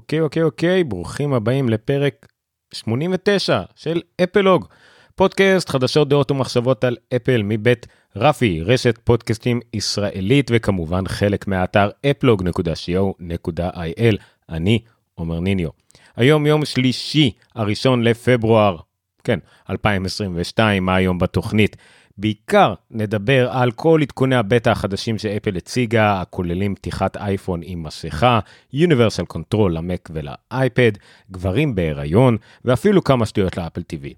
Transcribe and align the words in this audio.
אוקיי, 0.00 0.20
אוקיי, 0.20 0.42
אוקיי, 0.42 0.84
ברוכים 0.84 1.34
הבאים 1.34 1.68
לפרק 1.68 2.26
89 2.74 3.62
של 3.76 4.00
אפלוג, 4.22 4.66
פודקאסט 5.14 5.68
חדשות 5.68 6.08
דעות 6.08 6.30
ומחשבות 6.30 6.84
על 6.84 6.96
אפל 7.16 7.42
מבית 7.44 7.86
רפי, 8.16 8.62
רשת 8.62 8.98
פודקאסטים 9.04 9.60
ישראלית 9.74 10.50
וכמובן 10.54 11.08
חלק 11.08 11.48
מהאתר 11.48 11.90
אפלוג.co.il. 12.10 14.16
אני 14.48 14.78
עומר 15.14 15.40
ניניו. 15.40 15.68
היום 16.16 16.46
יום 16.46 16.64
שלישי, 16.64 17.30
הראשון 17.54 18.02
לפברואר, 18.02 18.76
כן, 19.24 19.38
2022, 19.70 20.84
מה 20.84 20.94
היום 20.94 21.18
בתוכנית? 21.18 21.76
בעיקר 22.20 22.74
נדבר 22.90 23.50
על 23.50 23.70
כל 23.70 24.00
עדכוני 24.02 24.36
הבטא 24.36 24.70
החדשים 24.70 25.18
שאפל 25.18 25.56
הציגה, 25.56 26.20
הכוללים 26.20 26.74
פתיחת 26.74 27.16
אייפון 27.16 27.60
עם 27.64 27.82
מסכה, 27.82 28.40
Universal 28.74 29.36
Control 29.36 29.68
למק 29.70 30.10
ולאייפד, 30.12 30.92
גברים 31.30 31.74
בהיריון, 31.74 32.36
ואפילו 32.64 33.04
כמה 33.04 33.26
שטויות 33.26 33.56
לאפל 33.56 33.80
TV. 33.80 34.14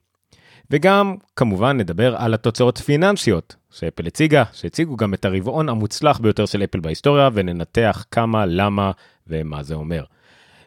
וגם, 0.71 1.15
כמובן, 1.37 1.77
נדבר 1.77 2.17
על 2.17 2.35
התוצאות 2.35 2.79
פיננסיות 2.79 3.57
שאפל 3.71 4.07
הציגה, 4.07 4.45
שהציגו 4.53 4.97
גם 4.97 5.15
את 5.15 5.25
הרבעון 5.25 5.69
המוצלח 5.69 6.19
ביותר 6.19 6.47
של 6.47 6.65
אפל 6.65 6.81
בהיסטוריה, 6.81 7.29
וננתח 7.33 8.05
כמה, 8.11 8.47
למה 8.47 8.91
ומה 9.27 9.63
זה 9.63 9.75
אומר. 9.75 10.05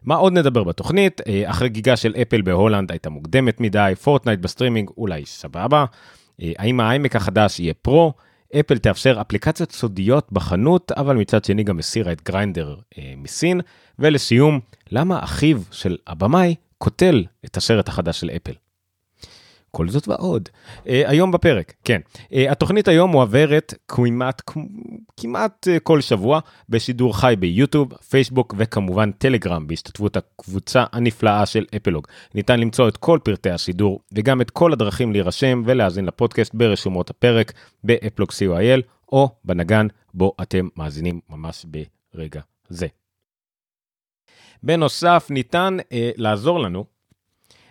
מה 0.04 0.16
עוד 0.16 0.34
נדבר 0.34 0.64
בתוכנית? 0.64 1.22
אה, 1.28 1.50
החגיגה 1.50 1.98
של 1.98 2.16
אפל 2.22 2.42
בהולנד 2.42 2.92
הייתה 2.92 3.10
מוקדמת 3.10 3.62
מדי, 3.62 3.94
פורטנייט 4.04 4.40
בסטרימינג 4.40 4.90
אולי 4.98 5.26
סבבה. 5.26 5.86
אה, 6.42 6.52
האם 6.58 6.80
ה-iMac 6.80 7.16
החדש 7.16 7.60
יהיה 7.60 7.74
Pro? 7.74 8.14
אפל 8.60 8.78
תאפשר 8.78 9.18
אפליקציות 9.22 9.72
סודיות 9.72 10.28
בחנות, 10.32 10.92
אבל 10.92 11.16
מצד 11.16 11.46
שני 11.46 11.64
גם 11.64 11.80
הסירה 11.80 12.12
את 12.12 12.22
Grindr 12.24 12.76
אה, 12.98 13.14
מסין. 13.18 13.62
ולסיום, 14.00 14.60
למה 14.92 15.24
אחיו 15.24 15.58
של 15.72 15.98
הבמאי 16.08 16.56
קוטל 16.78 17.26
את 17.46 17.58
השרט 17.58 17.88
החדש 17.88 18.20
של 18.20 18.30
אפל? 18.30 18.65
כל 19.76 19.90
זאת 19.90 20.08
ועוד. 20.08 20.50
Uh, 20.78 20.88
היום 21.06 21.32
בפרק, 21.32 21.74
כן. 21.84 22.02
Uh, 22.18 22.36
התוכנית 22.50 22.88
היום 22.88 23.12
מועברת 23.12 23.74
כמעט, 23.88 24.42
כמעט 25.18 25.68
uh, 25.68 25.80
כל 25.80 26.02
שבוע 26.02 26.40
בשידור 26.70 27.18
חי 27.18 27.36
ביוטיוב, 27.40 27.94
פייסבוק 27.94 28.54
וכמובן 28.58 29.12
טלגרם 29.12 29.68
בהשתתפות 29.68 30.18
הקבוצה 30.18 30.84
הנפלאה 30.92 31.46
של 31.46 31.66
אפלוג. 31.76 32.08
ניתן 32.36 32.60
למצוא 32.60 32.88
את 32.88 32.98
כל 32.98 33.20
פרטי 33.24 33.50
השידור 33.50 34.00
וגם 34.14 34.42
את 34.42 34.52
כל 34.52 34.74
הדרכים 34.74 35.12
להירשם 35.12 35.64
ולהאזין 35.66 36.06
לפודקאסט 36.06 36.54
ברשומות 36.54 37.10
הפרק 37.10 37.54
באפלוג 37.84 38.30
co.il 38.30 38.82
או 39.12 39.30
בנגן 39.46 39.88
בו 40.14 40.34
אתם 40.42 40.68
מאזינים 40.76 41.20
ממש 41.30 41.66
ברגע 42.14 42.42
זה. 42.70 42.88
בנוסף, 44.64 45.28
ניתן 45.30 45.78
uh, 45.80 45.94
לעזור 46.16 46.60
לנו 46.60 46.95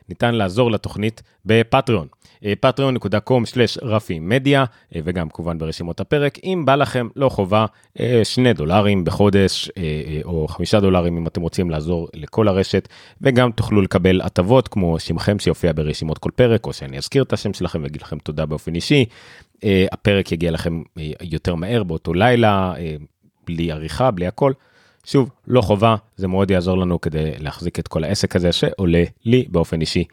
ניתן 0.08 0.34
לעזור 0.34 0.70
לתוכנית 0.70 1.22
בפטריון. 1.46 2.06
patreon.com/רפי 2.44 4.18
מדיה 4.18 4.64
וגם 4.94 5.28
כמובן 5.28 5.58
ברשימות 5.58 6.00
הפרק 6.00 6.38
אם 6.44 6.62
בא 6.64 6.74
לכם 6.74 7.08
לא 7.16 7.28
חובה 7.28 7.66
אה, 8.00 8.20
שני 8.24 8.52
דולרים 8.52 9.04
בחודש 9.04 9.70
אה, 9.78 9.82
אה, 9.82 10.20
או 10.24 10.48
חמישה 10.48 10.80
דולרים 10.80 11.16
אם 11.16 11.26
אתם 11.26 11.40
רוצים 11.40 11.70
לעזור 11.70 12.08
לכל 12.14 12.48
הרשת 12.48 12.88
וגם 13.20 13.52
תוכלו 13.52 13.82
לקבל 13.82 14.20
הטבות 14.20 14.68
כמו 14.68 14.98
שמכם 14.98 15.38
שיופיע 15.38 15.72
ברשימות 15.72 16.18
כל 16.18 16.30
פרק 16.34 16.66
או 16.66 16.72
שאני 16.72 16.98
אזכיר 16.98 17.22
את 17.22 17.32
השם 17.32 17.52
שלכם 17.52 17.82
ואגיד 17.82 18.02
לכם 18.02 18.18
תודה 18.18 18.46
באופן 18.46 18.74
אישי. 18.74 19.04
הפרק 19.92 20.32
יגיע 20.32 20.50
לכם 20.50 20.82
יותר 21.22 21.54
מהר 21.54 21.82
באותו 21.82 22.14
לילה 22.14 22.74
בלי 23.46 23.72
עריכה 23.72 24.10
בלי 24.10 24.26
הכל. 24.26 24.52
שוב, 25.04 25.30
לא 25.46 25.60
חובה, 25.60 25.96
זה 26.16 26.28
מאוד 26.28 26.50
יעזור 26.50 26.78
לנו 26.78 27.00
כדי 27.00 27.30
להחזיק 27.38 27.78
את 27.78 27.88
כל 27.88 28.04
העסק 28.04 28.36
הזה 28.36 28.52
שעולה 28.52 29.04
לי 29.24 29.44
באופן 29.48 29.80
אישי 29.80 30.04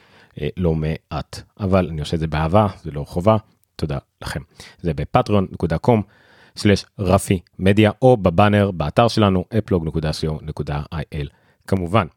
אה, 0.41 0.47
לא 0.57 0.75
מעט. 0.75 1.41
אבל 1.59 1.87
אני 1.87 1.99
עושה 1.99 2.15
את 2.15 2.19
זה 2.19 2.27
באהבה, 2.27 2.67
זה 2.83 2.91
לא 2.91 3.03
חובה, 3.03 3.37
תודה 3.75 3.97
לכם. 4.21 4.39
זה 4.81 4.93
בפטריון.com/רפי 4.93 7.39
מדיה 7.59 7.91
או 8.01 8.17
בבאנר 8.17 8.71
באתר 8.71 9.07
שלנו 9.07 9.45
אפלוג.co.il 9.57 11.27
כמובן. 11.67 12.07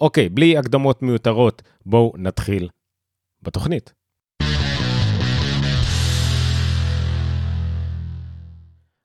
אוקיי, 0.00 0.28
בלי 0.28 0.58
הקדמות 0.58 1.02
מיותרות, 1.02 1.62
בואו 1.86 2.12
נתחיל 2.16 2.68
בתוכנית. 3.42 3.95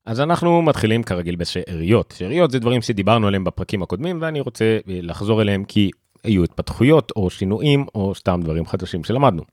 אז 0.06 0.19
אנחנו 0.19 0.62
מתחילים 0.62 1.03
כרגיל 1.03 1.35
בשאריות. 1.35 2.13
שאריות 2.17 2.51
זה 2.51 2.59
דברים 2.59 2.81
שדיברנו 2.81 3.28
עליהם 3.28 3.44
בפרקים 3.44 3.84
הקודמים 3.84 4.17
ואני 4.22 4.39
רוצה 4.39 4.66
אה, 4.66 5.00
לחזור 5.01 5.41
אליהם 5.41 5.63
כי 5.63 5.91
היו 6.23 6.44
התפתחויות 6.44 7.12
או 7.16 7.29
שינויים 7.29 7.85
או 7.95 8.16
סתם 8.16 8.39
דברים 8.44 8.66
חדשים 8.66 9.03
שלמדנו. 9.03 9.44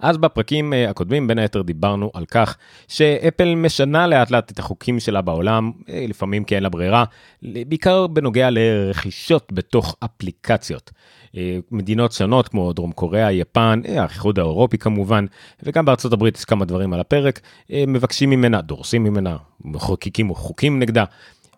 אז 0.00 0.16
בפרקים 0.16 0.72
אה, 0.72 0.90
הקודמים 0.90 1.26
בין 1.26 1.38
היתר 1.38 1.62
דיברנו 1.62 2.10
על 2.14 2.24
כך 2.24 2.56
שאפל 2.88 3.54
משנה 3.54 4.06
לאט 4.06 4.30
לאט 4.30 4.50
את 4.50 4.58
החוקים 4.58 5.00
שלה 5.00 5.22
בעולם, 5.22 5.72
אה, 5.88 6.04
לפעמים 6.08 6.44
כי 6.44 6.54
אין 6.54 6.62
לה 6.62 6.68
ברירה, 6.68 7.04
בעיקר 7.42 8.06
בנוגע 8.06 8.48
לרכישות 8.50 9.52
בתוך 9.52 9.96
אפליקציות. 10.04 10.90
אה, 11.36 11.58
מדינות 11.70 12.12
שונות 12.12 12.48
כמו 12.48 12.72
דרום 12.72 12.92
קוריאה, 12.92 13.32
יפן, 13.32 13.80
האיחוד 13.98 14.38
האירופי 14.38 14.78
כמובן, 14.78 15.24
וגם 15.62 15.84
בארצות 15.84 16.12
הברית 16.12 16.36
יש 16.36 16.44
כמה 16.44 16.64
דברים 16.64 16.92
על 16.92 17.00
הפרק, 17.00 17.40
מבקשים 17.70 18.30
ממנה, 18.30 18.60
דורסים 18.60 19.04
ממנה, 19.04 19.36
מחוקקים 19.64 20.34
חוקים 20.34 20.78
נגדה, 20.78 21.04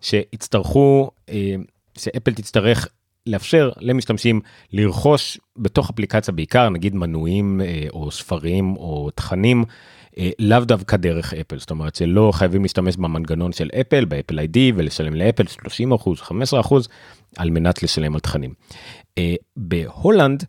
שיצטרכו, 0.01 1.11
שאפל 1.97 2.33
תצטרך 2.33 2.87
לאפשר 3.27 3.71
למשתמשים 3.79 4.41
לרכוש 4.73 5.39
בתוך 5.57 5.89
אפליקציה 5.89 6.33
בעיקר 6.33 6.69
נגיד 6.69 6.95
מנויים 6.95 7.61
אה, 7.61 7.87
או 7.93 8.11
ספרים 8.11 8.75
או 8.75 9.09
תכנים 9.15 9.63
אה, 10.17 10.29
לאו 10.39 10.59
דווקא 10.59 10.97
דרך 10.97 11.33
אפל 11.33 11.59
זאת 11.59 11.71
אומרת 11.71 11.95
שלא 11.95 12.31
חייבים 12.33 12.61
להשתמש 12.61 12.97
במנגנון 12.97 13.51
של 13.51 13.69
אפל 13.81 14.05
באפל 14.05 14.39
איי-די 14.39 14.71
ולשלם 14.75 15.13
לאפל 15.13 15.47
30 15.47 15.93
אחוז 15.93 16.21
15 16.21 16.59
אחוז 16.59 16.87
על 17.37 17.49
מנת 17.49 17.83
לשלם 17.83 18.13
על 18.13 18.19
תכנים. 18.19 18.53
אה, 19.17 19.35
בהולנד 19.57 20.43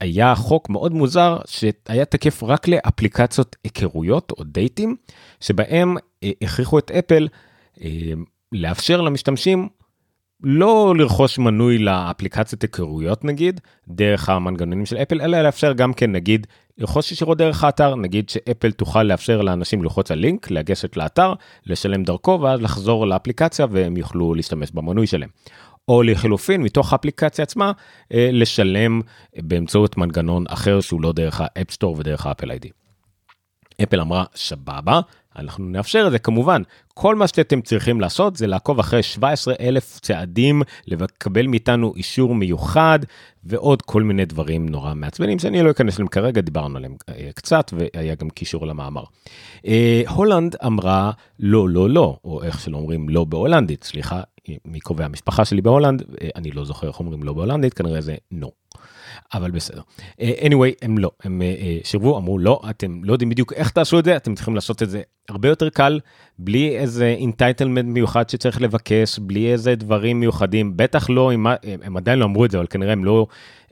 היה 0.00 0.34
חוק 0.34 0.70
מאוד 0.70 0.92
מוזר 0.92 1.38
שהיה 1.46 2.04
תקף 2.04 2.42
רק 2.42 2.68
לאפליקציות 2.68 3.56
היכרויות 3.64 4.32
או 4.38 4.44
דייטים 4.44 4.96
שבהם 5.40 5.96
הכריחו 6.42 6.78
את 6.78 6.90
אפל 6.90 7.28
לאפשר 8.52 9.00
למשתמשים 9.00 9.68
לא 10.48 10.94
לרכוש 10.98 11.38
מנוי 11.38 11.78
לאפליקציית 11.78 12.62
היכרויות 12.62 13.24
נגיד 13.24 13.60
דרך 13.88 14.28
המנגנונים 14.28 14.86
של 14.86 14.96
אפל 14.96 15.20
אלא 15.20 15.42
לאפשר 15.42 15.72
גם 15.72 15.92
כן 15.92 16.12
נגיד 16.12 16.46
לרכוש 16.78 17.12
ישירות 17.12 17.38
דרך 17.38 17.64
האתר 17.64 17.94
נגיד 17.94 18.28
שאפל 18.28 18.72
תוכל 18.72 19.02
לאפשר 19.02 19.42
לאנשים 19.42 19.82
ללחוץ 19.82 20.10
על 20.10 20.18
לינק 20.18 20.50
לגשת 20.50 20.96
לאתר 20.96 21.32
לשלם 21.66 22.02
דרכו 22.02 22.38
ואז 22.42 22.60
לחזור 22.60 23.06
לאפליקציה 23.06 23.66
והם 23.70 23.96
יוכלו 23.96 24.34
להשתמש 24.34 24.70
במנוי 24.70 25.06
שלהם. 25.06 25.28
או 25.88 26.02
לחילופין 26.02 26.62
מתוך 26.62 26.92
האפליקציה 26.92 27.42
עצמה 27.42 27.72
אה, 28.12 28.28
לשלם 28.32 29.00
באמצעות 29.36 29.96
מנגנון 29.96 30.44
אחר 30.48 30.80
שהוא 30.80 31.02
לא 31.02 31.12
דרך 31.12 31.40
ה-App 31.44 31.70
Store 31.70 31.96
ודרך 31.98 32.26
ה-Apple 32.26 32.50
ID. 32.50 32.70
אפל 33.82 34.00
אמרה 34.00 34.24
סבבה 34.34 35.00
אנחנו 35.38 35.64
נאפשר 35.64 36.04
את 36.06 36.12
זה 36.12 36.18
כמובן 36.18 36.62
כל 36.94 37.14
מה 37.14 37.28
שאתם 37.28 37.60
צריכים 37.60 38.00
לעשות 38.00 38.36
זה 38.36 38.46
לעקוב 38.46 38.78
אחרי 38.78 39.02
17 39.02 39.54
אלף 39.60 40.00
צעדים 40.00 40.62
לקבל 40.86 41.46
מאיתנו 41.46 41.92
אישור 41.96 42.34
מיוחד 42.34 42.98
ועוד 43.44 43.82
כל 43.82 44.02
מיני 44.02 44.24
דברים 44.24 44.68
נורא 44.68 44.94
מעצבנים 44.94 45.38
שאני 45.38 45.62
לא 45.62 45.70
אכנס 45.70 45.98
להם 45.98 46.08
כרגע 46.08 46.40
דיברנו 46.40 46.76
עליהם 46.76 46.96
אה, 47.08 47.30
קצת 47.34 47.72
והיה 47.76 48.14
גם 48.14 48.30
קישור 48.30 48.66
למאמר. 48.66 49.04
אה, 49.66 50.02
הולנד 50.08 50.56
אמרה 50.66 51.10
לא 51.40 51.68
לא 51.68 51.90
לא 51.90 52.18
או 52.24 52.42
איך 52.42 52.60
שלא 52.60 52.76
אומרים 52.76 53.08
לא 53.08 53.24
בהולנדית 53.24 53.84
סליחה 53.84 54.20
מקרובי 54.64 55.04
המשפחה 55.04 55.44
שלי 55.44 55.60
בהולנד 55.60 56.02
אה, 56.22 56.28
אני 56.36 56.50
לא 56.50 56.64
זוכר 56.64 56.88
איך 56.88 57.00
אומרים 57.00 57.22
לא 57.22 57.32
בהולנדית 57.32 57.74
כנראה 57.74 58.00
זה 58.00 58.14
no. 58.40 58.65
אבל 59.34 59.50
בסדר. 59.50 59.80
Uh, 60.00 60.22
anyway, 60.40 60.74
הם 60.82 60.98
לא, 60.98 61.10
הם 61.24 61.42
uh, 61.42 61.86
סירבו, 61.86 62.18
אמרו 62.18 62.38
לא, 62.38 62.60
אתם 62.70 63.04
לא 63.04 63.12
יודעים 63.12 63.28
בדיוק 63.28 63.52
איך 63.52 63.70
תעשו 63.70 63.98
את 63.98 64.04
זה, 64.04 64.16
אתם 64.16 64.34
צריכים 64.34 64.54
לעשות 64.54 64.82
את 64.82 64.90
זה 64.90 65.02
הרבה 65.28 65.48
יותר 65.48 65.68
קל, 65.68 66.00
בלי 66.38 66.78
איזה 66.78 67.06
entitlement 67.06 67.84
מיוחד 67.84 68.28
שצריך 68.28 68.62
לבקש, 68.62 69.18
בלי 69.18 69.52
איזה 69.52 69.74
דברים 69.74 70.20
מיוחדים, 70.20 70.76
בטח 70.76 71.10
לא, 71.10 71.32
הם, 71.32 71.46
הם 71.82 71.96
עדיין 71.96 72.18
לא 72.18 72.24
אמרו 72.24 72.44
את 72.44 72.50
זה, 72.50 72.58
אבל 72.58 72.66
כנראה 72.70 72.92
הם 72.92 73.04
לא, 73.04 73.26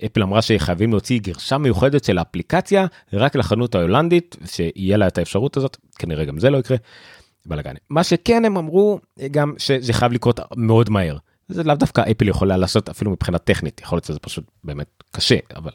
אפל 0.04 0.22
אמרה 0.22 0.42
שחייבים 0.42 0.90
להוציא 0.90 1.20
גרסה 1.20 1.58
מיוחדת 1.58 2.04
של 2.04 2.18
האפליקציה 2.18 2.86
רק 3.12 3.36
לחנות 3.36 3.74
ההולנדית, 3.74 4.36
שיהיה 4.46 4.96
לה 4.96 5.06
את 5.06 5.18
האפשרות 5.18 5.56
הזאת, 5.56 5.76
כנראה 5.98 6.24
גם 6.24 6.38
זה 6.38 6.50
לא 6.50 6.58
יקרה. 6.58 6.76
בלאגן. 7.46 7.74
מה 7.90 8.04
שכן 8.04 8.44
הם 8.44 8.56
אמרו 8.56 8.98
גם 9.30 9.54
שזה 9.58 9.92
חייב 9.92 10.12
לקרות 10.12 10.40
מאוד 10.56 10.90
מהר. 10.90 11.16
זה 11.48 11.62
לאו 11.62 11.74
דווקא 11.74 12.02
אפל 12.10 12.28
יכולה 12.28 12.56
לעשות 12.56 12.88
אפילו 12.88 13.10
מבחינה 13.10 13.38
טכנית 13.38 13.80
יכול 13.80 13.96
להיות 13.96 14.04
שזה 14.04 14.18
פשוט 14.18 14.44
באמת 14.64 15.02
קשה 15.10 15.36
אבל 15.56 15.70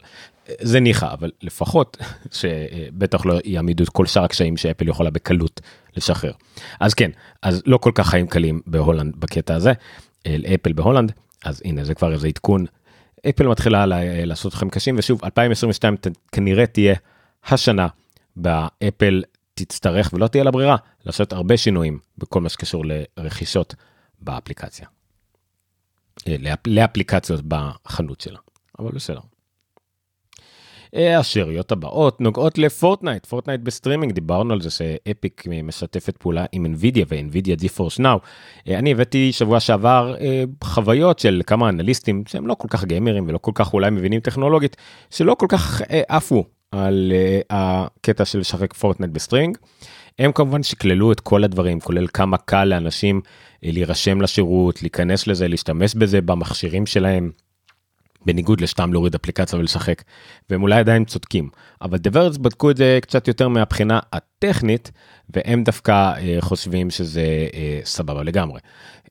זה 0.61 0.79
ניחא 0.79 1.13
אבל 1.13 1.31
לפחות 1.41 1.97
שבטח 2.39 3.25
לא 3.25 3.39
יעמידו 3.45 3.83
את 3.83 3.89
כל 3.89 4.05
שאר 4.05 4.23
הקשיים 4.23 4.57
שאפל 4.57 4.87
יכולה 4.87 5.09
בקלות 5.09 5.61
לשחרר 5.97 6.31
אז 6.79 6.93
כן 6.93 7.11
אז 7.41 7.61
לא 7.65 7.77
כל 7.77 7.91
כך 7.95 8.09
חיים 8.09 8.27
קלים 8.27 8.61
בהולנד 8.67 9.15
בקטע 9.19 9.55
הזה 9.55 9.73
אפל 10.27 10.73
בהולנד 10.73 11.11
אז 11.45 11.61
הנה 11.65 11.83
זה 11.83 11.95
כבר 11.95 12.13
איזה 12.13 12.27
עדכון. 12.27 12.65
אפל 13.29 13.47
מתחילה 13.47 13.85
לעשות 14.25 14.53
לכם 14.53 14.69
קשיים 14.69 14.95
ושוב 14.97 15.25
2022 15.25 15.95
כנראה 16.31 16.65
תהיה 16.65 16.95
השנה 17.45 17.87
שאפל 18.35 19.23
תצטרך 19.53 20.09
ולא 20.13 20.27
תהיה 20.27 20.43
לה 20.43 20.51
ברירה 20.51 20.75
לעשות 21.05 21.33
הרבה 21.33 21.57
שינויים 21.57 21.99
בכל 22.17 22.41
מה 22.41 22.49
שקשור 22.49 22.83
לרכישות 23.17 23.75
באפליקציה. 24.19 24.87
אה, 26.27 26.35
לאפליקציות 26.67 27.41
בחנות 27.47 28.21
שלה 28.21 28.39
אבל 28.79 28.91
בסדר. 28.91 29.19
השאריות 30.93 31.71
הבאות 31.71 32.21
נוגעות 32.21 32.57
לפורטנייט, 32.57 33.25
פורטנייט 33.25 33.61
בסטרימינג, 33.61 34.13
דיברנו 34.13 34.53
על 34.53 34.61
זה 34.61 34.69
ש-Epic 34.69 35.43
משתפת 35.63 36.17
פעולה 36.17 36.45
עם 36.51 36.65
NVIDIA 36.65 37.05
ו-NVIDIA 37.07 37.63
GeForce 37.63 37.99
Now. 37.99 38.19
אה, 38.67 38.79
אני 38.79 38.91
הבאתי 38.91 39.31
שבוע 39.31 39.59
שעבר 39.59 40.15
אה, 40.19 40.43
חוויות 40.63 41.19
של 41.19 41.41
כמה 41.47 41.69
אנליסטים 41.69 42.23
שהם 42.27 42.47
לא 42.47 42.53
כל 42.53 42.67
כך 42.67 42.85
גיימרים 42.85 43.25
ולא 43.27 43.37
כל 43.37 43.51
כך 43.55 43.73
אולי 43.73 43.89
מבינים 43.89 44.19
טכנולוגית, 44.19 44.77
שלא 45.09 45.33
כל 45.33 45.47
כך 45.49 45.81
אה, 45.81 46.01
עפו 46.07 46.45
על 46.71 47.13
הקטע 47.49 48.25
של 48.25 48.39
לשחק 48.39 48.73
פורטנייט 48.73 49.11
בסטרימינג. 49.11 49.57
הם 50.19 50.31
כמובן 50.31 50.63
שקללו 50.63 51.11
את 51.11 51.19
כל 51.19 51.43
הדברים, 51.43 51.79
כולל 51.79 52.07
כמה 52.07 52.37
קל 52.37 52.65
לאנשים 52.65 53.21
להירשם 53.63 54.21
לשירות, 54.21 54.81
להיכנס 54.81 55.27
לזה, 55.27 55.47
להשתמש 55.47 55.95
בזה 55.95 56.21
במכשירים 56.21 56.85
שלהם. 56.85 57.31
בניגוד 58.25 58.61
לסתם 58.61 58.93
להוריד 58.93 59.15
אפליקציה 59.15 59.59
ולשחק 59.59 60.03
והם 60.49 60.63
אולי 60.63 60.79
עדיין 60.79 61.05
צודקים 61.05 61.49
אבל 61.81 61.97
The 61.97 62.12
Verge 62.12 62.37
בדקו 62.37 62.71
את 62.71 62.77
זה 62.77 62.99
קצת 63.01 63.27
יותר 63.27 63.47
מהבחינה 63.47 63.99
הטכנית 64.13 64.91
והם 65.29 65.63
דווקא 65.63 65.91
אה, 65.91 66.37
חושבים 66.39 66.89
שזה 66.89 67.47
אה, 67.53 67.79
סבבה 67.83 68.23
לגמרי 68.23 68.59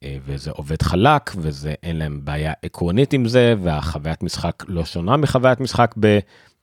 אה, 0.02 0.16
וזה 0.26 0.50
עובד 0.50 0.82
חלק 0.82 1.32
וזה 1.36 1.74
אין 1.82 1.96
להם 1.96 2.20
בעיה 2.24 2.52
עקרונית 2.62 3.12
עם 3.12 3.28
זה 3.28 3.54
והחוויית 3.62 4.22
משחק 4.22 4.64
לא 4.68 4.84
שונה 4.84 5.16
מחוויית 5.16 5.60
משחק 5.60 5.94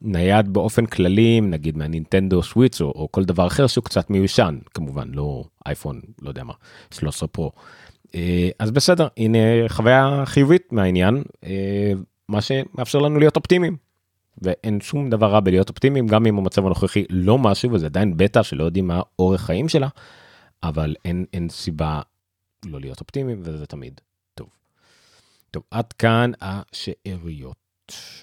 בנייד 0.02 0.54
באופן 0.54 0.86
כללי 0.86 1.42
נגיד 1.42 1.78
מהנינטנדו 1.78 2.44
סוויץ 2.44 2.82
או, 2.82 2.88
או 2.88 3.12
כל 3.12 3.24
דבר 3.24 3.48
אחר 3.48 3.68
שהוא 3.68 3.84
קצת 3.84 4.10
מיושן 4.10 4.58
כמובן 4.74 5.10
לא 5.14 5.44
אייפון 5.66 6.02
לא 6.22 6.30
יודע 6.30 6.44
מה 6.44 6.54
13 6.94 7.28
פרו. 7.28 7.52
אה, 8.16 8.50
אז 8.60 8.72
בסדר 8.72 9.08
הנה 9.18 9.38
חוויה 9.68 10.24
חיובית 10.26 10.74
מהעניין. 10.74 11.24
אה, 11.44 11.94
מה 12.30 12.42
שמאפשר 12.42 13.00
לנו 13.00 13.20
להיות 13.20 13.36
אופטימיים. 13.36 13.78
ואין 14.42 14.82
שום 14.82 15.10
דבר 15.10 15.28
רע 15.28 15.40
בלהיות 15.40 15.70
אופטימיים 15.70 16.08
גם 16.08 16.26
אם 16.26 16.38
המצב 16.38 16.66
הנוכחי 16.66 17.06
לא 17.10 17.38
משהו 17.38 17.72
וזה 17.72 17.86
עדיין 17.86 18.18
בטא 18.18 18.44
שלא 18.44 18.64
יודעים 18.64 18.88
מה 18.88 19.02
אורך 19.20 19.42
חיים 19.42 19.70
שלה 19.70 19.88
אבל 20.64 20.96
אין 21.06 21.26
אין 21.34 21.50
סיבה 21.50 22.02
לא 22.66 22.80
להיות 22.80 23.00
אופטימיים 23.00 23.42
וזה 23.44 23.66
תמיד 23.66 24.02
טוב. 24.34 24.50
טוב 25.52 25.64
עד 25.72 25.94
כאן 25.94 26.32
השאריות. 26.42 27.65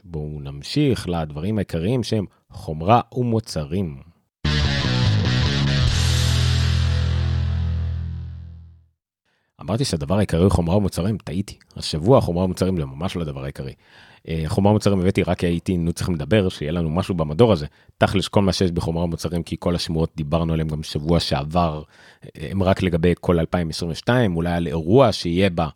בואו 0.05 0.41
נמשיך 0.41 1.09
לדברים 1.09 1.59
העיקריים 1.59 2.03
שהם 2.03 2.25
חומרה 2.51 3.01
ומוצרים. 3.15 4.03
אמרתי 9.61 9.85
שהדבר 9.85 10.17
העיקרי 10.17 10.43
הוא 10.43 10.51
חומרה 10.51 10.77
ומוצרים, 10.77 11.19
טעיתי. 11.19 11.57
השבוע 11.77 12.21
חומרה 12.21 12.45
ומוצרים 12.45 12.77
זה 12.77 12.85
ממש 12.85 13.17
לא 13.17 13.23
הדבר 13.23 13.43
העיקרי. 13.43 13.73
אה, 14.29 14.45
חומרה 14.47 14.73
ומוצרים 14.73 15.01
הבאתי 15.01 15.23
רק 15.23 15.39
כי 15.39 15.61
היינו 15.67 15.93
צריכים 15.93 16.15
לדבר, 16.15 16.49
שיהיה 16.49 16.73
לנו 16.73 16.91
משהו 16.91 17.15
במדור 17.15 17.53
הזה. 17.53 17.67
תכלס 17.99 18.29
כל 18.29 18.43
מה 18.43 18.53
שיש 18.53 18.71
בחומרה 18.71 19.05
ומוצרים, 19.05 19.43
כי 19.43 19.57
כל 19.59 19.75
השמועות 19.75 20.13
דיברנו 20.17 20.53
עליהם 20.53 20.69
גם 20.69 20.83
שבוע 20.83 21.21
שעבר, 21.21 21.83
אה, 22.25 22.49
הם 22.51 22.63
רק 22.63 22.83
לגבי 22.83 23.15
כל 23.21 23.39
2022, 23.39 24.37
אולי 24.37 24.53
על 24.53 24.67
אירוע 24.67 25.13
שיהיה 25.13 25.51
בה. 25.51 25.69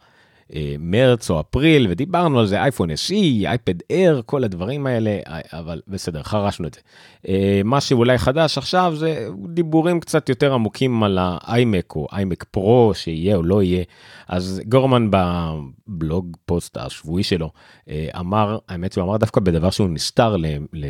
אה, 0.54 0.74
מרץ 0.78 1.30
או 1.30 1.40
אפריל 1.40 1.86
ודיברנו 1.90 2.40
על 2.40 2.46
זה 2.46 2.62
אייפון 2.62 2.90
SE, 2.90 3.14
אייפד 3.46 3.74
אייר, 3.90 4.22
כל 4.26 4.44
הדברים 4.44 4.86
האלה, 4.86 5.18
אה, 5.26 5.40
אבל 5.52 5.80
בסדר, 5.88 6.22
חרשנו 6.22 6.68
את 6.68 6.74
זה. 6.74 6.80
אה, 7.28 7.60
מה 7.64 7.80
שאולי 7.80 8.18
חדש 8.18 8.58
עכשיו 8.58 8.94
זה 8.96 9.28
דיבורים 9.48 10.00
קצת 10.00 10.28
יותר 10.28 10.54
עמוקים 10.54 11.02
על 11.02 11.18
האיימק 11.20 11.96
או 11.96 12.06
איימק 12.12 12.44
פרו 12.44 12.92
שיהיה 12.94 13.36
או 13.36 13.42
לא 13.42 13.62
יהיה. 13.62 13.84
אז 14.28 14.60
גורמן 14.68 15.08
בבלוג 15.10 16.36
פוסט 16.46 16.76
השבועי 16.76 17.22
שלו 17.22 17.50
אמר, 17.90 18.58
האמת 18.68 18.92
שהוא 18.92 19.04
אמר 19.04 19.16
דווקא 19.16 19.40
בדבר 19.40 19.70
שהוא 19.70 19.88
נסתר 19.88 20.36
ל, 20.36 20.46
ל, 20.72 20.86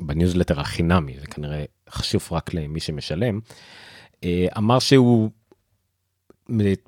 בניוזלטר 0.00 0.60
החינמי, 0.60 1.14
זה 1.20 1.26
כנראה 1.26 1.64
חשוף 1.90 2.32
רק 2.32 2.54
למי 2.54 2.80
שמשלם. 2.80 3.40
אמר 4.58 4.78
שהוא 4.78 5.30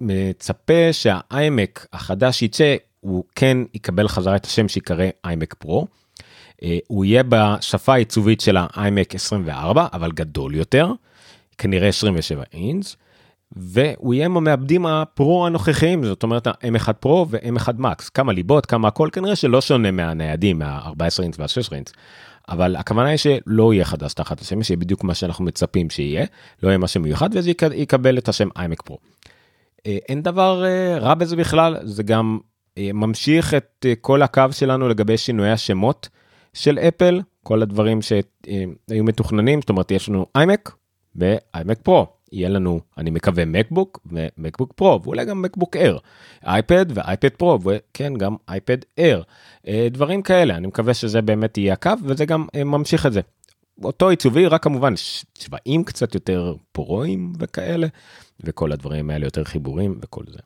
מצפה 0.01 0.93
שה-iMac 0.93 1.87
החדש 1.93 2.43
יצא, 2.43 2.77
הוא 3.01 3.25
כן 3.35 3.59
יקבל 3.75 4.09
חזרה 4.09 4.37
את 4.37 4.45
השם 4.47 4.69
שיקרא 4.69 5.07
iMac 5.25 5.55
Pro. 5.55 5.87
אה, 6.63 6.79
הוא 6.87 7.05
יהיה 7.05 7.23
בשפה 7.29 7.95
העיצובית 7.95 8.41
של 8.41 8.57
ה-iMac 8.61 9.15
24, 9.15 9.87
אבל 9.93 10.13
גדול 10.13 10.55
יותר, 10.55 10.93
כנראה 11.59 11.89
27 11.89 12.43
אינץ, 12.53 12.97
והוא 13.53 14.15
יהיה 14.15 14.25
עם 14.25 14.37
המעבדים 14.37 14.87
ה-Pro 14.87 15.47
הנוכחיים, 15.47 16.05
זאת 16.05 16.23
אומרת 16.23 16.47
ה-M1 16.47 16.93
Pro 16.93 17.27
ו-M1 17.31 17.73
Max, 17.79 18.09
כמה 18.09 18.33
ליבות, 18.33 18.67
כמה 18.67 18.89
הכל, 18.89 19.09
כנראה 19.13 19.37
שלא 19.37 19.61
שונה 19.61 19.91
מהניידים, 19.91 20.59
מה-14 20.59 21.23
אינץ 21.23 21.39
וה-16 21.39 21.75
אינץ. 21.75 21.93
אבל 22.49 22.77
הכוונה 22.77 23.09
היא 23.09 23.17
שלא 23.17 23.75
יהיה 23.75 23.85
חדש 23.85 24.15
תחת 24.15 24.41
השם, 24.41 24.63
שיהיה 24.63 24.77
בדיוק 24.77 25.05
מה 25.05 25.15
שאנחנו 25.15 25.45
מצפים 25.45 25.91
שיהיה, 25.91 26.27
לא 26.63 26.69
יהיה 26.69 26.79
משהו 26.79 27.01
מיוחד, 27.01 27.29
וזה 27.33 27.51
יקבל 27.75 28.19
את 28.19 28.29
השם 28.29 28.49
איימק 28.57 28.83
פרו. 28.83 28.99
אה, 29.87 29.99
אין 30.09 30.23
דבר 30.23 30.65
אה, 30.65 30.99
רע 30.99 31.15
בזה 31.15 31.37
בכלל, 31.37 31.77
זה 31.83 32.03
גם 32.03 32.39
אה, 32.79 32.91
ממשיך 32.95 33.55
את 33.55 33.87
כל 34.01 34.23
הקו 34.23 34.45
שלנו 34.51 34.89
לגבי 34.89 35.17
שינויי 35.17 35.51
השמות 35.51 36.09
של 36.53 36.79
אפל, 36.79 37.21
כל 37.43 37.63
הדברים 37.63 38.03
שהיו 38.03 39.05
מתוכננים, 39.05 39.61
זאת 39.61 39.69
אומרת 39.69 39.91
יש 39.91 40.09
לנו 40.09 40.27
iMac 40.39 40.71
ו-iMac 41.17 41.89
Pro, 41.89 42.05
יהיה 42.33 42.49
לנו, 42.49 42.81
אני 42.99 43.11
מקווה, 43.11 43.45
מקבוק 43.45 44.01
ומקבוק 44.13 44.73
פרו, 44.73 45.03
ואולי 45.03 45.25
גם 45.25 45.43
מקבוק 45.43 45.77
אייר, 45.77 45.99
אייפד 46.47 46.87
ואייפד 46.95 47.29
פרו, 47.29 47.59
וכן, 47.63 48.15
גם 48.15 48.37
אייפד 48.49 48.79
אייר, 48.99 49.23
דברים 49.91 50.23
כאלה, 50.23 50.57
אני 50.57 50.67
מקווה 50.67 50.95
שזה 50.95 51.23
באמת 51.23 51.59
יהיה 51.59 51.73
הקו, 51.73 51.91
וזה 52.05 52.25
גם 52.25 52.47
ממשיך 52.65 53.07
את 53.07 53.13
זה. 53.13 53.21
אותו 53.85 54.09
עיצובי, 54.09 54.47
רק 54.47 54.63
כמובן 54.63 54.95
צבעים 55.35 55.85
קצת 55.85 56.15
יותר 56.15 56.55
פורואים 56.73 57.33
וכאלה, 57.39 57.87
וכל 58.45 58.73
הדברים 58.73 59.11
האלה 59.11 59.27
יותר 59.27 59.45
חיבורים 59.45 59.99
וכל 60.03 60.25
זה. 60.29 60.39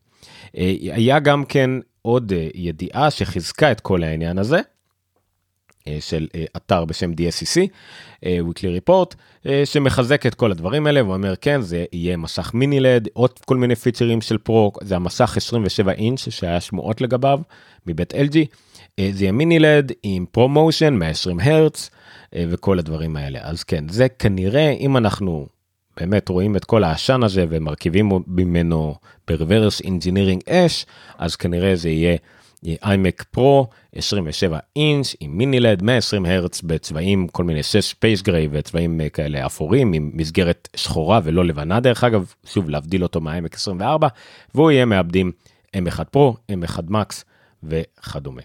אה, 0.56 0.75
היה 0.81 1.19
גם 1.19 1.44
כן 1.44 1.70
עוד 2.02 2.32
אה, 2.32 2.48
ידיעה 2.54 3.10
שחיזקה 3.10 3.72
את 3.72 3.81
כל 3.81 4.03
העניין 4.03 4.38
הזה. 4.38 4.60
אה, 5.88 5.96
של 6.00 6.26
אתר 6.56 6.84
בשם 6.84 7.12
DSCC, 7.12 7.60
Weekly 8.24 8.88
Report, 8.88 9.14
שמחזק 9.64 10.26
את 10.26 10.34
כל 10.34 10.50
הדברים 10.50 10.86
האלה 10.86 11.05
ואומר 11.05 11.34
כן 11.41 11.60
זה 11.60 11.84
יהיה 11.93 12.17
מסך 12.17 12.55
מיני 12.55 12.81
לד, 12.81 13.08
עוד 13.12 13.31
כל 13.38 13.56
מיני 13.56 13.74
פיצ'רים 13.74 14.20
של 14.20 14.38
פרו, 14.38 14.72
זה 14.82 14.96
המסך 14.96 15.36
27 15.36 15.93
אינץ' 15.93 16.29
שהיה 16.31 16.60
שמועות 16.60 17.00
לגביו 17.00 17.41
מבית 17.86 18.12
LG, 18.12 18.36
זה 19.10 19.24
יהיה 19.24 19.32
mini 19.32 19.58
LED 19.58 19.93
עם 20.03 20.26
ProMotion 20.31 20.94
120 20.94 21.41
הרץ 21.41 21.91
וכל 22.36 22.79
הדברים 22.79 23.17
האלה, 23.17 23.38
אז 23.43 23.64
כן 23.64 23.88
זה 23.88 24.08
כנראה 24.08 24.70
אם 24.70 24.96
אנחנו 24.96 25.46
באמת 25.96 26.29
רואים 26.29 26.56
את 26.56 26.64
כל 26.64 26.84
העשן 26.84 27.22
הזה 27.22 27.44
ומרכיבים 27.48 28.10
ממנו 28.26 28.94
ברוורס 29.29 29.81
אינג'ינירינג 29.81 30.43
אש, 30.48 30.86
אז 31.19 31.36
כנראה 31.36 31.76
זה 31.76 31.88
יהיה 31.88 32.17
iMac 32.84 33.24
Pro 33.31 33.67
27 33.94 34.58
אינץ' 34.76 35.14
עם 35.20 35.38
mini 35.38 35.60
LED 35.60 35.82
120 35.82 36.26
הרץ 36.26 36.62
בצבעים 36.62 37.29
כל 37.29 37.44
מיני 37.44 37.62
6 37.62 37.76
space 37.76 38.22
gray 38.22 38.48
וצבעים 38.50 39.00
אה, 39.00 39.08
כאלה 39.08 39.46
אפורים 39.46 39.93
עם 39.93 40.10
מסגרת 40.14 40.69
שחורה 40.76 41.20
ולא 41.24 41.44
לבנה 41.44 41.81
דרך 41.81 42.05
אגב, 42.05 42.32
שוב 42.46 42.70
להבדיל 42.70 43.03
אותו 43.03 43.20
מה-iMac 43.20 43.55
24, 43.55 44.08
והוא 44.55 44.70
יהיה 44.70 44.84
מעבדים 44.84 45.32
M1 45.76 46.05
פרו, 46.05 46.36
M1 46.53 46.81
מקס 46.88 47.24
וכדומה. 47.62 48.43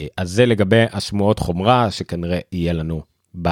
אה, 0.00 0.06
אז 0.16 0.30
זה 0.30 0.46
לגבי 0.46 0.84
השמועות 0.92 1.38
חומרה 1.38 1.90
שכנראה 1.90 2.38
יהיה 2.52 2.72
לנו 2.72 3.02
ב... 3.42 3.48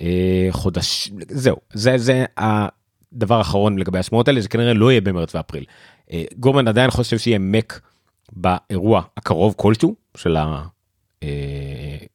אה, 0.00 0.48
חודש, 0.50 1.10
זהו, 1.28 1.56
זה, 1.72 1.98
זה 1.98 2.24
הדבר 2.36 3.38
האחרון 3.38 3.78
לגבי 3.78 3.98
השמועות 3.98 4.28
האלה, 4.28 4.40
זה 4.40 4.48
כנראה 4.48 4.74
לא 4.74 4.90
יהיה 4.90 5.00
במרץ 5.00 5.34
ואפריל. 5.34 5.64
אה, 6.12 6.24
גורמן 6.36 6.68
עדיין 6.68 6.90
חושב 6.90 7.18
שיהיה 7.18 7.38
מק 7.38 7.80
באירוע 8.32 9.02
הקרוב 9.16 9.54
כלשהו 9.56 9.94
של 10.16 10.36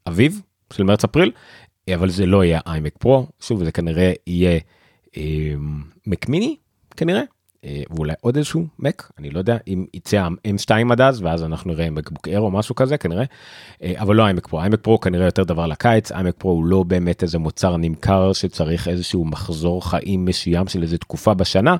האביב 0.06 0.42
של 0.74 0.84
מרץ 0.84 1.04
אפריל, 1.04 1.32
אבל 1.96 2.10
זה 2.10 2.26
לא 2.26 2.44
יהיה 2.44 2.60
איימק 2.66 2.98
פרו, 2.98 3.28
שוב 3.40 3.64
זה 3.64 3.72
כנראה 3.72 4.14
יהיה 4.28 4.60
מק 6.08 6.30
מיני 6.30 6.56
כנראה, 6.98 7.20
אה, 7.20 7.26
ואולי 7.90 8.14
עוד 8.22 8.38
איזשהו 8.38 8.66
מק 8.80 9.12
אני 9.20 9.30
לא 9.30 9.40
יודע 9.40 9.58
אם 9.68 9.86
יצא 9.94 10.28
m2 10.48 10.92
עד 10.92 11.02
אז 11.02 11.22
ואז 11.22 11.44
אנחנו 11.44 11.72
נראה 11.72 11.90
מקבוק 11.90 12.28
אר 12.28 12.40
או 12.40 12.52
משהו 12.52 12.76
כזה 12.76 12.98
כנראה 12.98 13.24
אה, 13.84 13.94
אבל 13.98 14.16
לא 14.16 14.26
איימק 14.26 14.48
פרו 14.48 14.60
איימק 14.60 14.80
פרו 14.82 15.00
כנראה 15.00 15.26
יותר 15.26 15.44
דבר 15.44 15.68
לקיץ 15.68 16.12
איימק 16.12 16.36
פרו 16.38 16.52
הוא 16.52 16.66
לא 16.66 16.84
באמת 16.84 17.24
איזה 17.24 17.38
מוצר 17.38 17.78
נמכר 17.78 18.34
שצריך 18.34 18.88
איזשהו 18.88 19.26
מחזור 19.26 19.90
חיים 19.90 20.26
מסוים 20.26 20.68
של 20.68 20.82
איזה 20.82 20.98
תקופה 20.98 21.34
בשנה 21.34 21.76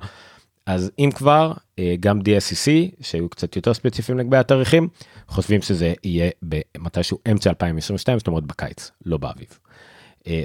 אז 0.66 0.92
אם 1.00 1.10
כבר 1.16 1.54
גם 2.00 2.20
DSCC, 2.20 2.72
שהיו 3.02 3.30
קצת 3.30 3.56
יותר 3.56 3.74
ספציפיים 3.74 4.18
לגבי 4.18 4.38
התאריכים, 4.38 4.88
חושבים 5.28 5.62
שזה 5.62 5.94
יהיה 6.04 6.30
במתישהו 6.44 7.18
אמצע 7.32 7.50
2022, 7.50 8.20
זאת 8.20 8.28
אומרת 8.28 8.44
בקיץ, 8.44 8.92
לא 9.06 9.18
באביב. 9.18 9.48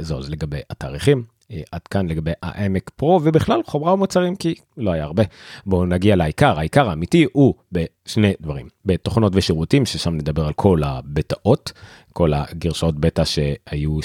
זהו, 0.01 0.19
אז 0.19 0.31
לגבי 0.31 0.61
התאריכים. 0.71 1.25
עד 1.73 1.81
כאן 1.89 2.07
לגבי 2.09 2.31
העמק 2.43 2.91
פרו 2.97 3.21
ובכלל 3.25 3.61
חומרה 3.67 3.95
ומוצרים 3.95 4.37
כי 4.37 4.55
לא 4.77 4.91
היה 4.91 5.05
הרבה. 5.05 5.23
בואו 5.67 5.87
נגיע 5.87 6.17
לעיקר, 6.17 6.59
העיקר 6.59 6.89
האמיתי 6.89 7.27
הוא 7.33 7.55
בשני 7.73 8.33
דברים, 8.41 8.69
בתוכנות 8.85 9.33
ושירותים 9.37 9.87
ששם 9.87 10.15
נדבר 10.15 10.47
על 10.47 10.53
כל 10.53 10.83
הבטאות, 10.85 11.73
כל 12.13 12.33
הגרשאות 12.35 13.01
בטא 13.01 13.25
שהיו 13.25 13.99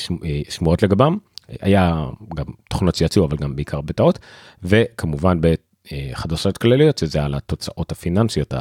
שמועות 0.50 0.84
לגבם, 0.84 1.18
היה 1.62 2.06
גם 2.36 2.46
תוכנות 2.70 2.96
שיצאו 2.96 3.26
אבל 3.26 3.38
גם 3.38 3.56
בעיקר 3.56 3.82
בטאות, 3.82 4.20
וכמובן 4.64 5.40
בחדשות 5.42 6.58
כלליות 6.58 6.98
שזה 6.98 7.24
על 7.24 7.34
התוצאות 7.36 7.92
הפיננסיות, 7.92 8.54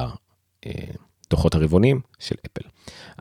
הדוחות 1.27 1.55
הרבעוניים 1.55 2.01
של 2.19 2.37
אפל. 2.47 2.69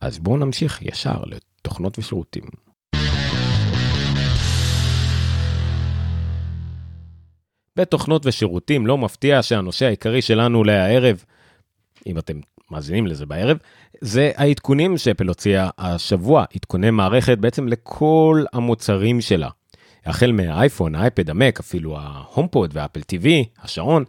אז 0.02 0.20
בואו 0.20 0.38
נמשיך 0.38 0.82
ישר 0.82 1.22
לתוכנות 1.26 2.00
ושירותים. 2.00 2.44
בתוכנות 7.78 8.26
ושירותים 8.26 8.88
לא 8.88 8.98
מפתיע 8.98 9.44
שהנושא 9.44 9.86
העיקרי 9.86 10.22
שלנו 10.22 10.64
לערב, 10.64 11.24
אם 12.08 12.18
אתם 12.18 12.40
מאזינים 12.72 13.08
לזה 13.08 13.26
בערב, 13.26 13.58
זה 14.02 14.32
העדכונים 14.36 14.98
שאפל 14.98 15.28
הוציאה 15.28 15.70
השבוע, 15.78 16.46
עדכוני 16.56 16.92
מערכת 16.92 17.38
בעצם 17.38 17.68
לכל 17.68 18.44
המוצרים 18.54 19.22
שלה. 19.22 19.50
החל 20.06 20.32
מהאייפון, 20.32 20.96
האייפד, 20.96 21.30
המק, 21.30 21.60
אפילו 21.60 21.98
ההומפוד 22.00 22.72
והאפל 22.74 23.00
TV, 23.00 23.28
השעון, 23.64 24.04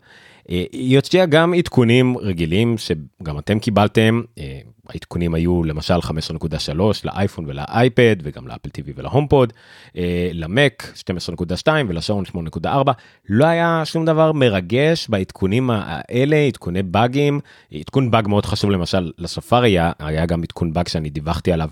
היא 0.48 0.96
הוציאה 0.96 1.26
גם 1.26 1.54
עדכונים 1.54 2.18
רגילים 2.18 2.78
שגם 2.78 3.38
אתם 3.38 3.58
קיבלתם, 3.58 4.22
אה, 4.38 4.58
העדכונים 4.88 5.34
היו 5.34 5.64
למשל 5.64 6.00
5.3 6.00 7.04
לאייפון 7.04 7.44
ולאייפד 7.48 8.16
וגם 8.22 8.48
לאפל 8.48 8.68
TV 8.68 8.92
ולהומפוד, 8.96 9.52
אה, 9.96 10.30
למק 10.32 10.92
12.2 10.96 11.68
ולשעון 11.88 12.24
8.4, 12.24 12.92
לא 13.28 13.46
היה 13.46 13.82
שום 13.84 14.04
דבר 14.04 14.32
מרגש 14.32 15.08
בעדכונים 15.08 15.70
האלה, 15.72 16.36
עדכוני 16.36 16.82
באגים, 16.82 17.40
עדכון 17.74 18.10
באג 18.10 18.28
מאוד 18.28 18.46
חשוב 18.46 18.70
למשל 18.70 19.12
לספארי, 19.18 19.76
היה 19.98 20.26
גם 20.26 20.42
עדכון 20.42 20.72
באג 20.72 20.88
שאני 20.88 21.10
דיווחתי 21.10 21.52
עליו. 21.52 21.68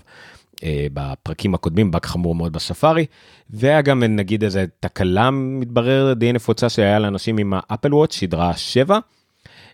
בפרקים 0.93 1.53
הקודמים 1.53 1.91
באג 1.91 2.05
חמור 2.05 2.35
מאוד 2.35 2.53
בספארי 2.53 3.05
והיה 3.49 3.81
גם 3.81 4.03
נגיד 4.03 4.43
איזה 4.43 4.65
תקלה 4.79 5.31
מתברר 5.31 6.13
די 6.13 6.33
נפוצה 6.33 6.69
שהיה 6.69 6.99
לאנשים 6.99 7.37
עם 7.37 7.53
האפל 7.55 7.93
וואט 7.93 8.11
שדרה 8.11 8.57
7 8.57 8.99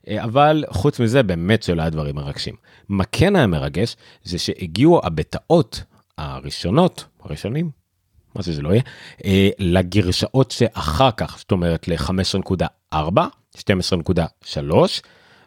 אבל 0.10 0.64
חוץ 0.70 1.00
מזה 1.00 1.24
באמת 1.24 1.64
שלא 1.64 1.82
היה 1.82 1.90
דברים 1.90 2.16
מרגשים. 2.16 2.56
מה 2.90 3.04
כן 3.12 3.36
היה 3.36 3.48
מרגש 3.48 3.96
זה 4.24 4.40
שהגיעו 4.40 5.02
הבטאות 5.04 5.84
הראשונות 6.18 7.06
הראשונים 7.24 7.70
מה 8.36 8.44
שזה 8.44 8.62
לא 8.62 8.70
יהיה 8.74 9.52
לגרשאות 9.60 10.52
שאחר 10.52 11.12
כך 11.12 11.38
זאת 11.38 11.52
אומרת 11.52 11.88
ל-5.4 11.88 12.96
12.3 13.58 13.62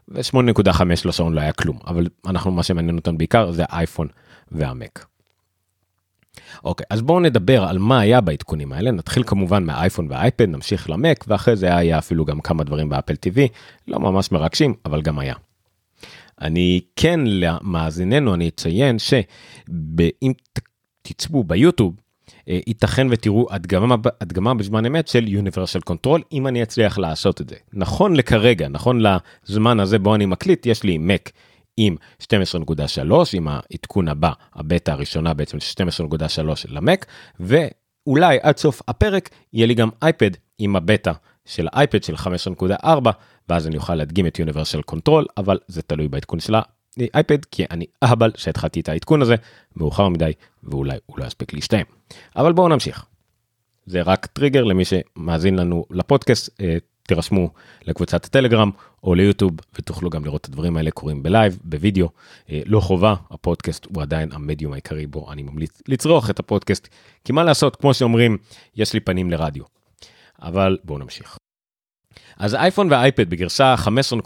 ו-8.5 0.09 0.83
לשעון 1.05 1.33
לא 1.33 1.41
היה 1.41 1.53
כלום 1.53 1.79
אבל 1.87 2.09
אנחנו 2.27 2.51
מה 2.51 2.63
שמעניין 2.63 2.97
אותנו 2.97 3.19
בעיקר 3.19 3.51
זה 3.51 3.65
האייפון 3.69 4.09
והמק. 4.53 5.14
אוקיי, 6.65 6.87
אז 6.91 7.03
בואו 7.03 7.21
נדבר 7.21 7.65
על 7.65 7.79
מה 7.79 8.01
היה 8.01 8.21
בעדכונים 8.21 8.73
האלה, 8.73 8.91
נתחיל 8.91 9.23
כמובן 9.27 9.65
מהאייפון 9.65 10.07
והאייפד, 10.11 10.49
נמשיך 10.49 10.91
למק, 10.91 11.25
ואחרי 11.29 11.57
זה 11.57 11.77
היה 11.77 11.99
אפילו 11.99 12.25
גם 12.25 12.41
כמה 12.41 12.65
דברים 12.65 12.89
באפל 12.89 13.15
TV, 13.15 13.39
לא 13.89 14.01
ממש 14.01 14.33
מרגשים, 14.33 14.75
אבל 14.85 15.03
גם 15.03 15.19
היה. 15.19 15.35
אני 16.41 16.81
כן 16.97 17.21
למאזיננו 17.25 18.35
אני 18.35 18.49
אציין 18.49 18.99
שאם 18.99 20.33
תצפו 21.03 21.45
ביוטיוב, 21.45 21.95
אה, 22.49 22.59
ייתכן 22.67 23.07
ותראו 23.11 23.47
הדגמה, 23.51 23.97
הדגמה 24.21 24.55
בזמן 24.55 24.87
אמת 24.87 25.09
של 25.09 25.25
Universal 25.25 25.93
Control 25.93 26.21
אם 26.33 26.47
אני 26.47 26.63
אצליח 26.63 26.99
לעשות 26.99 27.41
את 27.41 27.49
זה. 27.49 27.57
נכון 27.73 28.17
לכרגע, 28.17 28.69
נכון 28.69 29.01
לזמן 29.49 29.81
הזה 29.81 29.99
בו 29.99 30.15
אני 30.15 30.27
מקליט, 30.27 30.67
יש 30.67 30.83
לי 30.83 30.99
Mac 31.09 31.31
עם 31.77 31.97
12.3 32.23 32.27
עם 33.33 33.49
העדכון 33.49 34.09
הבא 34.09 34.33
הבטא 34.55 34.91
הראשונה 34.91 35.35
בעצם 35.35 35.59
12.3 35.59 36.41
למק 36.69 37.07
ואולי 37.41 38.39
עד 38.43 38.57
סוף 38.57 38.83
הפרק 38.89 39.31
יהיה 39.53 39.67
לי 39.67 39.75
גם 39.75 39.89
אייפד 40.03 40.31
עם 40.59 40.77
הבטא 40.77 41.13
של 41.45 41.69
האייפד 41.73 42.03
של 42.03 42.15
5.4 42.15 42.87
ואז 43.49 43.67
אני 43.67 43.77
אוכל 43.77 43.95
להדגים 43.95 44.27
את 44.27 44.41
Universal 44.41 44.95
Control 44.95 45.25
אבל 45.37 45.59
זה 45.69 45.83
תלוי 45.83 46.09
בעדכון 46.09 46.41
של 46.41 46.55
האייפד 46.55 47.45
כי 47.45 47.65
אני 47.71 47.87
אהבל 48.05 48.31
שהתחלתי 48.37 48.81
את 48.81 48.89
העדכון 48.89 49.23
הזה 49.23 49.35
מאוחר 49.77 50.09
מדי 50.09 50.33
ואולי 50.63 50.97
הוא 51.07 51.19
לא 51.19 51.25
יספיק 51.25 51.53
להסתיים 51.53 51.87
אבל 52.37 52.53
בואו 52.53 52.69
נמשיך. 52.69 53.05
זה 53.87 54.03
רק 54.03 54.27
טריגר 54.27 54.65
למי 54.65 54.85
שמאזין 54.85 55.57
לנו 55.57 55.85
לפודקאסט 55.91 56.61
אה, 56.61 56.77
תירשמו 57.07 57.51
לקבוצת 57.87 58.25
הטלגרם 58.25 58.71
או 59.05 59.15
ליוטיוב 59.15 59.53
ותוכלו 59.79 60.11
גם 60.11 60.25
לראות 60.25 60.41
את 60.41 60.47
הדברים 60.47 60.77
האלה 60.77 60.91
קורים 60.91 61.23
ב-live, 61.23 61.59
בווידאו. 61.65 62.09
אה, 62.51 62.61
לא 62.67 62.81
חובה, 62.81 63.15
הפודקאסט 63.31 63.87
הוא 63.95 64.03
עדיין 64.03 64.33
המדיום 64.33 64.73
העיקרי 64.73 65.07
בו 65.07 65.33
אני 65.33 65.43
ממליץ 65.43 65.83
לצרוך 65.89 66.31
את 66.31 66.39
הפודקאסט, 66.39 66.89
כי 67.25 67.33
מה 67.33 67.45
לעשות, 67.45 67.77
כמו 67.77 67.95
שאומרים, 67.95 68.39
יש 68.77 68.93
לי 68.93 69.01
פנים 69.01 69.31
לרדיו. 69.31 69.65
אבל 70.43 70.79
בואו 70.85 70.99
נמשיך. 70.99 71.39
אז 72.37 72.55
האייפון 72.55 72.91
והאייפד 72.91 73.31
בגרסה 73.31 73.75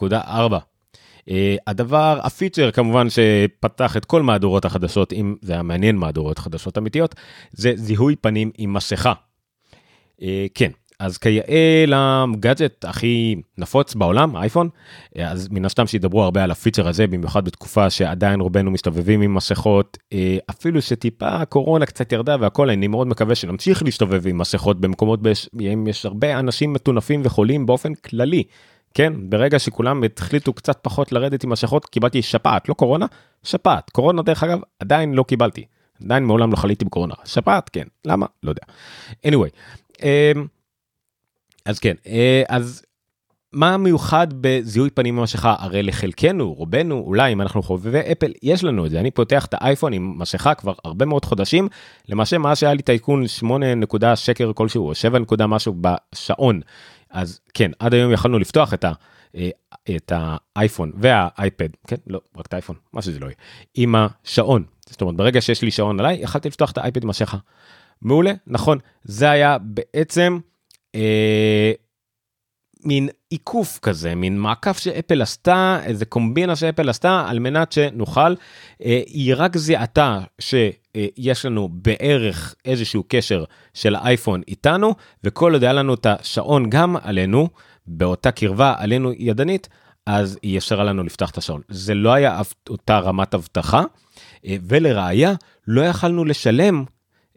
15.4. 0.08 0.14
Uh, 1.28 1.30
הדבר, 1.66 2.20
הפיצ'ר 2.22 2.70
כמובן 2.70 3.06
שפתח 3.10 3.96
את 3.96 4.04
כל 4.04 4.22
מהדורות 4.22 4.64
החדשות, 4.64 5.12
אם 5.12 5.34
זה 5.42 5.52
היה 5.52 5.62
מעניין 5.62 5.96
מהדורות 5.96 6.38
חדשות 6.38 6.78
אמיתיות, 6.78 7.14
זה 7.52 7.72
זיהוי 7.76 8.16
פנים 8.16 8.50
עם 8.58 8.72
מסכה. 8.72 9.12
Uh, 10.20 10.24
כן, 10.54 10.70
אז 10.98 11.18
כיאה 11.18 11.84
לגאדג'ט 11.86 12.84
הכי 12.84 13.36
נפוץ 13.58 13.94
בעולם, 13.94 14.36
אייפון, 14.36 14.68
אז 15.18 15.48
מן 15.50 15.64
הסתם 15.64 15.86
שידברו 15.86 16.22
הרבה 16.22 16.44
על 16.44 16.50
הפיצ'ר 16.50 16.88
הזה, 16.88 17.06
במיוחד 17.06 17.44
בתקופה 17.44 17.90
שעדיין 17.90 18.40
רובנו 18.40 18.70
מסתובבים 18.70 19.20
עם 19.20 19.34
מסכות, 19.34 19.98
אה, 20.12 20.38
אפילו 20.50 20.82
שטיפה 20.82 21.28
הקורונה 21.28 21.86
קצת 21.86 22.12
ירדה 22.12 22.36
והכל, 22.40 22.70
אני 22.70 22.88
מאוד 22.88 23.06
מקווה 23.06 23.34
שנמשיך 23.34 23.82
להסתובב 23.82 24.26
עם 24.26 24.38
מסכות 24.38 24.80
במקומות, 24.80 25.20
אם 25.60 25.86
יש 25.88 26.06
הרבה 26.06 26.38
אנשים 26.38 26.72
מטונפים 26.72 27.20
וחולים 27.24 27.66
באופן 27.66 27.94
כללי. 27.94 28.42
כן, 28.94 29.12
ברגע 29.30 29.58
שכולם 29.58 30.02
החליטו 30.18 30.52
קצת 30.52 30.78
פחות 30.82 31.12
לרדת 31.12 31.44
עם 31.44 31.50
מסכות, 31.50 31.86
קיבלתי 31.86 32.22
שפעת, 32.22 32.68
לא 32.68 32.74
קורונה, 32.74 33.06
שפעת. 33.42 33.90
קורונה 33.90 34.22
דרך 34.22 34.44
אגב, 34.44 34.58
עדיין 34.78 35.14
לא 35.14 35.22
קיבלתי. 35.22 35.64
עדיין 36.04 36.24
מעולם 36.24 36.50
לא 36.50 36.56
חליתי 36.56 36.84
בקורונה. 36.84 37.14
שפעת, 37.24 37.68
כן. 37.68 37.84
למה? 38.04 38.26
לא 38.42 38.50
יודע. 38.50 38.62
anyway. 39.26 39.50
אמ, 40.02 40.46
אז 41.68 41.78
כן, 41.78 41.94
אה, 42.06 42.42
אז 42.48 42.82
מה 43.52 43.76
מיוחד 43.76 44.26
בזיהוי 44.40 44.90
פנים 44.90 45.16
ממסכה? 45.16 45.54
הרי 45.58 45.82
לחלקנו, 45.82 46.52
רובנו, 46.52 47.02
אולי 47.06 47.32
אם 47.32 47.40
אנחנו 47.40 47.62
חובבי 47.62 48.00
אפל, 48.12 48.32
יש 48.42 48.64
לנו 48.64 48.86
את 48.86 48.90
זה. 48.90 49.00
אני 49.00 49.10
פותח 49.10 49.46
את 49.46 49.54
האייפון 49.54 49.92
עם 49.92 50.18
מסכה 50.18 50.54
כבר 50.54 50.72
הרבה 50.84 51.04
מאוד 51.04 51.24
חודשים, 51.24 51.68
למעשה 52.08 52.38
מה 52.38 52.56
שהיה 52.56 52.74
לי 52.74 52.82
העדכון 52.88 53.26
8 53.26 53.74
נקודה 53.74 54.16
שקר 54.16 54.52
כלשהו, 54.52 54.88
או 54.88 54.94
7 54.94 55.18
נקודה 55.18 55.46
משהו 55.46 55.74
בשעון. 55.80 56.60
אז 57.10 57.40
כן, 57.54 57.70
עד 57.78 57.94
היום 57.94 58.12
יכולנו 58.12 58.38
לפתוח 58.38 58.74
את 58.74 58.84
ה... 58.84 58.92
אה, 59.34 59.50
את 59.96 60.12
האייפון 60.14 60.92
והאייפד, 60.94 61.68
כן, 61.86 61.96
לא, 62.06 62.20
רק 62.36 62.46
את 62.46 62.52
האייפון, 62.52 62.76
מה 62.92 63.02
שזה 63.02 63.20
לא 63.20 63.26
יהיה, 63.26 63.36
עם 63.74 63.94
השעון. 63.94 64.64
זאת 64.86 65.00
אומרת, 65.00 65.16
ברגע 65.16 65.40
שיש 65.40 65.62
לי 65.62 65.70
שעון 65.70 66.00
עליי, 66.00 66.18
יכלתי 66.20 66.48
לפתוח 66.48 66.70
את 66.70 66.78
האייפד 66.78 67.02
עם 67.02 67.08
מסכה. 67.08 67.36
מעולה, 68.02 68.32
נכון, 68.46 68.78
זה 69.04 69.30
היה 69.30 69.56
בעצם 69.60 70.38
אה, 70.98 71.72
מין 72.84 73.08
עיקוף 73.30 73.78
כזה, 73.82 74.14
מין 74.14 74.38
מעקף 74.38 74.78
שאפל 74.78 75.22
עשתה, 75.22 75.80
איזה 75.84 76.04
קומבינה 76.04 76.56
שאפל 76.56 76.88
עשתה 76.88 77.24
על 77.28 77.38
מנת 77.38 77.72
שנוכל, 77.72 78.34
אה, 78.84 79.00
היא 79.06 79.34
רק 79.36 79.56
זיהתה 79.56 80.20
שיש 80.38 81.44
לנו 81.44 81.68
בערך 81.72 82.54
איזשהו 82.64 83.04
קשר 83.08 83.44
של 83.74 83.94
האייפון 83.94 84.40
איתנו, 84.48 84.94
וכל 85.24 85.52
עוד 85.52 85.62
היה 85.62 85.72
לנו 85.72 85.94
את 85.94 86.06
השעון 86.06 86.70
גם 86.70 86.96
עלינו, 87.02 87.48
באותה 87.86 88.30
קרבה 88.30 88.74
עלינו 88.78 89.12
ידנית, 89.18 89.68
אז 90.06 90.38
היא 90.42 90.58
אפשרה 90.58 90.84
לנו 90.84 91.02
לפתוח 91.02 91.30
את 91.30 91.38
השעון. 91.38 91.60
זה 91.68 91.94
לא 91.94 92.12
היה 92.12 92.40
אותה 92.68 92.98
רמת 92.98 93.34
אבטחה, 93.34 93.82
אה, 94.46 94.56
ולראיה, 94.62 95.34
לא 95.66 95.82
יכלנו 95.82 96.24
לשלם 96.24 96.84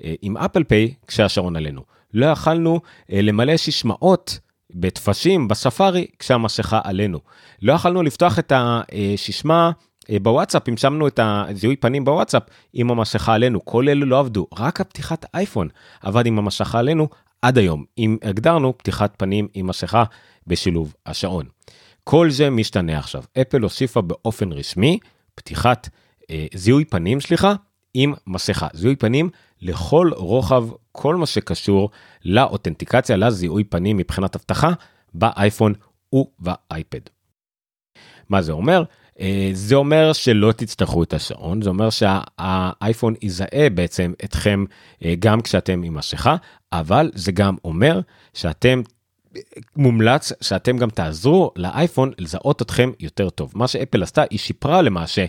אה, 0.04 0.14
עם 0.22 0.38
אפל 0.38 0.64
פיי 0.64 0.94
כשהשעון 1.08 1.56
עלינו. 1.56 1.82
לא 2.14 2.26
יכלנו 2.26 2.80
אה, 3.12 3.22
למלא 3.22 3.58
שישמעות 3.58 4.40
בטפסים 4.76 5.48
בספארי 5.48 6.08
כשהמסכה 6.20 6.82
עלינו. 6.84 7.20
לא 7.62 7.74
יכלנו 7.74 8.04
לפתוח 8.04 8.40
את 8.40 8.54
השישמה 8.56 9.72
אה, 10.10 10.18
בוואטסאפ, 10.20 10.70
אם 10.70 10.78
שמנו 10.78 11.08
את 11.08 11.20
הזיהוי 11.24 11.76
פנים 11.76 12.06
בוואטסאפ 12.06 12.44
עם 12.74 12.92
המסכה 12.92 13.34
עלינו. 13.34 13.66
כל 13.66 13.90
אלו 13.90 14.06
לא 14.06 14.20
עבדו, 14.20 14.48
רק 14.58 14.82
הפתיחת 14.82 15.26
אייפון 15.34 15.68
עבד 16.02 16.26
עם 16.26 16.40
המסכה 16.40 16.80
עלינו 16.80 17.08
עד 17.42 17.58
היום, 17.58 17.84
אם 17.98 18.18
הגדרנו 18.24 18.78
פתיחת 18.78 19.14
פנים 19.18 19.48
עם 19.54 19.68
מסכה 19.68 20.04
בשילוב 20.48 20.94
השעון. 21.06 21.46
כל 22.04 22.32
זה 22.32 22.50
משתנה 22.50 23.00
עכשיו. 23.00 23.24
אפל 23.42 23.62
הוסיפה 23.62 24.02
באופן 24.02 24.52
רשמי 24.52 25.00
פתיחת 25.36 25.90
אה, 26.30 26.46
זיהוי 26.54 26.86
פנים, 26.86 27.22
סליחה, 27.22 27.54
עם 27.94 28.14
מסכה. 28.28 28.68
זיהוי 28.74 28.96
פנים 28.96 29.30
לכל 29.62 30.12
רוחב 30.16 30.66
כל 30.92 31.16
מה 31.16 31.26
שקשור 31.26 31.90
לאותנטיקציה, 32.26 33.18
לזיהוי 33.18 33.64
פנים 33.64 33.98
מבחינת 33.98 34.36
אבטחה 34.36 34.72
באייפון 35.14 35.74
ובאייפד. 36.14 37.00
מה 38.30 38.42
זה 38.42 38.52
אומר? 38.52 38.84
אה, 39.20 39.50
זה 39.54 39.76
אומר 39.76 40.14
שלא 40.14 40.52
תצטרכו 40.52 41.04
את 41.04 41.14
השעון, 41.14 41.62
זה 41.62 41.70
אומר 41.70 41.90
שהאייפון 41.90 43.14
יזהה 43.22 43.70
בעצם 43.74 44.14
אתכם 44.24 44.66
אה, 45.06 45.14
גם 45.20 45.42
כשאתם 45.42 45.84
עם 45.84 45.94
מסכה, 45.94 46.36
אבל 46.74 47.12
זה 47.14 47.32
גם 47.32 47.56
אומר 47.66 48.00
שאתם 48.34 48.82
מומלץ 49.76 50.32
שאתם 50.42 50.78
גם 50.78 50.90
תעזרו 50.90 51.52
לאייפון 51.56 52.12
לזהות 52.18 52.62
אתכם 52.62 52.92
יותר 53.00 53.30
טוב. 53.30 53.52
מה 53.56 53.68
שאפל 53.68 54.04
עשתה, 54.04 54.24
היא 54.30 54.40
שיפרה 54.40 54.82
למעשה 54.82 55.26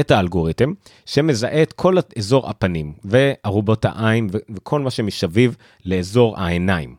את 0.00 0.10
האלגוריתם 0.10 0.72
שמזהה 1.06 1.62
את 1.62 1.72
כל 1.72 1.96
אזור 2.18 2.50
הפנים 2.50 2.92
וערובות 3.04 3.84
העין 3.84 4.28
וכל 4.54 4.80
מה 4.80 4.90
שמשביב 4.90 5.56
לאזור 5.84 6.38
העיניים. 6.38 6.96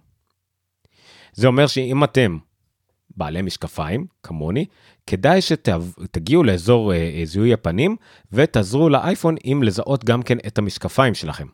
זה 1.34 1.48
אומר 1.48 1.68
שאם 1.68 2.04
אתם 2.04 2.38
בעלי 3.18 3.42
משקפיים, 3.42 4.06
כמוני, 4.24 4.66
כדאי 5.08 5.42
שתגיעו 5.42 6.44
לאזור 6.44 6.94
אה, 6.94 6.98
אה, 6.98 7.26
זיהוי 7.26 7.54
הפנים 7.54 7.96
ותעזרו 8.32 8.90
לאייפון 8.90 9.36
עם 9.44 9.64
לזהות 9.64 10.06
גם 10.06 10.22
כן 10.22 10.38
את 10.48 10.58
המשקפיים 10.58 11.14
שלכם. 11.14 11.48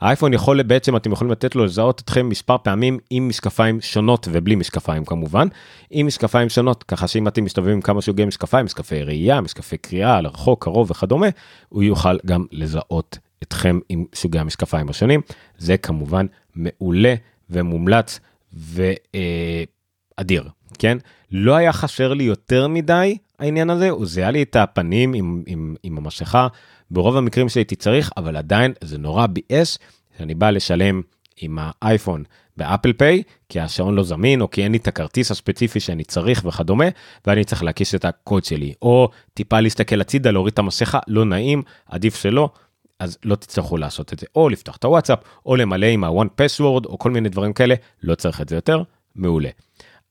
האייפון 0.00 0.34
יכול 0.34 0.62
בעצם 0.62 0.96
אתם 0.96 1.12
יכולים 1.12 1.30
לתת 1.30 1.54
לו 1.54 1.64
לזהות 1.64 2.00
אתכם 2.00 2.28
מספר 2.28 2.56
פעמים 2.62 2.98
עם 3.10 3.28
משקפיים 3.28 3.80
שונות 3.80 4.28
ובלי 4.32 4.54
משקפיים 4.54 5.04
כמובן. 5.04 5.48
עם 5.90 6.06
משקפיים 6.06 6.48
שונות 6.48 6.82
ככה 6.82 7.08
שאם 7.08 7.28
אתם 7.28 7.44
מסתובבים 7.44 7.74
עם 7.74 7.80
כמה 7.80 8.00
סוגי 8.00 8.24
משקפיים 8.24 8.64
משקפי 8.64 9.02
ראייה 9.02 9.40
משקפי 9.40 9.76
קריאה 9.76 10.20
לרחוק 10.20 10.64
קרוב 10.64 10.90
וכדומה 10.90 11.26
הוא 11.68 11.82
יוכל 11.82 12.18
גם 12.26 12.44
לזהות 12.52 13.18
אתכם 13.42 13.78
עם 13.88 14.04
סוגי 14.14 14.38
המשקפיים 14.38 14.88
השונים. 14.88 15.20
זה 15.58 15.76
כמובן 15.76 16.26
מעולה 16.54 17.14
ומומלץ 17.50 18.20
ואדיר 18.52 20.48
כן? 20.78 20.98
לא 21.32 21.56
היה 21.56 21.72
חסר 21.72 22.14
לי 22.14 22.24
יותר 22.24 22.68
מדי 22.68 23.16
העניין 23.38 23.70
הזה 23.70 23.90
הוא 23.90 24.06
זיהה 24.06 24.30
לי 24.30 24.42
את 24.42 24.56
הפנים 24.56 25.14
עם, 25.14 25.42
עם, 25.46 25.74
עם 25.82 25.98
המסכה 25.98 26.48
ברוב 26.90 27.16
המקרים 27.16 27.48
שהייתי 27.48 27.76
צריך, 27.76 28.10
אבל 28.16 28.36
עדיין 28.36 28.72
זה 28.84 28.98
נורא 28.98 29.26
ביאס 29.26 29.78
שאני 30.18 30.34
בא 30.34 30.50
לשלם 30.50 31.02
עם 31.40 31.58
האייפון 31.60 32.24
באפל 32.56 32.92
פיי, 32.92 33.22
כי 33.48 33.60
השעון 33.60 33.94
לא 33.94 34.02
זמין, 34.02 34.40
או 34.40 34.50
כי 34.50 34.62
אין 34.64 34.72
לי 34.72 34.78
את 34.78 34.88
הכרטיס 34.88 35.30
הספציפי 35.30 35.80
שאני 35.80 36.04
צריך 36.04 36.44
וכדומה, 36.44 36.84
ואני 37.26 37.44
צריך 37.44 37.62
להקיש 37.62 37.94
את 37.94 38.04
הקוד 38.04 38.44
שלי, 38.44 38.74
או 38.82 39.08
טיפה 39.34 39.60
להסתכל 39.60 40.00
הצידה, 40.00 40.30
להוריד 40.30 40.52
את 40.52 40.58
המסכה, 40.58 40.98
לא 41.06 41.24
נעים, 41.24 41.62
עדיף 41.86 42.16
שלא, 42.16 42.50
אז 42.98 43.18
לא 43.24 43.34
תצטרכו 43.36 43.76
לעשות 43.76 44.12
את 44.12 44.18
זה, 44.18 44.26
או 44.34 44.48
לפתוח 44.48 44.76
את 44.76 44.84
הוואטסאפ, 44.84 45.18
או 45.46 45.56
למלא 45.56 45.86
עם 45.86 46.04
ה-one 46.04 46.40
password, 46.40 46.86
או 46.86 46.98
כל 46.98 47.10
מיני 47.10 47.28
דברים 47.28 47.52
כאלה, 47.52 47.74
לא 48.02 48.14
צריך 48.14 48.40
את 48.40 48.48
זה 48.48 48.54
יותר, 48.54 48.82
מעולה. 49.14 49.50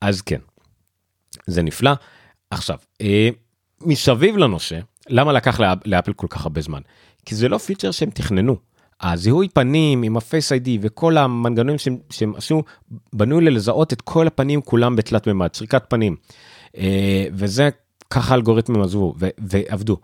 אז 0.01 0.22
כן, 0.22 0.39
זה 1.48 1.62
נפלא. 1.62 1.91
עכשיו, 2.51 2.77
אה, 3.01 3.29
מסביב 3.81 4.38
לנושא, 4.38 4.79
למה 5.09 5.31
לקח 5.31 5.59
לאפל 5.85 6.13
כל 6.13 6.27
כך 6.29 6.43
הרבה 6.43 6.61
זמן? 6.61 6.81
כי 7.25 7.35
זה 7.35 7.49
לא 7.49 7.57
פיצ'ר 7.57 7.91
שהם 7.91 8.09
תכננו. 8.09 8.55
הזיהוי 9.01 9.47
פנים 9.49 10.03
עם 10.03 10.17
הפייס 10.17 10.51
איי-די 10.51 10.79
וכל 10.81 11.17
המנגנונים 11.17 11.77
שהם, 11.77 11.97
שהם 12.09 12.33
עשו, 12.35 12.63
בנו 13.13 13.39
ללזהות 13.39 13.93
את 13.93 14.01
כל 14.01 14.27
הפנים 14.27 14.61
כולם 14.61 14.95
בתלת 14.95 15.27
מימד, 15.27 15.55
שריקת 15.55 15.83
פנים. 15.89 16.15
אה, 16.77 17.27
וזה 17.33 17.69
ככה 18.09 18.33
האלגוריתמים 18.33 18.81
עזבו 18.81 19.15
ועבדו. 19.37 19.97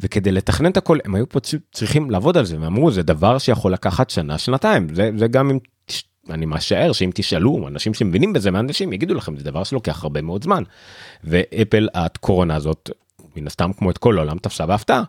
וכדי 0.00 0.32
לתכנן 0.32 0.70
את 0.70 0.76
הכל 0.76 0.98
הם 1.04 1.14
היו 1.14 1.28
פה 1.28 1.40
צריכים 1.72 2.10
לעבוד 2.10 2.36
על 2.36 2.44
זה 2.44 2.56
ואמרו 2.60 2.90
זה 2.90 3.02
דבר 3.02 3.38
שיכול 3.38 3.72
לקחת 3.72 4.10
שנה 4.10 4.38
שנתיים 4.38 4.94
זה, 4.94 5.10
זה 5.16 5.28
גם 5.28 5.50
אם 5.50 5.58
אני 6.30 6.46
משער 6.46 6.92
שאם 6.92 7.10
תשאלו 7.14 7.68
אנשים 7.68 7.94
שמבינים 7.94 8.32
בזה 8.32 8.50
מהאנשים 8.50 8.92
יגידו 8.92 9.14
לכם 9.14 9.36
זה 9.36 9.44
דבר 9.44 9.64
שלוקח 9.64 10.04
הרבה 10.04 10.22
מאוד 10.22 10.44
זמן. 10.44 10.62
ואפל 11.24 11.88
הקורונה 11.94 12.54
הזאת 12.56 12.90
מן 13.36 13.46
הסתם 13.46 13.72
כמו 13.72 13.90
את 13.90 13.98
כל 13.98 14.18
העולם 14.18 14.38
תפסה 14.38 14.66
בהפתעה. 14.66 15.02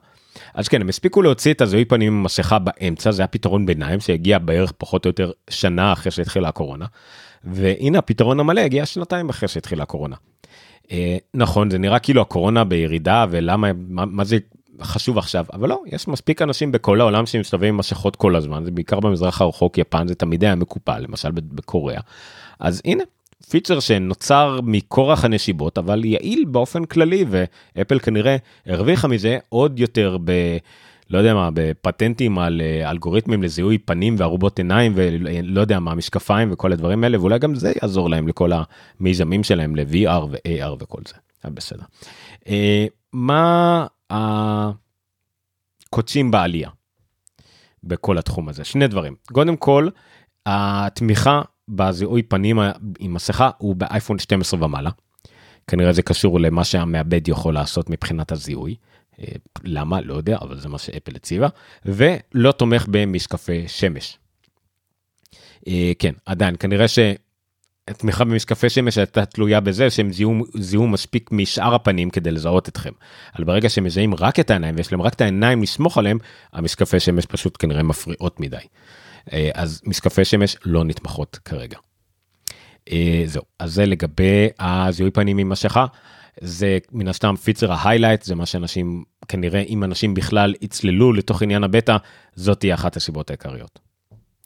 אז 0.54 0.68
כן 0.68 0.82
הם 0.82 0.90
הספיקו 0.90 1.22
להוציא 1.22 1.54
את 1.54 1.62
הזיהוי 1.62 1.86
פנים 1.86 2.14
עם 2.14 2.24
מסכה 2.24 2.60
באמצע 2.60 3.12
זה 3.12 3.24
הפתרון 3.24 3.66
ביניים 3.66 4.00
שהגיע 4.00 4.38
בערך 4.38 4.72
פחות 4.78 5.06
או 5.06 5.10
יותר 5.10 5.32
שנה 5.50 5.94
אחרי 5.94 6.12
שהתחילה 6.12 6.50
הקורונה. 6.50 6.86
והנה 7.44 8.00
הפתרון 8.00 8.40
המלא 8.40 8.62
הגיע 8.62 8.86
שנתיים 8.86 9.30
אחרי 9.30 9.48
שהתחילה 9.48 9.84
הקורונה. 9.84 10.16
אה, 10.92 11.18
נכון 11.34 11.70
זה 11.70 11.78
נראה 11.78 12.00
כאילו 12.00 12.22
הקורונה 12.22 12.64
בירידה 12.64 13.26
ולמה 13.30 13.74
מה, 13.74 14.06
מה 14.06 14.24
זה 14.24 14.38
חשוב 14.82 15.18
עכשיו 15.18 15.46
אבל 15.54 15.70
לא 15.70 15.82
יש 15.86 16.08
מספיק 16.08 16.42
אנשים 16.42 16.72
בכל 16.72 17.02
העולם 17.02 17.26
שמסתובבים 17.26 17.70
עם 17.70 17.78
מסכות 17.78 18.16
כל 18.16 18.36
הזמן 18.36 18.64
זה 18.64 18.72
בעיקר 18.72 19.00
במזרח 19.00 19.42
הרחוק 19.42 19.78
יפן 19.78 20.08
זה 20.08 20.16
תמיד 20.16 20.44
היה 20.44 20.56
מקופל 20.56 21.00
למשל 21.00 21.32
בקוריאה 21.32 22.02
אז 22.60 22.82
הנה 22.86 23.04
פיצ'ר 23.50 23.80
שנוצר 23.80 24.60
מכורח 24.64 25.26
הנשיבות 25.26 25.78
אבל 25.78 26.06
יעיל 26.06 26.46
באופן 26.46 26.86
כללי 26.86 27.26
ואפל 27.30 28.00
כנראה 28.00 28.38
הרוויחה 28.66 29.08
מזה 29.08 29.38
עוד 29.50 29.80
יותר 29.80 30.18
ב... 30.24 30.58
לא 31.10 31.18
יודע 31.18 31.34
מה 31.34 31.50
בפטנטים 31.54 32.40
על 32.40 32.62
אה, 32.62 32.92
אלגוריתמים 32.92 33.44
לזיהוי 33.44 33.78
פנים 33.78 34.16
וערובות 34.18 34.58
עיניים 34.58 34.94
ולא 34.96 35.62
יודע 35.62 35.80
מה 35.80 35.96
משקפיים 35.96 36.50
וכל 36.52 36.72
הדברים 36.72 37.04
האלה 37.04 37.20
ואולי 37.20 37.40
גם 37.40 37.56
זה 37.56 37.72
יעזור 37.82 38.10
להם 38.10 38.28
לכל 38.28 38.52
המיזמים 39.00 39.44
שלהם 39.44 39.76
ל-VR 39.76 40.26
ו-AR 40.30 40.72
וכל 40.80 41.02
זה. 41.08 41.14
בסדר. 41.50 41.84
אה, 42.48 42.86
מה 43.14 43.86
הקודשים 45.90 46.32
בעלייה 46.32 46.70
בכל 47.84 48.18
התחום 48.18 48.50
הזה 48.50 48.64
שני 48.64 48.88
דברים 48.88 49.16
קודם 49.32 49.58
כל 49.58 49.88
התמיכה 50.46 51.42
בזיהוי 51.76 52.24
פנים 52.24 52.60
עם 53.00 53.14
מסכה 53.14 53.50
הוא 53.58 53.76
באייפון 53.76 54.20
12 54.20 54.66
ומעלה. 54.66 54.90
כנראה 55.68 55.94
זה 55.94 56.02
קשור 56.02 56.40
למה 56.40 56.64
שהמעבד 56.64 57.28
יכול 57.28 57.54
לעשות 57.54 57.90
מבחינת 57.90 58.32
הזיהוי. 58.32 58.76
אה, 59.20 59.26
למה 59.64 60.02
לא 60.02 60.14
יודע 60.14 60.38
אבל 60.42 60.60
זה 60.60 60.70
מה 60.70 60.78
שאפל 60.78 61.16
הציבה 61.16 61.48
ולא 61.86 62.52
תומך 62.52 62.86
במשקפי 62.90 63.68
שמש. 63.68 64.18
אה, 65.68 65.92
כן 66.00 66.14
עדיין 66.26 66.56
כנראה 66.60 66.86
שהתמיכה 66.88 68.24
במשקפי 68.24 68.70
שמש 68.70 68.98
הייתה 68.98 69.26
תלויה 69.26 69.60
בזה 69.60 69.90
שהם 69.90 70.12
זיהו, 70.12 70.34
זיהו 70.58 70.88
מספיק 70.88 71.32
משאר 71.32 71.76
הפנים 71.76 72.10
כדי 72.10 72.32
לזהות 72.32 72.70
אתכם. 72.70 72.92
אבל 73.36 73.44
ברגע 73.44 73.70
שהם 73.70 73.84
מזהים 73.84 74.14
רק 74.14 74.40
את 74.40 74.50
העיניים 74.50 74.76
ויש 74.78 74.92
להם 74.92 75.02
רק 75.02 75.14
את 75.14 75.22
העיניים 75.22 75.62
לסמוך 75.62 75.98
עליהם 75.98 76.18
המשקפי 76.54 77.00
שמש 77.00 77.26
פשוט 77.26 77.56
כנראה 77.60 77.84
מפריעות 77.84 78.40
מדי. 78.40 78.58
אה, 79.34 79.50
אז 79.54 79.82
משקפי 79.86 80.26
שמש 80.26 80.58
לא 80.66 80.84
נתמכות 80.84 81.40
כרגע. 81.46 81.78
אה, 82.92 83.24
זהו, 83.26 83.44
אז 83.60 83.74
זה 83.74 83.86
לגבי 83.86 84.48
הזיהוי 84.60 85.12
פנים 85.12 85.38
עם 85.38 85.50
מסכה. 85.50 85.86
זה 86.42 86.78
מן 86.92 87.08
הסתם 87.08 87.36
פיצר 87.36 87.72
ההיילייט 87.72 88.24
זה 88.24 88.36
מה 88.36 88.46
שאנשים 88.46 89.04
כנראה 89.28 89.62
אם 89.62 89.84
אנשים 89.84 90.14
בכלל 90.14 90.54
יצללו 90.62 91.14
לתוך 91.14 91.42
עניין 91.42 91.64
הבטא 91.64 91.98
זאת 92.36 92.60
תהיה 92.60 92.76
אחת 92.76 92.96
הסיבות 92.96 93.30
העיקריות. 93.30 93.80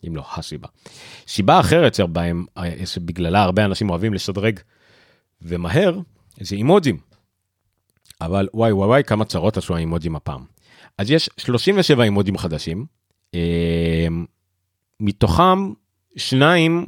אם 0.08 0.16
לא 0.16 0.24
הסיבה. 0.36 0.68
סיבה 1.28 1.60
אחרת 1.60 1.96
שבהם 1.96 2.46
אה, 2.58 2.86
שבגללה 2.86 3.44
הרבה 3.44 3.66
אנשים 3.66 3.90
אוהבים 3.90 4.14
לשדרג 4.14 4.60
ומהר 5.42 6.00
זה 6.40 6.56
אימוג'ים. 6.56 6.98
אבל 8.22 8.48
וואי 8.54 8.72
וואי 8.72 8.88
וואי 8.88 9.04
כמה 9.04 9.26
צרות 9.26 9.58
עשו 9.58 9.76
האימוג'ים 9.76 10.16
הפעם. 10.16 10.44
אז 10.98 11.12
יש 11.12 11.30
37 11.38 12.04
אימוג'ים 12.04 12.38
חדשים. 12.38 12.86
מתוכם 15.00 15.74
שניים 16.18 16.86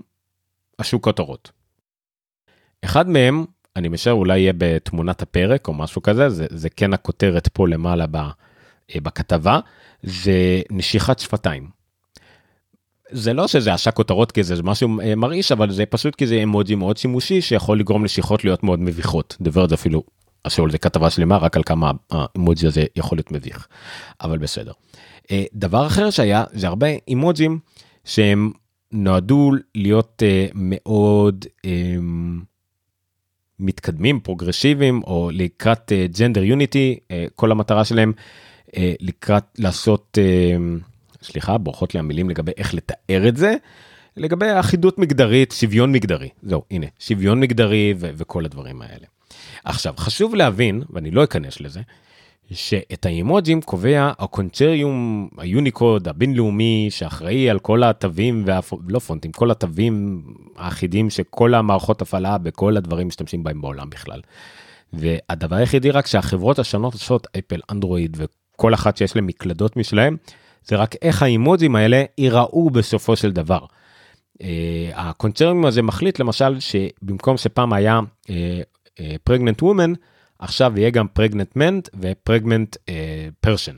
עשו 0.78 1.02
כותרות. 1.02 1.52
אחד 2.86 3.10
מהם, 3.10 3.46
אני 3.76 3.88
משער 3.88 4.14
אולי 4.14 4.40
יהיה 4.40 4.54
בתמונת 4.58 5.22
הפרק 5.22 5.68
או 5.68 5.74
משהו 5.74 6.02
כזה, 6.02 6.30
זה, 6.30 6.46
זה 6.50 6.70
כן 6.70 6.94
הכותרת 6.94 7.48
פה 7.48 7.68
למעלה 7.68 8.06
ב, 8.08 8.16
אה, 8.16 9.02
בכתבה, 9.04 9.60
זה 10.04 10.62
נשיכת 10.72 11.20
שפתיים. 11.20 11.70
זה 13.12 13.34
לא 13.34 13.48
שזה 13.48 13.74
עשה 13.74 13.92
כותרות 13.92 14.32
כי 14.32 14.44
זה 14.44 14.64
משהו 14.64 15.00
אה, 15.00 15.16
מרעיש 15.16 15.52
אבל 15.52 15.72
זה 15.72 15.86
פשוט 15.86 16.16
כי 16.16 16.28
זה 16.28 16.44
אמוג'י 16.44 16.76
מאוד 16.76 16.98
שימושי 16.98 17.42
שיכול 17.42 17.80
לגרום 17.80 18.06
לשיחות 18.06 18.44
להיות 18.44 18.64
מאוד 18.64 18.80
מביכות. 18.80 19.38
דבר 19.42 19.68
זה 19.68 19.76
אפילו 19.76 20.04
עשו 20.44 20.64
על 20.64 20.72
זה 20.72 20.78
כתבה 20.78 21.10
שלמה 21.10 21.38
רק 21.38 21.58
על 21.58 21.64
כמה 21.64 21.92
האמוג'י 22.12 22.68
הזה 22.68 22.84
יכול 22.96 23.18
להיות 23.18 23.32
מביך. 23.32 23.68
אבל 24.22 24.38
בסדר. 24.38 24.72
אה, 25.32 25.44
דבר 25.54 25.88
אחר 25.88 26.10
שהיה 26.10 26.44
זה 26.52 26.68
הרבה 26.68 26.88
אמוג'ים 27.14 27.60
שהם 28.10 28.52
נועדו 28.92 29.52
להיות 29.76 30.24
uh, 30.26 30.52
מאוד 30.56 31.46
um, 31.66 31.70
מתקדמים 33.60 34.20
פרוגרסיביים 34.20 35.02
או 35.04 35.30
לקראת 35.34 35.92
ג'נדר 36.20 36.42
uh, 36.42 36.46
יוניטי 36.46 37.00
uh, 37.00 37.12
כל 37.36 37.52
המטרה 37.52 37.86
שלהם 37.86 38.14
uh, 38.68 38.72
לקראת 39.00 39.44
לעשות 39.58 40.18
uh, 40.18 41.24
סליחה 41.26 41.58
ברכות 41.58 41.94
לי 41.94 42.00
המילים 42.00 42.30
לגבי 42.30 42.52
איך 42.58 42.74
לתאר 42.74 43.28
את 43.28 43.38
זה 43.38 43.56
לגבי 44.18 44.46
אחידות 44.60 45.00
מגדרית 45.00 45.52
שוויון 45.52 45.92
מגדרי 45.92 46.30
זהו 46.44 46.64
הנה 46.72 46.88
שוויון 47.00 47.40
מגדרי 47.40 47.94
וכל 47.98 48.46
הדברים 48.46 48.82
האלה. 48.82 49.06
עכשיו, 49.64 49.94
חשוב 49.98 50.36
להבין, 50.36 50.84
ואני 50.90 51.12
לא 51.12 51.24
אכנס 51.24 51.62
לזה, 51.62 51.82
שאת 52.52 53.06
האימוג'ים 53.06 53.62
קובע 53.62 54.12
הקונצ'ריום, 54.20 55.30
היוניקוד 55.38 56.08
הבינלאומי 56.08 56.88
שאחראי 56.90 57.50
על 57.50 57.60
כל 57.60 57.84
התווים, 57.84 58.46
לא 58.88 59.00
פונטים, 59.00 59.32
כל 59.32 59.52
התווים 59.52 60.24
האחידים 60.58 61.10
שכל 61.10 61.54
המערכות 61.54 62.02
הפעלה 62.02 62.38
בכל 62.38 62.78
הדברים 62.78 63.08
משתמשים 63.08 63.44
בהם 63.44 63.62
בעולם 63.62 63.90
בכלל. 63.90 64.22
והדבר 64.94 65.56
היחידי 65.56 65.92
רק 65.92 66.08
שהחברות 66.08 66.60
השונות 66.60 66.94
עושות 66.94 67.28
אפל, 67.40 67.60
אנדרואיד 67.72 68.18
וכל 68.20 68.74
אחת 68.74 68.98
שיש 68.98 69.16
להם 69.16 69.28
מקלדות 69.28 69.78
משלהם, 69.78 70.18
זה 70.66 70.76
רק 70.76 70.96
איך 71.02 71.24
האימוג'ים 71.24 71.76
האלה 71.76 72.04
ייראו 72.18 72.70
בסופו 72.70 73.16
של 73.16 73.32
דבר. 73.32 73.60
אה, 74.42 74.90
הקונצרנים 74.94 75.66
הזה 75.66 75.82
מחליט 75.82 76.20
למשל 76.20 76.60
שבמקום 76.60 77.38
שפעם 77.38 77.74
היה 77.74 78.00
פרגננט 79.24 79.62
uh, 79.62 79.64
וומן, 79.64 79.94
עכשיו 80.40 80.74
יהיה 80.76 80.90
גם 80.90 81.08
פרגננט 81.08 81.56
מנט 81.56 81.90
ופרגננט 82.00 82.76
פרשן. 83.40 83.76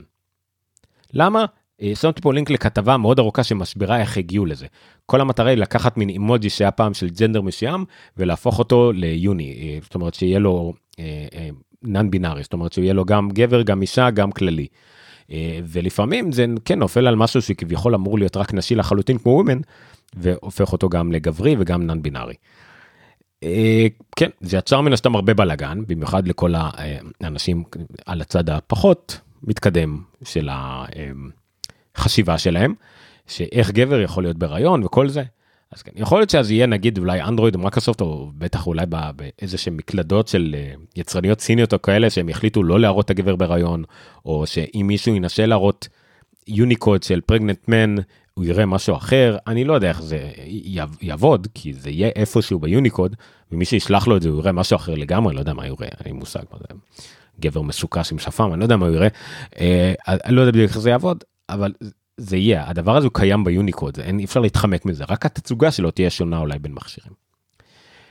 למה? 1.12 1.44
Uh, 1.80 1.84
שמתי 1.94 2.20
פה 2.20 2.32
לינק 2.32 2.50
לכתבה 2.50 2.96
מאוד 2.96 3.18
ארוכה 3.18 3.44
שמסבירה 3.44 4.00
איך 4.00 4.16
הגיעו 4.16 4.46
לזה. 4.46 4.66
כל 5.06 5.20
המטרה 5.20 5.50
היא 5.50 5.58
לקחת 5.58 5.96
מין 5.96 6.08
אימוג'י 6.08 6.50
שהיה 6.50 6.70
פעם 6.70 6.94
של 6.94 7.08
ג'נדר 7.08 7.40
מסוים 7.40 7.84
ולהפוך 8.16 8.58
אותו 8.58 8.92
ליוני, 8.92 9.78
uh, 9.80 9.84
זאת 9.84 9.94
אומרת 9.94 10.14
שיהיה 10.14 10.38
לו 10.38 10.72
נאן 11.82 12.10
בינארי, 12.10 12.42
זאת 12.42 12.52
אומרת 12.52 12.72
שיהיה 12.72 12.92
לו 12.92 13.04
גם 13.04 13.28
גבר, 13.30 13.62
גם 13.62 13.82
אישה, 13.82 14.10
גם 14.10 14.32
כללי. 14.32 14.66
ולפעמים 15.64 16.32
זה 16.32 16.46
כן 16.64 16.78
נופל 16.78 17.06
על 17.06 17.16
משהו 17.16 17.42
שכביכול 17.42 17.94
אמור 17.94 18.18
להיות 18.18 18.36
רק 18.36 18.54
נשי 18.54 18.74
לחלוטין 18.74 19.18
כמו 19.18 19.30
וומן, 19.30 19.58
והופך 20.16 20.72
אותו 20.72 20.88
גם 20.88 21.12
לגברי 21.12 21.56
וגם 21.58 21.86
נאן 21.86 22.02
בינארי. 22.02 22.34
אה, 23.42 23.86
כן, 24.16 24.30
זה 24.40 24.56
יצר 24.56 24.80
מן 24.80 24.92
הסתם 24.92 25.14
הרבה 25.14 25.34
בלאגן, 25.34 25.82
במיוחד 25.86 26.28
לכל 26.28 26.54
האנשים 27.20 27.64
על 28.06 28.20
הצד 28.20 28.50
הפחות 28.50 29.20
מתקדם 29.42 30.02
של 30.24 30.48
החשיבה 31.94 32.38
שלהם, 32.38 32.74
שאיך 33.26 33.70
גבר 33.70 34.00
יכול 34.00 34.22
להיות 34.22 34.36
בהיריון 34.36 34.84
וכל 34.84 35.08
זה. 35.08 35.22
אז 35.72 35.82
כן, 35.82 35.92
יכול 35.94 36.18
להיות 36.18 36.30
שאז 36.30 36.50
יהיה 36.50 36.66
נגיד 36.66 36.98
אולי 36.98 37.22
אנדרואיד 37.22 37.54
או 37.54 37.60
מקרוסופט 37.60 38.00
או 38.00 38.30
בטח 38.38 38.66
אולי 38.66 38.86
באיזה 39.16 39.58
שהם 39.58 39.76
מקלדות 39.76 40.28
של 40.28 40.54
אה, 40.58 40.72
יצרניות 40.96 41.40
סיניות 41.40 41.72
או 41.72 41.82
כאלה 41.82 42.10
שהם 42.10 42.28
יחליטו 42.28 42.62
לא 42.62 42.80
להראות 42.80 43.04
את 43.04 43.10
הגבר 43.10 43.36
בהיריון, 43.36 43.84
או 44.26 44.46
שאם 44.46 44.84
מישהו 44.88 45.14
ינסה 45.14 45.46
להראות 45.46 45.88
יוניקוד 46.48 47.02
של 47.02 47.20
פרגנט 47.20 47.68
מן 47.68 47.94
הוא 48.34 48.44
יראה 48.44 48.66
משהו 48.66 48.96
אחר, 48.96 49.36
אני 49.46 49.64
לא 49.64 49.72
יודע 49.72 49.88
איך 49.88 50.02
זה 50.02 50.30
יעבוד, 51.00 51.48
כי 51.54 51.72
זה 51.72 51.90
יהיה 51.90 52.08
איפשהו 52.16 52.58
ביוניקוד, 52.58 53.16
ומי 53.52 53.64
שישלח 53.64 54.06
לו 54.06 54.16
את 54.16 54.22
זה 54.22 54.28
הוא 54.28 54.38
יראה 54.38 54.52
משהו 54.52 54.76
אחר 54.76 54.94
לגמרי, 54.94 55.34
לא 55.34 55.40
יודע 55.40 55.52
מה 55.52 55.66
יראה, 55.66 55.88
אין 55.88 56.04
לי 56.04 56.12
מושג 56.12 56.42
מה 56.52 56.58
זה, 56.58 56.66
גבר 57.40 57.62
מסוכש 57.62 58.12
עם 58.12 58.18
שפם, 58.18 58.52
אני 58.52 58.60
לא 58.60 58.64
יודע 58.64 58.76
מה 58.76 58.86
הוא 58.86 58.94
יראה, 58.94 59.08
אה, 59.60 59.94
אני 60.06 60.34
לא 60.34 60.40
יודע 60.40 60.52
בדיוק 60.52 60.68
איך 60.70 60.78
זה 60.78 60.90
יעבוד, 60.90 61.24
אבל 61.48 61.72
זה 62.16 62.36
יהיה, 62.36 62.68
הדבר 62.68 62.96
הזה 62.96 63.06
הוא 63.06 63.14
קיים 63.14 63.44
ביוניקוד, 63.44 64.00
אין, 64.00 64.18
אי 64.18 64.24
אפשר 64.24 64.40
להתחמק 64.40 64.84
מזה, 64.84 65.04
רק 65.08 65.26
התצוגה 65.26 65.70
שלו 65.70 65.90
תהיה 65.90 66.10
שונה 66.10 66.38
אולי 66.38 66.58
בין 66.58 66.72
מכשירים. 66.72 67.12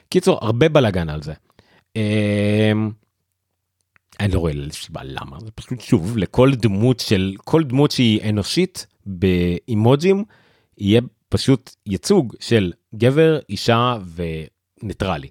קיצור, 0.10 0.40
הרבה 0.42 0.70
בלאגן 0.70 1.10
על 1.10 1.22
זה. 1.22 1.34
אה, 1.98 2.72
אני 4.20 4.32
לא 4.32 4.40
רואה 4.40 4.54
סיבה 4.72 5.02
למה, 5.04 5.38
זה 5.40 5.52
פשוט 5.56 5.82
שוב, 5.82 6.18
לכל 6.18 6.52
דמות 6.56 7.00
של, 7.00 7.36
כל 7.44 7.64
דמות 7.64 7.92
שהיא 7.92 8.30
אנושית, 8.30 8.88
באימוג'ים 9.06 10.24
יהיה 10.78 11.02
פשוט 11.30 11.76
ייצוג 11.86 12.36
של 12.40 12.72
גבר, 12.96 13.40
אישה 13.50 13.98
וניטרלי. 14.84 15.30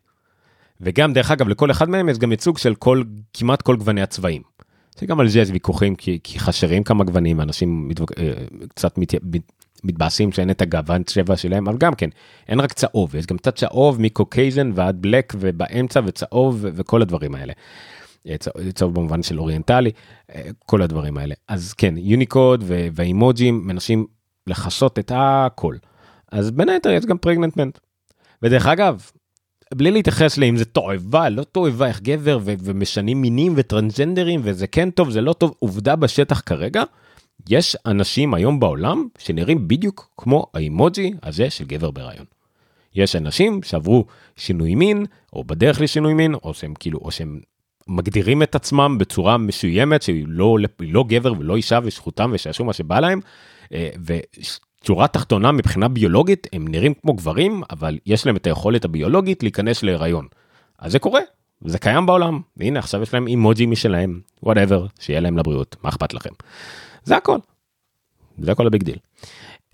וגם 0.81 1.13
דרך 1.13 1.31
אגב 1.31 1.49
לכל 1.49 1.71
אחד 1.71 1.89
מהם 1.89 2.09
יש 2.09 2.19
גם 2.19 2.31
ייצוג 2.31 2.59
של 2.59 2.75
כל 2.75 3.03
כמעט 3.33 3.63
כל 3.63 3.77
גווני 3.77 4.03
הצבעים. 4.03 4.43
שגם 5.01 5.21
על 5.21 5.29
זה 5.29 5.41
יש 5.41 5.51
ויכוחים 5.51 5.97
כי, 5.97 6.19
כי 6.23 6.39
חשרים 6.39 6.85
כמה 6.85 7.05
גוונים 7.05 7.41
אנשים 7.41 7.89
מתווק... 7.89 8.13
אה, 8.19 8.33
קצת 8.69 8.99
מת... 8.99 9.15
מתבאסים 9.85 10.33
שאין 10.33 10.51
את 10.51 10.63
הגוון 10.63 11.03
צבע 11.03 11.37
שלהם 11.37 11.69
אבל 11.69 11.79
גם 11.79 11.95
כן 11.95 12.11
אין 12.49 12.61
רק 12.61 12.73
צהוב 12.73 13.17
יש 13.17 13.27
גם 13.27 13.39
קצת 13.39 13.57
צהוב 13.57 14.01
מקוקייזן 14.01 14.73
ועד 14.75 14.97
בלק 15.03 15.33
ובאמצע 15.41 16.01
וצהוב 16.05 16.65
וכל 16.75 17.03
הדברים 17.03 17.35
האלה. 17.35 17.53
צהוב 18.75 18.95
במובן 18.95 19.23
של 19.23 19.41
אוריינטלי, 19.41 19.91
אה, 20.35 20.51
כל 20.67 20.83
הדברים 20.83 21.19
האלה. 21.19 21.35
אז 21.49 21.73
כן, 21.73 21.95
יוניקוד 21.97 22.65
והאימוג'ים 22.93 23.67
מנסים 23.67 24.07
לכסות 24.47 24.99
את 24.99 25.13
הכל. 25.15 25.77
אז 26.33 26.51
בין 26.51 26.69
היתר 26.69 26.91
יש 26.91 27.07
גם 27.07 27.19
פרגננט 27.19 27.57
מנט. 27.57 27.79
ודרך 28.43 28.67
אגב, 28.67 29.11
בלי 29.75 29.91
להתייחס 29.91 30.39
לאם 30.39 30.57
זה 30.57 30.65
תועבה, 30.65 31.29
לא 31.29 31.43
תועבה, 31.43 31.87
איך 31.87 32.01
גבר 32.01 32.39
ו- 32.43 32.55
ומשנים 32.63 33.21
מינים 33.23 33.53
וטרנסג'נדרים 33.57 34.41
וזה 34.45 34.67
כן 34.67 34.91
טוב, 34.91 35.11
זה 35.11 35.21
לא 35.21 35.33
טוב, 35.33 35.55
עובדה 35.59 35.97
בשטח 35.97 36.43
כרגע, 36.47 36.83
יש 37.49 37.77
אנשים 37.87 38.35
היום 38.35 38.61
בעולם 38.61 39.09
שנראים 39.19 39.69
בדיוק 39.69 40.11
כמו 40.17 40.47
האימוג'י 40.55 41.15
הזה 41.23 41.51
של 41.51 41.65
גבר 41.65 41.91
בהיריון. 41.91 42.27
יש 42.95 43.17
אנשים 43.17 43.63
שעברו 43.63 44.05
שינוי 44.37 44.75
מין, 44.75 45.07
או 45.33 45.45
בדרך 45.45 45.81
לשינוי 45.81 46.15
מין, 46.15 46.35
או 46.35 46.55
שהם 46.55 46.75
כאילו, 46.75 46.99
או 46.99 47.11
שהם 47.11 47.41
מגדירים 47.89 48.43
את 48.43 48.55
עצמם 48.55 48.97
בצורה 48.99 49.39
מסוימת 49.39 50.03
שהיא 50.03 50.25
לא, 50.29 50.57
לא 50.81 51.05
גבר 51.09 51.33
ולא 51.39 51.57
אישה 51.57 51.79
וזכותם 51.83 52.31
ושיעשו 52.35 52.65
מה 52.65 52.73
שבא 52.73 53.01
להם. 53.01 53.21
אה, 53.73 53.91
ושורה 54.05 55.09
תחתונה 55.09 55.53
מבחינה 55.53 55.89
ביולוגית 55.89 56.47
הם 56.53 56.69
נראים 56.69 56.95
כמו 56.95 57.13
גברים 57.13 57.63
אבל 57.71 57.99
יש 58.07 58.27
להם 58.27 58.37
את 58.37 58.47
היכולת 58.47 58.85
הביולוגית 58.85 59.43
להיכנס 59.43 59.83
להיריון. 59.83 60.27
אז 60.79 60.93
זה 60.93 60.99
קורה 60.99 61.21
זה 61.65 61.79
קיים 61.79 62.07
בעולם 62.07 62.41
והנה 62.57 62.79
עכשיו 62.79 63.03
יש 63.03 63.15
להם 63.15 63.27
אימוג'י 63.27 63.67
משלהם 63.67 64.21
whatever 64.43 64.87
שיהיה 65.01 65.21
להם 65.21 65.39
לבריאות 65.39 65.77
מה 65.83 65.89
אכפת 65.89 66.15
לכם. 66.15 66.31
זה 67.05 67.17
הכל. 67.17 67.39
זה 68.39 68.53
הכל 68.53 68.67
הביג 68.67 68.83
דיל. 68.83 68.97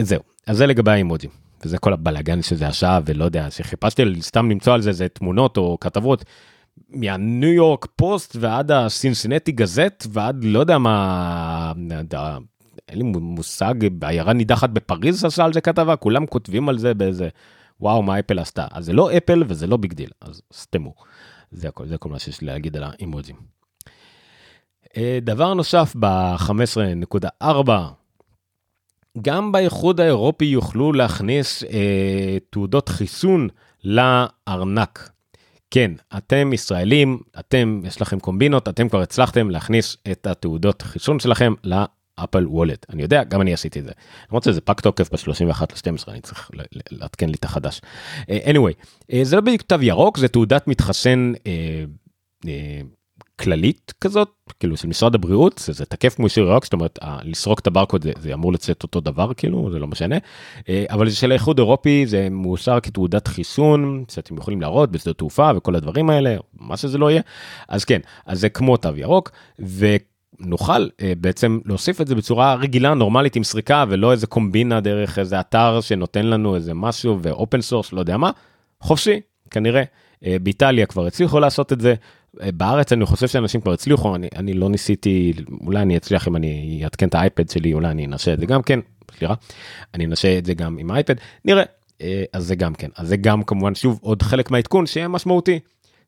זהו 0.01 0.21
אז 0.47 0.57
זה 0.57 0.66
לגבי 0.66 0.90
האימוג'י. 0.90 1.29
וזה 1.64 1.79
כל 1.79 1.92
הבלאגן 1.92 2.42
שזה 2.42 2.69
עשה 2.68 3.01
ולא 3.07 3.25
יודע 3.25 3.51
שחיפשתי 3.51 4.03
סתם 4.21 4.51
למצוא 4.51 4.75
על 4.75 4.83
זה 4.83 4.92
זה 4.92 5.09
תמונות 5.09 5.57
או 5.57 5.79
כתבות 5.81 6.25
מהניו 6.89 7.53
יורק 7.53 7.87
פוסט 7.97 8.37
ועד 8.41 8.71
הסינסינטי 8.71 9.53
גזט 9.53 10.07
ועד 10.11 10.45
לא 10.45 10.59
יודע 10.59 10.79
מה, 10.79 11.73
אין 12.89 12.99
לי 12.99 13.05
מושג, 13.05 13.75
עיירה 14.05 14.33
נידחת 14.33 14.71
בפריז 14.71 15.25
עשה 15.25 15.45
על 15.45 15.53
זה 15.53 15.61
כתבה, 15.61 15.97
כולם 15.97 16.27
כותבים 16.27 16.69
על 16.69 16.79
זה 16.79 16.95
באיזה 16.95 17.29
וואו 17.81 18.03
מה 18.03 18.19
אפל 18.19 18.39
עשתה. 18.39 18.67
אז 18.71 18.85
זה 18.85 18.93
לא 18.93 19.17
אפל 19.17 19.43
וזה 19.49 19.67
לא 19.67 19.77
big 19.77 19.92
deal, 19.92 20.11
אז 20.21 20.43
סתמו. 20.53 20.95
זה 21.51 21.69
הכל, 21.69 21.87
זה 21.87 21.99
כל 21.99 22.09
מה 22.09 22.19
שיש 22.19 22.41
לי 22.41 22.47
להגיד 22.47 22.77
על 22.77 22.83
האימוג'ים. 22.83 23.37
אה, 24.97 25.19
דבר 25.23 25.55
נוסף 25.55 25.97
ב-15.4, 26.01 27.71
גם 29.23 29.53
באיחוד 29.53 30.01
האירופי 30.01 30.45
יוכלו 30.45 30.93
להכניס 30.93 31.65
אה, 31.65 32.37
תעודות 32.51 32.89
חיסון 32.89 33.49
לארנק. 33.85 35.11
כן, 35.70 35.90
אתם 36.16 36.52
ישראלים, 36.52 37.18
אתם, 37.38 37.81
יש 37.85 38.02
לכם 38.02 38.20
קומבינות, 38.20 38.68
אתם 38.68 38.88
כבר 38.88 39.00
הצלחתם 39.00 39.50
להכניס 39.50 39.96
את 40.12 40.26
התעודות 40.26 40.83
חיסון 40.83 41.20
שלכם 41.20 41.55
ל-Apple 41.64 42.46
Wallet. 42.46 42.87
אני 42.90 43.02
יודע, 43.02 43.24
גם 43.24 43.40
אני 43.40 43.52
עשיתי 43.52 43.79
את 43.79 43.85
זה. 43.85 43.92
למרות 44.29 44.42
שזה 44.42 44.61
פג 44.61 44.81
תוקף 44.81 45.11
ב-31 45.12 45.62
ל-12, 45.62 46.11
אני 46.11 46.20
צריך 46.20 46.50
לעדכן 46.90 47.29
לי 47.29 47.35
את 47.35 47.44
החדש. 47.44 47.81
Uh, 48.20 48.24
anyway, 48.24 48.83
uh, 49.02 49.14
זה 49.22 49.37
לא 49.37 49.42
בדיוק 49.42 49.62
תו 49.62 49.76
ירוק, 49.83 50.18
זה 50.18 50.29
תעודת 50.29 50.68
מתחסן 50.68 51.33
uh, 51.35 52.46
כללית 53.40 53.92
כזאת 54.01 54.29
כאילו 54.61 54.77
של 54.77 54.88
משרד 54.88 55.14
הבריאות 55.14 55.59
זה, 55.59 55.72
זה 55.72 55.85
תקף 55.85 56.14
כמו 56.14 56.25
אישור 56.25 56.44
ירוק 56.44 56.64
זאת 56.64 56.72
אומרת 56.72 56.99
לסרוק 57.22 57.59
את 57.59 57.66
הברקוד 57.66 58.03
זה, 58.03 58.12
זה 58.18 58.35
אמור 58.35 58.53
לצאת 58.53 58.83
אותו 58.83 59.01
דבר 59.01 59.35
כאילו 59.35 59.70
זה 59.72 59.79
לא 59.79 59.87
משנה 59.87 60.16
אה, 60.68 60.85
אבל 60.90 61.09
זה 61.09 61.16
של 61.16 61.31
האיחוד 61.31 61.59
אירופי 61.59 62.07
זה 62.07 62.29
מאושר 62.31 62.81
כתעודת 62.81 63.29
חיסון 63.29 64.05
שאתם 64.09 64.37
יכולים 64.37 64.61
להראות 64.61 64.92
בשדה 64.92 65.12
תעופה 65.12 65.51
וכל 65.57 65.75
הדברים 65.75 66.11
האלה 66.11 66.37
מה 66.61 66.77
שזה 66.77 66.99
לא 66.99 67.11
יהיה 67.11 67.22
אז 67.68 67.85
כן 67.85 68.01
אז 68.27 68.40
זה 68.40 68.49
כמו 68.49 68.77
תו 68.77 68.96
ירוק. 68.96 69.31
ונוכל 69.59 70.87
אה, 70.87 71.03
בעצם 71.18 71.59
להוסיף 71.64 72.01
את 72.01 72.07
זה 72.07 72.14
בצורה 72.14 72.55
רגילה 72.55 72.94
נורמלית 72.94 73.37
עם 73.37 73.44
סריקה 73.44 73.85
ולא 73.88 74.12
איזה 74.12 74.27
קומבינה 74.27 74.81
דרך 74.81 75.18
איזה 75.18 75.40
אתר 75.40 75.81
שנותן 75.81 76.27
לנו 76.27 76.55
איזה 76.55 76.75
משהו 76.75 77.18
ו 77.22 77.30
open 77.30 77.61
source 77.61 77.92
לא 77.92 78.01
יודע 78.01 78.16
מה 78.16 78.31
חופשי 78.81 79.20
כנראה 79.51 79.83
אה, 79.83 80.27
באיטליה 80.42 80.87
כבר 80.87 81.07
הצליחו 81.07 81.40
לעשות 81.40 81.72
את 81.72 81.81
זה 81.81 81.94
בארץ 82.55 82.92
אני 82.92 83.07
חושב 83.07 83.29
שאנשים 83.29 83.61
כבר 83.61 83.72
הצליחו 83.72 84.14
אני 84.16 84.29
אני 84.37 84.53
לא 84.53 84.68
ניסיתי 84.68 85.33
אולי 85.66 85.83
אני 85.83 85.96
אצליח 85.96 86.29
אם 86.29 86.37
אני 86.37 86.81
אעדכן 86.85 87.09
את 87.09 87.14
האייפד 87.14 87.49
שלי 87.49 87.72
אולי 87.72 87.88
אני 87.88 88.07
אנסה 88.07 88.33
את 88.33 88.40
זה 88.40 88.46
גם 88.46 88.62
כן 88.62 88.81
סליחה 89.18 89.35
אני 89.94 90.07
אנסה 90.07 90.38
את 90.38 90.46
זה 90.46 90.55
גם 90.55 90.79
עם 90.79 90.90
האייפד 90.90 91.14
נראה 91.44 91.62
אה, 92.01 92.25
אז 92.33 92.46
זה 92.46 92.55
גם 92.55 92.75
כן 92.75 92.88
אז 92.96 93.09
זה 93.09 93.16
גם 93.16 93.42
כמובן 93.42 93.75
שוב 93.75 93.99
עוד 94.03 94.22
חלק 94.22 94.51
מהעדכון 94.51 94.87
שיהיה 94.87 95.09
משמעותי. 95.09 95.59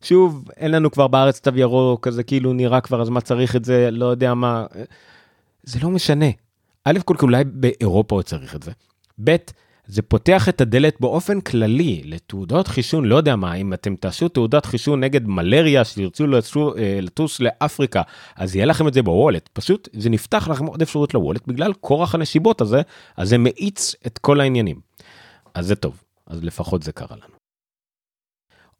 שוב 0.02 0.44
אין 0.56 0.70
לנו 0.70 0.90
כבר 0.90 1.06
בארץ 1.06 1.40
תו 1.40 1.50
ירוק 1.54 2.04
כזה 2.04 2.22
כאילו 2.22 2.52
נראה 2.52 2.80
כבר 2.80 3.02
אז 3.02 3.08
מה 3.08 3.20
צריך 3.20 3.56
את 3.56 3.64
זה 3.64 3.90
לא 3.90 4.06
יודע 4.06 4.34
מה 4.34 4.66
זה 5.62 5.78
לא 5.82 5.90
משנה. 5.90 6.26
א' 6.84 6.98
כל 7.04 7.14
אולי 7.22 7.44
באירופה 7.44 8.14
עוד 8.14 8.24
צריך 8.24 8.54
את 8.54 8.62
זה. 8.62 8.72
ב' 9.24 9.36
זה 9.88 10.02
פותח 10.02 10.48
את 10.48 10.60
הדלת 10.60 11.00
באופן 11.00 11.40
כללי 11.40 12.02
לתעודות 12.04 12.68
חישון, 12.68 13.04
לא 13.04 13.16
יודע 13.16 13.36
מה, 13.36 13.54
אם 13.54 13.72
אתם 13.72 13.96
תעשו 13.96 14.28
תעודת 14.28 14.66
חישון 14.66 15.00
נגד 15.00 15.26
מלריה, 15.26 15.84
שתרצו 15.84 16.26
לטוס, 16.26 16.56
אה, 16.78 16.98
לטוס 17.02 17.40
לאפריקה, 17.40 18.02
אז 18.36 18.56
יהיה 18.56 18.66
לכם 18.66 18.88
את 18.88 18.94
זה 18.94 19.02
בוולט. 19.02 19.48
פשוט 19.52 19.88
זה 19.92 20.10
נפתח 20.10 20.48
לכם 20.48 20.66
עוד 20.66 20.82
אפשרות 20.82 21.14
לוולט 21.14 21.46
בגלל 21.46 21.72
כורח 21.80 22.14
הנשיבות 22.14 22.60
הזה, 22.60 22.82
אז 23.16 23.28
זה 23.28 23.38
מאיץ 23.38 23.94
את 24.06 24.18
כל 24.18 24.40
העניינים. 24.40 24.80
אז 25.54 25.66
זה 25.66 25.76
טוב, 25.76 26.02
אז 26.26 26.44
לפחות 26.44 26.82
זה 26.82 26.92
קרה 26.92 27.16
לנו. 27.16 27.38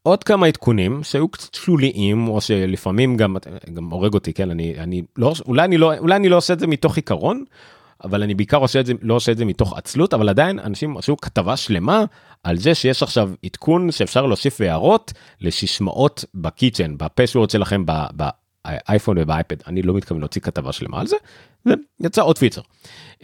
עוד 0.02 0.24
כמה 0.24 0.46
עדכונים 0.46 1.02
שהיו 1.02 1.28
קצת 1.28 1.54
שוליים 1.54 2.28
או 2.28 2.40
שלפעמים 2.40 3.16
גם 3.16 3.36
גם 3.74 3.90
הורג 3.90 4.14
אותי 4.14 4.32
כן 4.32 4.50
אני 4.50 4.78
אני 4.78 5.02
לא 5.16 5.32
אולי 5.46 5.64
אני 5.64 5.78
לא 5.78 5.98
אולי 5.98 6.16
אני 6.16 6.28
לא 6.28 6.36
עושה 6.36 6.52
את 6.52 6.60
זה 6.60 6.66
מתוך 6.66 6.96
עיקרון 6.96 7.44
אבל 8.04 8.22
אני 8.22 8.34
בעיקר 8.34 8.56
עושה 8.56 8.80
את 8.80 8.86
זה 8.86 8.92
לא 9.02 9.14
עושה 9.14 9.32
את 9.32 9.38
זה 9.38 9.44
מתוך 9.44 9.76
עצלות 9.76 10.14
אבל 10.14 10.28
עדיין 10.28 10.58
אנשים 10.58 10.96
עשו 10.96 11.16
כתבה 11.16 11.56
שלמה 11.56 12.04
על 12.42 12.56
זה 12.56 12.74
שיש 12.74 13.02
עכשיו 13.02 13.30
עדכון 13.44 13.90
שאפשר 13.90 14.26
להוסיף 14.26 14.60
הערות 14.60 15.12
לשישמעות 15.40 16.24
בקיצ'ן 16.34 16.96
בפסוורד 16.98 17.50
שלכם 17.50 17.84
באייפון 18.68 19.18
ובאייפד 19.18 19.56
אני 19.66 19.82
לא 19.82 19.94
מתכוון 19.94 20.20
להוציא 20.20 20.40
כתבה 20.40 20.72
שלמה 20.72 21.00
על 21.00 21.06
זה. 21.06 21.16
יצא 22.00 22.22
עוד 22.22 22.38
פיצ'ר. 22.38 22.60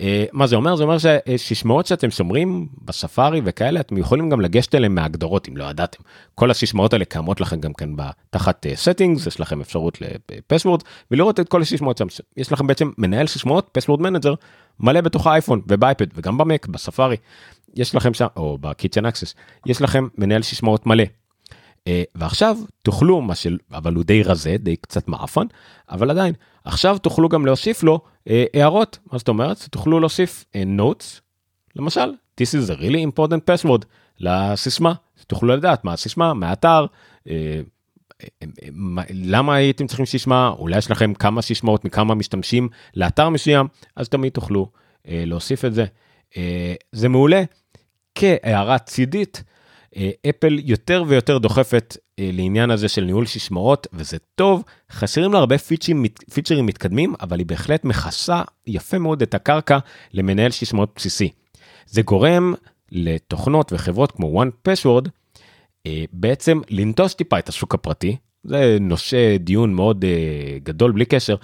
אה, 0.01 0.25
מה 0.33 0.47
זה 0.47 0.57
אומר? 0.57 0.77
זה 0.77 0.83
אומר 0.83 0.97
שסיסמאות 0.99 1.87
שאתם 1.87 2.11
שומרים 2.11 2.69
בספארי 2.83 3.41
וכאלה 3.45 3.81
אתם 3.81 3.99
יכולים 3.99 4.31
גם 4.31 4.41
לגשת 4.41 4.75
אליהם 4.75 4.95
מהגדרות 4.95 5.49
אם 5.49 5.57
לא 5.57 5.65
ידעתם. 5.65 6.03
כל 6.35 6.51
הסיסמאות 6.51 6.93
האלה 6.93 7.05
קיימות 7.05 7.41
לכם 7.41 7.61
גם 7.61 7.73
כן 7.73 7.91
תחת 8.31 8.67
settings 8.67 9.29
יש 9.29 9.41
לכם 9.41 9.61
אפשרות 9.61 9.99
ל 10.01 10.10
password 10.10 10.83
ולראות 11.11 11.41
את 11.41 11.49
כל 11.49 11.63
הסיסמאות 11.63 11.99
שם 11.99 12.07
יש 12.37 12.53
לכם 12.53 12.67
בעצם 12.67 12.91
מנהל 12.99 13.27
סיסמאות 13.27 13.69
password 13.73 14.01
manager 14.01 14.35
מלא 14.81 15.01
בתוך 15.01 15.27
האייפון 15.27 15.61
ובאייפד 15.69 16.07
וגם 16.15 16.39
במק 16.39 16.67
בספארי 16.67 17.17
יש 17.75 17.95
לכם 17.95 18.15
שם 18.15 18.27
או 18.37 18.59
ב 18.61 18.66
Keychain 18.66 19.07
Access 19.07 19.35
יש 19.67 19.83
לכם 19.83 20.09
מנהל 20.19 20.43
סיסמאות 20.43 20.87
מלא. 20.87 21.05
אה, 21.89 21.93
ועכשיו 22.15 22.59
תוכלו 22.83 23.21
מה 23.21 23.35
של 23.35 23.59
אבל 23.73 23.95
הוא 23.95 24.05
די 24.05 24.23
רזה 24.23 24.57
די 24.59 24.77
קצת 24.77 25.09
מעפן 25.09 25.47
אבל 25.91 26.11
עדיין 26.11 26.35
עכשיו 26.65 26.99
תוכלו 26.99 27.29
גם 27.29 27.47
להוסיף 27.47 27.83
לו 27.83 28.01
uh, 28.29 28.33
הערות 28.55 28.99
מה 29.13 29.19
זאת 29.19 29.29
אומרת 29.29 29.69
תוכלו 29.71 30.01
להוסיף 30.01 30.45
uh, 30.53 30.81
notes 30.81 31.21
למשל 31.77 32.13
this 32.41 32.45
is 32.45 32.71
a 32.71 32.81
really 32.81 33.13
important 33.13 33.41
password 33.51 33.85
לסיסמה 34.21 34.95
תוכלו 35.27 35.57
לדעת 35.57 35.85
מה 35.85 35.93
הסיסמה 35.93 36.35
מהאתר. 36.35 36.87
למה 39.11 39.55
הייתם 39.55 39.87
צריכים 39.87 40.07
סיסמה 40.07 40.49
אולי 40.59 40.79
יש 40.79 40.91
לכם 40.91 41.15
כמה 41.15 41.43
סיסמאות 41.43 41.85
מכמה 41.85 42.15
משתמשים 42.15 42.69
לאתר 42.95 43.29
מסוים 43.29 43.67
אז 43.97 44.09
תמיד 44.09 44.33
תוכלו 44.33 44.71
uh, 44.73 45.09
להוסיף 45.11 45.65
את 45.65 45.75
זה. 45.75 45.85
Uh, 46.31 46.37
זה 46.93 47.09
מעולה 47.09 47.43
כהערה 48.15 48.79
צידית. 48.79 49.43
אפל 50.29 50.59
יותר 50.65 51.05
ויותר 51.07 51.39
דוחפת 51.39 51.97
לעניין 52.19 52.71
הזה 52.71 52.89
של 52.89 53.05
ניהול 53.05 53.27
שישמעות 53.27 53.87
וזה 53.93 54.17
טוב 54.35 54.63
חסרים 54.93 55.33
לה 55.33 55.39
הרבה 55.39 55.59
פיצ'רים, 55.59 56.05
פיצ'רים 56.35 56.67
מתקדמים 56.67 57.15
אבל 57.21 57.39
היא 57.39 57.47
בהחלט 57.47 57.85
מכסה 57.85 58.43
יפה 58.67 58.99
מאוד 58.99 59.23
את 59.23 59.35
הקרקע 59.35 59.79
למנהל 60.13 60.51
סיסמאות 60.51 60.93
בסיסי. 60.97 61.31
זה 61.87 62.03
גורם 62.03 62.55
לתוכנות 62.93 63.73
וחברות 63.73 64.13
כמו 64.13 64.43
1Password 64.43 65.09
בעצם 66.13 66.61
לנטוש 66.71 67.15
טיפה 67.15 67.39
את 67.39 67.49
השוק 67.49 67.75
הפרטי 67.75 68.17
זה 68.45 68.77
נושא 68.81 69.37
דיון 69.37 69.75
מאוד 69.75 70.05
גדול 70.63 70.93
בלי 70.93 71.05
קשר 71.05 71.37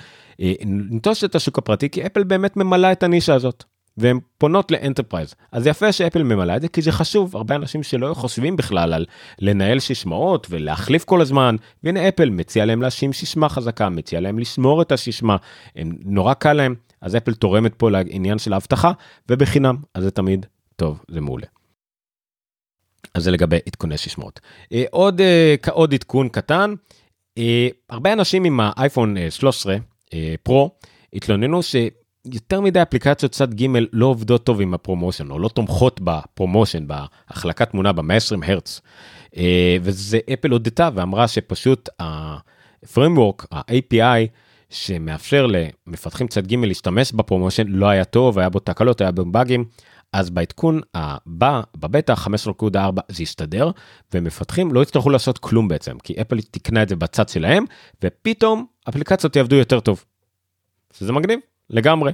לנטוש 0.64 1.24
את 1.24 1.34
השוק 1.34 1.58
הפרטי 1.58 1.90
כי 1.90 2.06
אפל 2.06 2.24
באמת 2.24 2.56
ממלאה 2.56 2.92
את 2.92 3.02
הנישה 3.02 3.34
הזאת. 3.34 3.64
והן 4.00 4.18
פונות 4.38 4.70
ל 4.70 4.75
enterprise. 4.75 5.34
אז 5.52 5.66
יפה 5.66 5.92
שאפל 5.92 6.22
ממלאה 6.22 6.56
את 6.56 6.62
זה 6.62 6.68
כי 6.68 6.82
זה 6.82 6.92
חשוב 6.92 7.36
הרבה 7.36 7.54
אנשים 7.54 7.82
שלא 7.82 8.14
חושבים 8.14 8.56
בכלל 8.56 8.92
על 8.92 9.06
לנהל 9.38 9.78
סיסמאות 9.78 10.46
ולהחליף 10.50 11.04
כל 11.04 11.20
הזמן. 11.20 11.56
והנה 11.84 12.08
אפל 12.08 12.30
מציע 12.30 12.64
להם 12.64 12.82
להשים 12.82 13.12
סיסמה 13.12 13.48
חזקה 13.48 13.88
מציע 13.88 14.20
להם 14.20 14.38
לשמור 14.38 14.82
את 14.82 14.92
הסיסמה 14.92 15.36
הם 15.76 15.96
נורא 16.04 16.34
קל 16.34 16.52
להם. 16.52 16.74
אז 17.00 17.16
אפל 17.16 17.34
תורמת 17.34 17.74
פה 17.74 17.90
לעניין 17.90 18.38
של 18.38 18.52
האבטחה 18.52 18.92
ובחינם 19.28 19.76
אז 19.94 20.02
זה 20.02 20.10
תמיד 20.10 20.46
טוב 20.76 21.04
זה 21.10 21.20
מעולה. 21.20 21.46
אז 23.14 23.24
זה 23.24 23.30
לגבי 23.30 23.58
עדכוני 23.66 23.98
סיסמאות 23.98 24.40
אה, 24.72 24.84
עוד 24.90 25.20
אה, 25.20 25.54
עוד 25.70 25.94
עדכון 25.94 26.28
קטן. 26.28 26.74
אה, 27.38 27.68
הרבה 27.90 28.12
אנשים 28.12 28.44
עם 28.44 28.60
האייפון 28.62 29.16
13 29.30 29.76
פרו 30.42 30.70
התלוננו 31.12 31.62
ש... 31.62 31.76
יותר 32.24 32.60
מדי 32.60 32.82
אפליקציות 32.82 33.32
צד 33.32 33.54
ג' 33.54 33.66
לא 33.92 34.06
עובדות 34.06 34.44
טוב 34.44 34.60
עם 34.60 34.74
ה 34.74 34.80
ProMotion 34.80 35.30
או 35.30 35.38
לא 35.38 35.48
תומכות 35.48 36.00
ב 36.04 36.12
ProMotion 36.12 36.86
בהחלקת 36.86 37.70
תמונה 37.70 37.92
ב-120 37.92 38.46
הרץ. 38.46 38.80
אה, 39.36 39.76
וזה 39.82 40.18
אפל 40.32 40.50
הודתה 40.50 40.88
ואמרה 40.94 41.28
שפשוט 41.28 41.88
ה-framework 42.00 43.46
ה-API 43.52 44.26
שמאפשר 44.70 45.46
למפתחים 45.46 46.28
צד 46.28 46.46
ג' 46.46 46.54
להשתמש 46.54 47.12
בפרומושן 47.12 47.66
לא 47.68 47.86
היה 47.86 48.04
טוב 48.04 48.38
היה 48.38 48.48
בו 48.48 48.58
תקלות 48.58 49.00
היה 49.00 49.10
בו 49.10 49.24
באגים. 49.24 49.64
אז 50.12 50.30
בעדכון 50.30 50.80
הבא 50.94 51.60
בבטא 51.76 52.14
15.4 52.14 52.76
זה 53.08 53.22
יסתדר 53.22 53.70
ומפתחים 54.14 54.72
לא 54.72 54.82
יצטרכו 54.82 55.10
לעשות 55.10 55.38
כלום 55.38 55.68
בעצם 55.68 55.98
כי 55.98 56.14
אפל 56.20 56.40
תקנה 56.40 56.82
את 56.82 56.88
זה 56.88 56.96
בצד 56.96 57.28
שלהם 57.28 57.64
ופתאום 58.04 58.66
אפליקציות 58.88 59.36
יעבדו 59.36 59.56
יותר 59.56 59.80
טוב. 59.80 60.04
שזה 60.92 61.12
מגניב 61.12 61.38
לגמרי. 61.70 62.12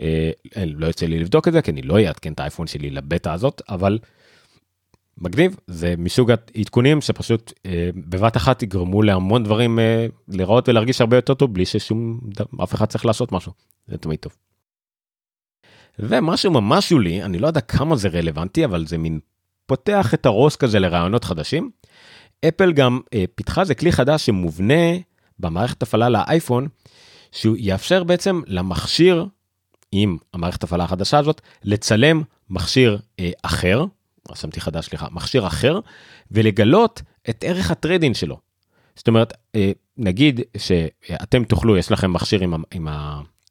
אה, 0.00 0.30
לא 0.56 0.86
יוצא 0.86 1.06
לי 1.06 1.18
לבדוק 1.18 1.48
את 1.48 1.52
זה 1.52 1.62
כי 1.62 1.70
אני 1.70 1.82
לא 1.82 1.98
אעדכן 1.98 2.32
את 2.32 2.40
האייפון 2.40 2.66
שלי 2.66 2.90
לבטא 2.90 3.28
הזאת 3.28 3.62
אבל 3.68 3.98
מגניב 5.18 5.56
זה 5.66 5.94
מסוג 5.98 6.30
העדכונים 6.30 7.00
שפשוט 7.00 7.52
אה, 7.66 7.90
בבת 7.94 8.36
אחת 8.36 8.62
יגרמו 8.62 9.02
להמון 9.02 9.44
דברים 9.44 9.78
אה, 9.78 10.06
לראות 10.28 10.68
ולהרגיש 10.68 11.00
הרבה 11.00 11.16
יותר 11.16 11.34
טוב 11.34 11.54
בלי 11.54 11.66
ששום 11.66 12.20
אף 12.62 12.74
אחד 12.74 12.86
צריך 12.86 13.06
לעשות 13.06 13.32
משהו 13.32 13.52
זה 13.86 13.98
תמיד 13.98 14.18
טוב. 14.18 14.36
ומשהו 15.98 16.50
ממש 16.50 16.88
שולי 16.88 17.22
אני 17.22 17.38
לא 17.38 17.46
יודע 17.46 17.60
כמה 17.60 17.96
זה 17.96 18.08
רלוונטי 18.08 18.64
אבל 18.64 18.86
זה 18.86 18.98
מין 18.98 19.20
פותח 19.66 20.14
את 20.14 20.26
הראש 20.26 20.56
כזה 20.56 20.78
לרעיונות 20.78 21.24
חדשים. 21.24 21.70
אפל 22.48 22.72
גם 22.72 23.00
אה, 23.14 23.24
פיתחה 23.34 23.64
זה 23.64 23.74
כלי 23.74 23.92
חדש 23.92 24.26
שמובנה 24.26 24.96
במערכת 25.38 25.82
הפעלה 25.82 26.08
לאייפון 26.08 26.68
שהוא 27.32 27.56
יאפשר 27.58 28.04
בעצם 28.04 28.40
למכשיר 28.46 29.26
עם 29.92 30.16
המערכת 30.34 30.62
הפעלה 30.62 30.84
החדשה 30.84 31.18
הזאת 31.18 31.40
לצלם 31.64 32.22
מכשיר 32.50 32.98
אה, 33.20 33.30
אחר, 33.42 33.84
רשמתי 34.30 34.60
חדש 34.60 34.86
סליחה, 34.86 35.06
מכשיר 35.10 35.46
אחר 35.46 35.80
ולגלות 36.30 37.02
את 37.30 37.44
ערך 37.46 37.70
הטריידין 37.70 38.14
שלו. 38.14 38.38
זאת 38.96 39.08
אומרת 39.08 39.32
אה, 39.54 39.72
נגיד 39.96 40.40
שאתם 40.56 41.44
תוכלו 41.44 41.76
יש 41.76 41.92
לכם 41.92 42.12
מכשיר 42.12 42.40
עם, 42.40 42.54
עם, 42.54 42.88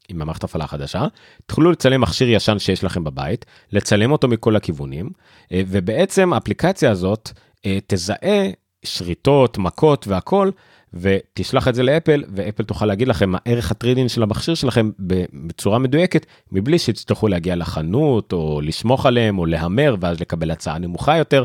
עם 0.10 0.22
המערכת 0.22 0.44
הפעלה 0.44 0.64
החדשה 0.66 1.08
תוכלו 1.46 1.72
לצלם 1.72 2.02
מכשיר 2.02 2.30
ישן 2.30 2.60
שיש 2.60 2.84
לכם 2.84 3.04
בבית 3.04 3.46
לצלם 3.72 4.12
אותו 4.12 4.28
מכל 4.28 4.56
הכיוונים 4.56 5.10
אה, 5.52 5.62
ובעצם 5.68 6.34
האפליקציה 6.34 6.92
הזאת 6.92 7.32
אה, 7.66 7.78
תזהה 7.88 8.50
שריטות 8.84 9.58
מכות 9.58 10.08
והכל 10.08 10.52
ותשלח 10.94 11.68
את 11.68 11.76
זה 11.76 11.84
לאפל 11.84 12.24
ואפל 12.36 12.64
תוכל 12.64 12.86
להגיד 12.86 13.08
לכם 13.08 13.30
מה 13.30 13.38
ערך 13.46 13.72
הטרידין 13.72 14.10
של 14.10 14.24
המכשיר 14.24 14.56
שלכם 14.56 14.90
בצורה 15.34 15.80
מדויקת 15.80 16.26
מבלי 16.52 16.80
שתצטרכו 16.80 17.28
להגיע 17.28 17.56
לחנות 17.56 18.34
או 18.34 18.62
לסמוך 18.64 19.06
עליהם 19.06 19.40
או 19.40 19.46
להמר 19.46 19.96
ואז 20.00 20.20
לקבל 20.20 20.52
הצעה 20.52 20.78
נמוכה 20.78 21.18
יותר 21.18 21.44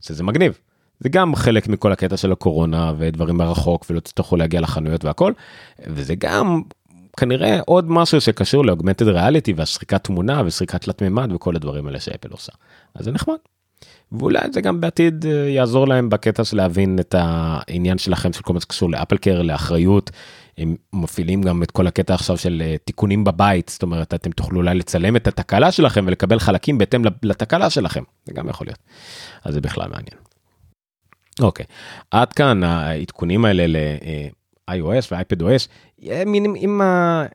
שזה 0.00 0.22
מגניב. 0.24 0.58
זה 1.00 1.08
גם 1.08 1.34
חלק 1.34 1.68
מכל 1.68 1.92
הקטע 1.92 2.16
של 2.16 2.32
הקורונה 2.32 2.92
ודברים 2.98 3.36
מרחוק 3.36 3.86
ולא 3.90 4.00
תצטרכו 4.00 4.36
להגיע 4.36 4.60
לחנויות 4.60 5.04
והכל 5.04 5.32
וזה 5.86 6.14
גם 6.14 6.62
כנראה 7.16 7.60
עוד 7.66 7.90
משהו 7.90 8.20
שקשור 8.20 8.64
לאוגמנטד 8.64 9.08
ריאליטי 9.08 9.52
והשחיקת 9.52 10.04
תמונה 10.04 10.42
ושחיקת 10.46 10.80
תלת 10.80 11.02
מימד 11.02 11.32
וכל 11.32 11.56
הדברים 11.56 11.86
האלה 11.86 12.00
שאפל 12.00 12.28
עושה. 12.30 12.52
אז 12.94 13.04
זה 13.04 13.12
נחמד. 13.12 13.36
ואולי 14.12 14.40
זה 14.52 14.60
גם 14.60 14.80
בעתיד 14.80 15.26
אה, 15.26 15.32
יעזור 15.32 15.88
להם 15.88 16.10
בקטע 16.10 16.44
של 16.44 16.56
להבין 16.56 16.98
את 16.98 17.14
העניין 17.18 17.98
שלכם 17.98 18.32
של 18.32 18.42
כל 18.42 18.52
מה 18.52 18.60
שקשור 18.60 18.90
לאפל 18.90 19.16
קר 19.16 19.42
לאחריות. 19.42 20.10
הם 20.58 20.76
מפעילים 20.92 21.42
גם 21.42 21.62
את 21.62 21.70
כל 21.70 21.86
הקטע 21.86 22.14
עכשיו 22.14 22.36
של 22.36 22.62
אה, 22.64 22.76
תיקונים 22.84 23.24
בבית 23.24 23.68
זאת 23.68 23.82
אומרת 23.82 24.14
אתם 24.14 24.30
תוכלו 24.30 24.56
אולי 24.56 24.74
לצלם 24.74 25.16
את 25.16 25.26
התקלה 25.26 25.72
שלכם 25.72 26.04
ולקבל 26.06 26.38
חלקים 26.38 26.78
בהתאם 26.78 27.02
לתקלה 27.22 27.70
שלכם 27.70 28.02
זה 28.24 28.32
גם 28.32 28.48
יכול 28.48 28.66
להיות. 28.66 28.78
אז 29.44 29.54
זה 29.54 29.60
בכלל 29.60 29.88
מעניין. 29.88 30.16
אוקיי 31.40 31.66
עד 32.10 32.32
כאן 32.32 32.62
העדכונים 32.62 33.44
האלה 33.44 33.66
ל-iOS 33.66 35.12
ו-iPadOS 35.12 35.68
אם 36.64 36.80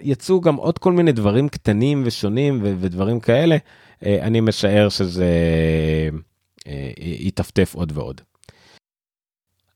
יצאו 0.02 0.42
גם 0.42 0.56
עוד 0.56 0.78
כל 0.78 0.92
מיני 0.92 1.12
דברים 1.12 1.50
קטנים 1.50 2.04
ושונים 2.06 2.60
ודברים 2.62 3.20
כאלה 3.20 3.58
אה, 4.06 4.18
אני 4.22 4.42
משער 4.42 4.90
שזה 4.90 5.30
יטפטף 6.98 7.76
עוד 7.76 7.92
ועוד. 7.96 8.22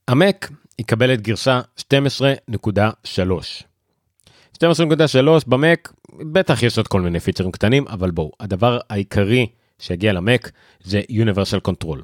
המק 0.08 0.50
יקבל 0.78 1.14
את 1.14 1.20
גרשה 1.20 1.60
12.3. 1.80 1.84
12.3 4.62 4.68
במק 5.46 5.92
בטח 6.32 6.62
יש 6.62 6.78
עוד 6.78 6.88
כל 6.88 7.00
מיני 7.00 7.20
פיצ'רים 7.20 7.52
קטנים 7.52 7.88
אבל 7.88 8.10
בואו 8.10 8.32
הדבר 8.40 8.78
העיקרי 8.90 9.46
שיגיע 9.78 10.12
למק 10.12 10.50
זה 10.80 11.02
Universal 11.10 11.70
Control. 11.70 11.98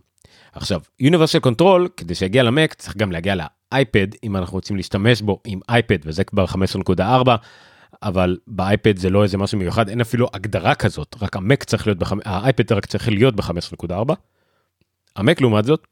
עכשיו, 0.53 0.81
Universal 1.03 1.47
Control, 1.47 1.89
כדי 1.97 2.15
שיגיע 2.15 2.43
למק, 2.43 2.75
צריך 2.75 2.97
גם 2.97 3.13
להגיע 3.13 3.35
לאייפד, 3.35 4.07
אם 4.25 4.37
אנחנו 4.37 4.55
רוצים 4.55 4.77
להשתמש 4.77 5.23
בו 5.23 5.41
עם 5.45 5.61
אייפד, 5.69 5.99
וזה 6.05 6.25
כבר 6.25 6.45
15.4, 6.45 7.03
אבל 8.03 8.39
באייפד 8.47 8.99
זה 8.99 9.11
לא 9.11 9.23
איזה 9.23 9.39
משהו 9.39 9.59
מיוחד, 9.59 9.89
אין 9.89 10.01
אפילו 10.01 10.29
הגדרה 10.33 10.75
כזאת, 10.75 11.17
רק 11.23 11.37
המק 11.37 11.65
צריך 11.65 11.87
להיות. 11.87 11.99
האייפד 12.25 12.73
רק 12.73 12.87
צריך 12.87 13.09
להיות 13.09 13.37
ב-15.4. 13.37 14.15
המק 15.17 15.41
לעומת 15.41 15.65
זאת, 15.65 15.87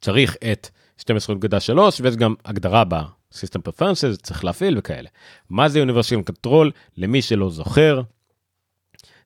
צריך 0.00 0.36
את 0.52 0.68
12.3 1.00 1.78
ויש 2.02 2.16
גם 2.16 2.34
הגדרה 2.44 2.84
ב-System 2.84 3.68
Preferences, 3.68 4.16
צריך 4.22 4.44
להפעיל 4.44 4.78
וכאלה. 4.78 5.08
מה 5.50 5.68
זה 5.68 5.84
Universal 5.84 6.30
Control? 6.30 6.70
למי 6.96 7.22
שלא 7.22 7.50
זוכר, 7.50 8.02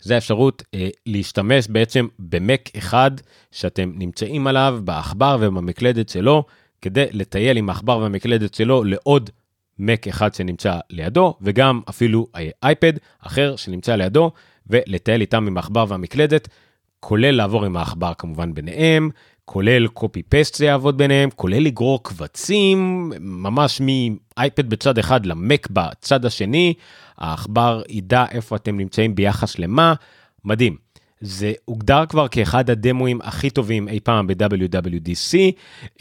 זה 0.01 0.15
האפשרות 0.15 0.63
אה, 0.75 0.89
להשתמש 1.07 1.69
בעצם 1.69 2.07
במק 2.19 2.77
אחד 2.77 3.11
שאתם 3.51 3.93
נמצאים 3.95 4.47
עליו 4.47 4.81
בעכבר 4.85 5.37
ובמקלדת 5.41 6.09
שלו, 6.09 6.45
כדי 6.83 7.07
לטייל 7.13 7.57
עם 7.57 7.69
העכבר 7.69 7.99
והמקלדת 7.99 8.55
שלו 8.55 8.85
לעוד 8.85 9.31
מק 9.79 10.09
אחד 10.09 10.35
שנמצא 10.35 10.79
לידו, 10.91 11.35
וגם 11.41 11.81
אפילו 11.89 12.27
אייפד 12.63 12.93
אחר 13.21 13.57
שנמצא 13.57 13.97
לידו, 13.97 14.31
ולטייל 14.67 15.21
איתם 15.21 15.47
עם 15.47 15.57
העכבר 15.57 15.85
והמקלדת, 15.89 16.49
כולל 17.01 17.31
לעבור 17.31 17.65
עם 17.65 17.77
העכבר 17.77 18.13
כמובן 18.19 18.55
ביניהם, 18.55 19.11
כולל 19.45 19.87
פסט 20.29 20.55
זה 20.55 20.65
יעבוד 20.65 20.99
ביניהם, 20.99 21.31
כולל 21.37 21.63
לגרור 21.63 22.03
קבצים, 22.03 23.13
ממש 23.21 23.81
מאייפד 23.81 24.71
בצד 24.71 24.99
אחד 24.99 25.27
למק 25.27 25.69
בצד 25.71 26.25
השני, 26.25 26.75
העכבר 27.19 27.83
ידע 27.89 28.25
איפה 28.31 28.57
אתם 28.57 28.77
נמצאים 28.77 29.15
ביחס 29.15 29.59
למה, 29.59 29.95
מדהים. 30.45 30.77
זה 31.21 31.53
הוגדר 31.65 32.07
כבר 32.07 32.29
כאחד 32.29 32.71
הדמואים 32.71 33.19
הכי 33.23 33.51
טובים 33.51 33.89
אי 33.89 34.01
פעם 34.01 34.27
ב-WWDC. 34.27 35.39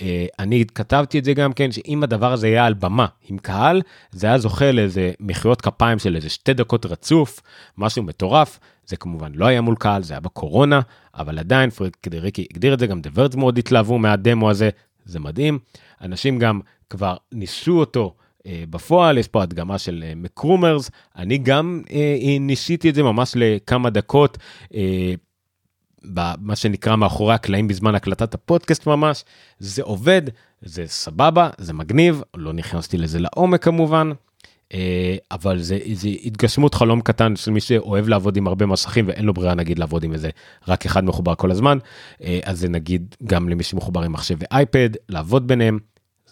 אה, 0.01 0.25
אני 0.39 0.65
כתבתי 0.75 1.19
את 1.19 1.25
זה 1.25 1.33
גם 1.33 1.53
כן, 1.53 1.71
שאם 1.71 2.03
הדבר 2.03 2.33
הזה 2.33 2.47
היה 2.47 2.65
על 2.65 2.73
במה 2.73 3.05
עם 3.29 3.37
קהל, 3.37 3.81
זה 4.11 4.27
היה 4.27 4.37
זוכה 4.37 4.71
לאיזה 4.71 5.11
מחיאות 5.19 5.61
כפיים 5.61 5.99
של 5.99 6.15
איזה 6.15 6.29
שתי 6.29 6.53
דקות 6.53 6.85
רצוף, 6.85 7.41
משהו 7.77 8.03
מטורף. 8.03 8.59
זה 8.89 8.97
כמובן 8.97 9.31
לא 9.35 9.45
היה 9.45 9.61
מול 9.61 9.75
קהל, 9.75 10.03
זה 10.03 10.13
היה 10.13 10.19
בקורונה, 10.19 10.81
אבל 11.15 11.39
עדיין 11.39 11.69
פריד 11.69 11.95
קדריקי 11.95 12.47
הגדיר 12.51 12.73
את 12.73 12.79
זה, 12.79 12.87
גם 12.87 13.01
דברדס 13.01 13.35
מאוד 13.35 13.57
התלהבו 13.57 13.97
מהדמו 13.97 14.49
הזה, 14.49 14.69
זה 15.05 15.19
מדהים. 15.19 15.59
אנשים 16.01 16.39
גם 16.39 16.59
כבר 16.89 17.17
ניסו 17.31 17.79
אותו. 17.79 18.15
אה, 18.45 18.63
בפועל 18.69 19.17
יש 19.17 19.27
פה 19.27 19.43
הדגמה 19.43 19.77
של 19.77 20.03
אה, 20.07 20.13
מקרומרס, 20.15 20.91
אני 21.15 21.37
גם 21.37 21.81
אה, 21.91 22.37
ניסיתי 22.39 22.89
את 22.89 22.95
זה 22.95 23.03
ממש 23.03 23.31
לכמה 23.35 23.89
דקות, 23.89 24.37
במה 26.03 26.55
שנקרא 26.55 26.95
מאחורי 26.95 27.33
הקלעים 27.33 27.67
בזמן 27.67 27.95
הקלטת 27.95 28.33
הפודקאסט 28.33 28.87
ממש, 28.87 29.23
זה 29.59 29.83
עובד, 29.83 30.21
זה 30.61 30.83
סבבה, 30.87 31.49
זה 31.57 31.73
מגניב, 31.73 32.21
לא 32.37 32.53
נכנסתי 32.53 32.97
לזה 32.97 33.19
לעומק 33.19 33.63
כמובן, 33.63 34.11
אבל 35.31 35.61
זה, 35.61 35.79
זה 35.93 36.09
התגשמות 36.23 36.73
חלום 36.75 37.01
קטן 37.01 37.35
של 37.35 37.51
מי 37.51 37.61
שאוהב 37.61 38.07
לעבוד 38.07 38.37
עם 38.37 38.47
הרבה 38.47 38.65
מסכים 38.65 39.07
ואין 39.07 39.25
לו 39.25 39.33
ברירה 39.33 39.53
נגיד 39.53 39.79
לעבוד 39.79 40.03
עם 40.03 40.13
איזה 40.13 40.29
רק 40.67 40.85
אחד 40.85 41.03
מחובר 41.03 41.35
כל 41.35 41.51
הזמן, 41.51 41.77
אז 42.43 42.59
זה 42.59 42.69
נגיד 42.69 43.15
גם 43.25 43.49
למי 43.49 43.63
שמחובר 43.63 44.01
עם 44.01 44.11
מחשב 44.11 44.35
ואייפד, 44.39 44.89
לעבוד 45.09 45.47
ביניהם. 45.47 45.79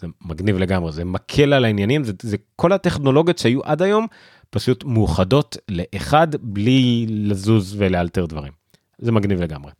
זה 0.00 0.06
מגניב 0.24 0.58
לגמרי, 0.58 0.92
זה 0.92 1.04
מקל 1.04 1.52
על 1.52 1.64
העניינים, 1.64 2.04
זה, 2.04 2.12
זה 2.22 2.36
כל 2.56 2.72
הטכנולוגיות 2.72 3.38
שהיו 3.38 3.64
עד 3.64 3.82
היום, 3.82 4.06
פשוט 4.50 4.84
מאוחדות 4.84 5.56
לאחד 5.68 6.28
בלי 6.40 7.06
לזוז 7.08 7.74
ולאלתר 7.78 8.26
דברים. 8.26 8.52
זה 8.98 9.12
מגניב 9.12 9.40
לגמרי. 9.40 9.72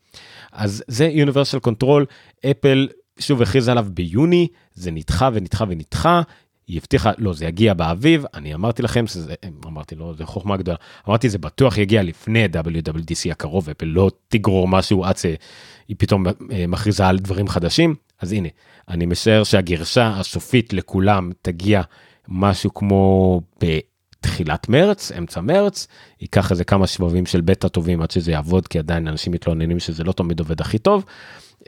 אז 0.53 0.85
זה 0.89 1.11
Universal 1.15 1.69
Control, 1.69 2.05
אפל 2.51 2.89
שוב 3.19 3.43
הכריז 3.43 3.69
עליו 3.69 3.87
ביוני, 3.95 4.49
זה 4.75 4.91
נדחה 4.91 5.31
ונדחה 5.33 5.65
ונדחה, 5.69 6.23
היא 6.69 6.79
הבטיחה, 6.79 7.11
לא, 7.19 7.33
זה 7.33 7.47
יגיע 7.47 7.75
באביב, 7.75 8.25
אני 8.35 8.55
אמרתי 8.55 8.83
לכם 8.83 9.07
שזה, 9.07 9.35
אמרתי 9.67 9.95
לו, 9.95 10.15
זה 10.15 10.27
חוכמה 10.27 10.57
גדולה, 10.57 10.77
אמרתי 11.09 11.29
זה 11.29 11.39
בטוח 11.39 11.79
יגיע 11.79 12.03
לפני 12.03 12.45
WWDC 12.45 13.33
הקרוב, 13.33 13.71
אפל 13.71 13.87
לא 13.87 14.11
תגרור 14.29 14.69
משהו 14.69 15.05
עד 15.05 15.17
שהיא 15.17 15.97
פתאום 15.99 16.27
אה, 16.27 16.33
מכריזה 16.69 17.07
על 17.07 17.19
דברים 17.19 17.49
חדשים, 17.49 17.95
אז 18.21 18.33
הנה, 18.33 18.49
אני 18.89 19.07
משער 19.07 19.45
שהגרשה 19.45 20.13
הסופית 20.17 20.73
לכולם 20.73 21.31
תגיע 21.43 21.83
משהו 22.29 22.75
כמו 22.75 23.41
בתחילת 23.61 24.69
מרץ, 24.69 25.13
אמצע 25.13 25.41
מרץ, 25.41 25.87
ייקח 26.21 26.51
איזה 26.51 26.65
כמה 26.65 26.87
שבבים 26.87 27.27
של 27.27 27.41
בטא 27.41 27.69
טובים 27.69 28.03
עד 28.03 28.11
שזה 28.11 28.33
יעבוד, 28.33 28.69
כי 28.69 28.79
עדיין 28.79 29.09
אנשים 29.09 29.33
מתלוננים 29.33 29.81
שזה 29.81 30.05
לא 30.05 30.13
תמיד 30.13 30.41
עובד 30.41 30.61
הכי 30.61 30.79
טוב, 30.79 31.05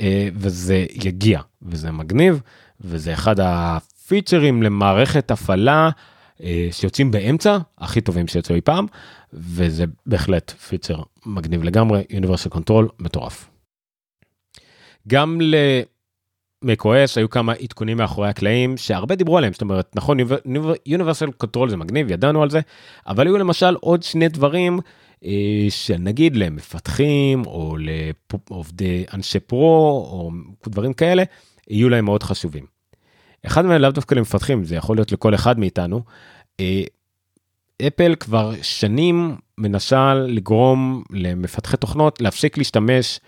אה, 0.01 0.29
וזה 0.35 0.87
יגיע, 0.95 1.41
וזה 1.63 1.91
מגניב, 1.91 2.41
וזה 2.81 3.15
אחד 3.15 3.41
הפיצ'רים 4.11 4.63
למערכת 4.63 5.31
הפעלה 5.31 5.91
אה, 6.43 6.69
שיוצאים 6.71 7.11
באמצע, 7.11 7.59
הכי 7.79 8.01
טובים 8.01 8.29
שיצאו 8.29 8.55
אי 8.55 8.61
פעם, 8.61 8.87
וזה 9.33 9.85
בהחלט 10.07 10.51
פיצ'ר 10.51 11.03
מגניב 11.27 11.65
לגמרי, 11.65 12.05
Universal 12.11 12.57
Control 12.57 12.85
מטורף. 12.99 13.51
גם 15.09 15.41
ל... 15.41 15.55
macOS 16.65 17.13
היו 17.17 17.31
כמה 17.31 17.53
עדכונים 17.53 17.97
מאחורי 17.97 18.29
הקלעים 18.29 18.77
שהרבה 18.77 19.15
דיברו 19.15 19.39
עליהם 19.39 19.53
זאת 19.53 19.63
אומרת 19.63 19.97
נכון 19.97 20.21
Universal 20.89 21.45
Control 21.45 21.69
זה 21.69 21.77
מגניב 21.77 22.11
ידענו 22.11 22.43
על 22.43 22.51
זה 22.51 22.61
אבל 23.07 23.27
היו 23.27 23.39
למשל 23.39 23.75
עוד 23.81 24.03
שני 24.03 24.29
דברים 24.29 24.79
אה, 25.25 25.67
שנגיד 25.69 26.37
למפתחים 26.37 27.43
או 27.47 27.77
לעובדי 27.79 29.05
אנשי 29.15 29.41
pro 29.41 30.09
או 30.13 30.31
דברים 30.69 30.93
כאלה 30.93 31.23
יהיו 31.69 31.89
להם 31.89 32.05
מאוד 32.05 32.23
חשובים. 32.23 32.80
אחד 33.47 33.65
מהם 33.65 33.81
לאו 33.81 33.91
דווקא 33.91 34.15
למפתחים 34.15 34.65
זה 34.65 34.77
יכול 34.77 34.97
להיות 34.97 35.13
לכל 35.13 35.35
אחד 35.35 35.59
מאיתנו. 35.59 36.03
אה, 36.61 36.83
אפל 37.87 38.15
כבר 38.21 38.53
שנים 38.63 39.37
מנסה 39.59 40.15
לגרום 40.15 41.03
למפתחי 41.11 41.77
תוכנות 41.77 42.21
להפסיק 42.21 42.59
להשתמש 42.59 43.21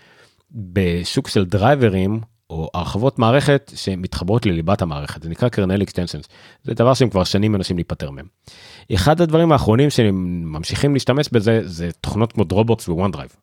בשוק 0.50 1.28
של 1.28 1.44
דרייברים 1.44 2.20
או 2.50 2.70
הרחבות 2.74 3.18
מערכת 3.18 3.72
שמתחברות 3.74 4.46
לליבת 4.46 4.82
המערכת, 4.82 5.22
זה 5.22 5.28
נקרא 5.28 5.48
kernel 5.48 5.82
extensions, 5.82 6.28
זה 6.62 6.74
דבר 6.74 6.94
שהם 6.94 7.10
כבר 7.10 7.24
שנים 7.24 7.52
מנסים 7.52 7.76
להיפטר 7.76 8.10
מהם. 8.10 8.26
אחד 8.94 9.20
הדברים 9.20 9.52
האחרונים 9.52 9.90
שהם 9.90 10.42
ממשיכים 10.44 10.94
להשתמש 10.94 11.28
בזה 11.32 11.60
זה 11.64 11.90
תוכנות 12.00 12.32
כמו 12.32 12.44
Dropbox 12.44 12.88
ו 12.88 13.10
OneDrive. 13.10 13.36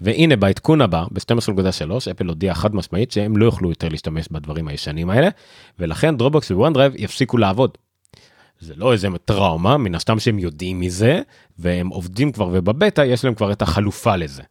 והנה 0.00 0.36
בעדכון 0.36 0.80
הבא 0.80 1.04
ב-12.3 1.10 2.10
אפל 2.10 2.26
הודיע 2.26 2.54
חד 2.54 2.74
משמעית 2.74 3.12
שהם 3.12 3.36
לא 3.36 3.44
יוכלו 3.44 3.68
יותר 3.68 3.88
להשתמש 3.88 4.28
בדברים 4.30 4.68
הישנים 4.68 5.10
האלה 5.10 5.28
ולכן 5.78 6.16
Dropbox 6.16 6.50
ו 6.50 6.72
OneDrive 6.72 6.92
יפסיקו 6.96 7.38
לעבוד. 7.38 7.78
זה 8.60 8.74
לא 8.76 8.92
איזה 8.92 9.08
טראומה 9.24 9.76
מן 9.76 9.94
הסתם 9.94 10.18
שהם 10.18 10.38
יודעים 10.38 10.80
מזה 10.80 11.20
והם 11.58 11.88
עובדים 11.88 12.32
כבר 12.32 12.48
ובבטא 12.52 13.00
יש 13.00 13.24
להם 13.24 13.34
כבר 13.34 13.52
את 13.52 13.62
החלופה 13.62 14.16
לזה. 14.16 14.42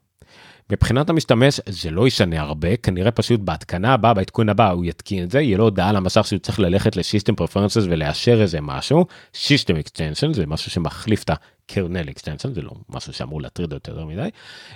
מבחינת 0.70 1.10
המשתמש 1.10 1.60
זה 1.70 1.92
לא 1.92 2.08
ישנה 2.08 2.42
הרבה 2.42 2.78
כנראה 2.78 3.12
פשוט 3.12 3.40
בהתקנה 3.40 3.94
הבאה 3.94 4.14
בעדכון 4.14 4.50
הבא 4.50 4.72
הוא 4.72 4.86
יתקין 4.86 5.24
את 5.24 5.32
זה 5.32 5.42
יהיה 5.42 5.58
לו 5.58 5.64
הודעה 5.64 5.90
על 5.90 5.96
המסך 5.96 6.28
שהוא 6.28 6.40
צריך 6.40 6.60
ללכת 6.60 6.96
ל 6.96 7.02
System 7.02 7.36
Preferences 7.36 7.84
ולאשר 7.90 8.42
איזה 8.42 8.62
משהו 8.62 9.06
system 9.34 9.76
extension 9.76 10.34
זה 10.34 10.46
משהו 10.46 10.72
שמחליף 10.72 11.24
את 11.24 11.30
ה 11.66 11.72
kernel 11.72 12.10
extension 12.10 12.54
זה 12.54 12.62
לא 12.62 12.72
משהו 12.90 13.14
שאמור 13.14 13.42
להטריד 13.42 13.74
יותר 13.74 14.06
מדי 14.06 14.30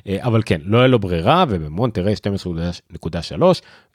אה, 0.08 0.17
אבל 0.21 0.41
כן 0.45 0.62
לא 0.63 0.78
יהיה 0.78 0.88
לו 0.88 1.00
ברירה 1.00 1.45
ובמונטרי 1.50 2.13
12.3 3.04 3.43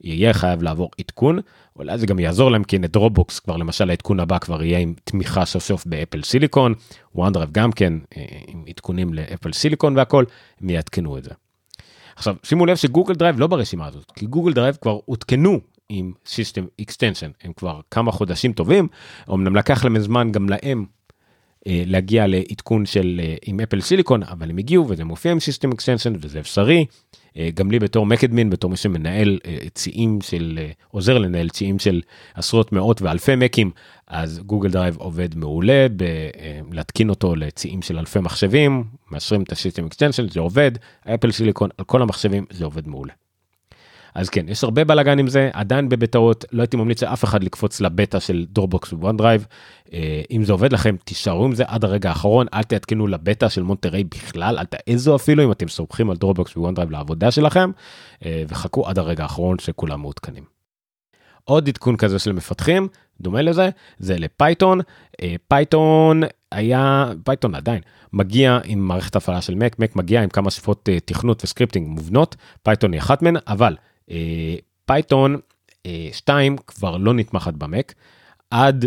יהיה 0.04 0.32
חייב 0.32 0.62
לעבור 0.62 0.90
עדכון 1.00 1.38
אולי 1.76 1.98
זה 1.98 2.06
גם 2.06 2.18
יעזור 2.18 2.50
להם 2.50 2.64
כי 2.64 2.76
הנה 2.76 2.86
Dropbox 2.86 3.38
כבר 3.38 3.56
למשל 3.56 3.90
העדכון 3.90 4.20
הבא 4.20 4.38
כבר 4.38 4.62
יהיה 4.62 4.78
עם 4.78 4.94
תמיכה 5.04 5.44
סוף 5.44 5.64
סוף 5.64 5.86
ב 5.86 5.92
Apple 5.92 6.22
Silicon 6.22 6.74
ו 7.14 7.18
OneDrive 7.18 7.50
גם 7.52 7.72
כן 7.72 7.92
אה, 8.16 8.24
עם 8.46 8.64
עדכונים 8.68 9.14
ל 9.14 9.21
Apple 9.21 9.52
Silicon 9.52 9.96
והכל 9.96 10.24
הם 10.60 10.70
יעדכנו 10.70 11.18
את 11.18 11.24
זה. 11.24 11.30
עכשיו 12.16 12.36
שימו 12.42 12.66
לב 12.66 12.76
ש 12.76 12.86
Google 12.86 13.14
Drive 13.14 13.40
לא 13.40 13.46
ברשימה 13.46 13.86
הזאת 13.86 14.12
כי 14.14 14.26
Google 14.26 14.52
Drive 14.52 14.76
כבר 14.80 14.98
עודכנו 15.04 15.60
עם 15.88 16.12
system 16.26 16.64
extension 16.80 17.30
הם 17.42 17.52
כבר 17.52 17.80
כמה 17.90 18.12
חודשים 18.12 18.52
טובים 18.52 18.88
אמנם 19.30 19.56
לקח 19.56 19.84
להם 19.84 19.98
זמן 19.98 20.32
גם 20.32 20.48
להם 20.48 20.86
להגיע 21.66 22.26
לעדכון 22.26 22.86
של 22.86 23.20
אה, 23.24 23.34
עם 23.46 23.60
Apple 23.60 23.80
Silicon 23.80 24.22
אבל 24.22 24.50
הם 24.50 24.58
הגיעו 24.58 24.88
וזה 24.88 25.04
מופיע 25.04 25.32
עם 25.32 25.40
system 25.40 25.72
extension 25.72 26.12
וזה 26.20 26.40
אפשרי 26.40 26.84
אה, 27.36 27.48
גם 27.54 27.70
לי 27.70 27.78
בתור 27.78 28.06
Mac 28.06 28.23
admin 28.23 28.50
בתור 28.50 28.70
מי 28.70 28.76
שמנהל 28.76 29.38
ציים 29.74 30.20
של 30.20 30.58
עוזר 30.90 31.18
לנהל 31.18 31.48
ציים 31.48 31.78
של 31.78 32.00
עשרות 32.34 32.72
מאות 32.72 33.02
ואלפי 33.02 33.36
מקים 33.36 33.70
אז 34.06 34.38
Google 34.38 34.70
Drive 34.70 34.96
עובד 34.96 35.34
מעולה 35.34 35.86
להתקין 36.72 37.10
אותו 37.10 37.36
לציים 37.36 37.82
של 37.82 37.98
אלפי 37.98 38.18
מחשבים 38.18 38.84
מאשרים 39.10 39.42
את 39.42 39.52
ה 39.52 39.57
system 39.57 39.86
extension 39.86 40.28
זה 40.28 40.40
עובד 40.40 40.72
Apple 41.14 41.30
Silicon 41.30 41.70
על 41.78 41.84
כל 41.84 42.02
המחשבים 42.02 42.44
זה 42.50 42.64
עובד 42.64 42.88
מעולה. 42.88 43.21
אז 44.14 44.28
כן, 44.28 44.44
יש 44.48 44.64
הרבה 44.64 44.84
בלאגן 44.84 45.18
עם 45.18 45.28
זה, 45.28 45.50
עדיין 45.52 45.88
בבטאות, 45.88 46.44
לא 46.52 46.62
הייתי 46.62 46.76
ממליץ 46.76 47.02
לאף 47.02 47.24
אחד 47.24 47.44
לקפוץ 47.44 47.80
לבטא 47.80 48.20
של 48.20 48.46
Dropbox 48.48 48.92
ו 48.92 49.16
OneDrive. 49.16 49.46
אם 50.30 50.44
זה 50.44 50.52
עובד 50.52 50.72
לכם, 50.72 50.96
תישארו 51.04 51.44
עם 51.44 51.54
זה 51.54 51.64
עד 51.66 51.84
הרגע 51.84 52.08
האחרון, 52.08 52.46
אל 52.54 52.62
תעדכנו 52.62 53.06
לבטא 53.06 53.48
של 53.48 53.62
מונטריי 53.62 54.04
בכלל, 54.04 54.58
אל 54.58 54.64
תעזו 54.64 55.16
אפילו 55.16 55.44
אם 55.44 55.52
אתם 55.52 55.68
סומכים 55.68 56.10
על 56.10 56.16
Dropbox 56.16 56.56
ו 56.56 56.74
OneDrive 56.74 56.90
לעבודה 56.90 57.30
שלכם, 57.30 57.70
אה, 58.24 58.44
וחכו 58.48 58.88
עד 58.88 58.98
הרגע 58.98 59.22
האחרון 59.22 59.58
שכולם 59.58 60.00
מעודכנים. 60.00 60.44
עוד 61.44 61.68
עדכון 61.68 61.96
כזה 61.96 62.18
של 62.18 62.32
מפתחים, 62.32 62.88
דומה 63.20 63.42
לזה, 63.42 63.70
זה 63.98 64.18
לפייתון. 64.18 64.80
אה, 65.22 65.34
פייתון 65.48 66.22
היה, 66.52 67.12
פייתון 67.24 67.54
עדיין, 67.54 67.80
מגיע 68.12 68.58
עם 68.64 68.78
מערכת 68.78 69.16
הפעלה 69.16 69.40
של 69.40 69.54
מק, 69.54 69.78
מק 69.78 69.96
מגיע 69.96 70.22
עם 70.22 70.28
כמה 70.28 70.50
שפות 70.50 70.88
אה, 70.88 71.00
תכנות 71.00 71.44
ו 71.44 71.49
scripting 71.49 71.88
מובנות, 71.88 72.36
פייתון 72.62 72.92
היא 72.92 73.00
אחת 73.00 73.22
מהן, 73.22 73.36
אבל 73.46 73.76
פייתון 74.86 75.36
2 76.12 76.56
כבר 76.66 76.96
לא 76.96 77.14
נתמכת 77.14 77.54
במק. 77.54 77.94
עד 78.50 78.84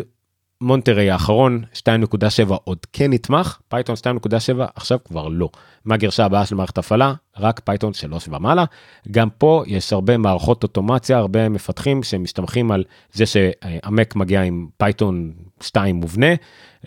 מונטרי 0.62 1.12
האחרון 1.12 1.64
2.7 1.74 2.54
עוד 2.64 2.78
כן 2.94 3.14
נתמך, 3.14 3.60
פייתון 3.68 3.96
2.7 3.96 4.64
עכשיו 4.76 5.00
כבר 5.06 5.28
לא. 5.28 5.50
מהגרסה 5.86 6.26
הבאה 6.26 6.46
של 6.46 6.56
מערכת 6.56 6.78
הפעלה? 6.78 7.14
רק 7.38 7.62
פייתון 7.64 7.94
3 7.94 8.28
ומעלה. 8.28 8.66
גם 9.12 9.30
פה 9.38 9.64
יש 9.68 9.94
הרבה 9.94 10.18
מערכות 10.18 10.64
אוטומציה, 10.64 11.18
הרבה 11.18 11.50
מפתחים 11.50 12.04
שמסתמכים 12.04 12.72
על 12.72 12.84
זה 13.14 13.26
שהמק 13.26 14.16
מגיע 14.16 14.42
עם 14.42 14.68
פייתון 14.78 15.32
2 15.62 15.96
מובנה, 15.96 16.34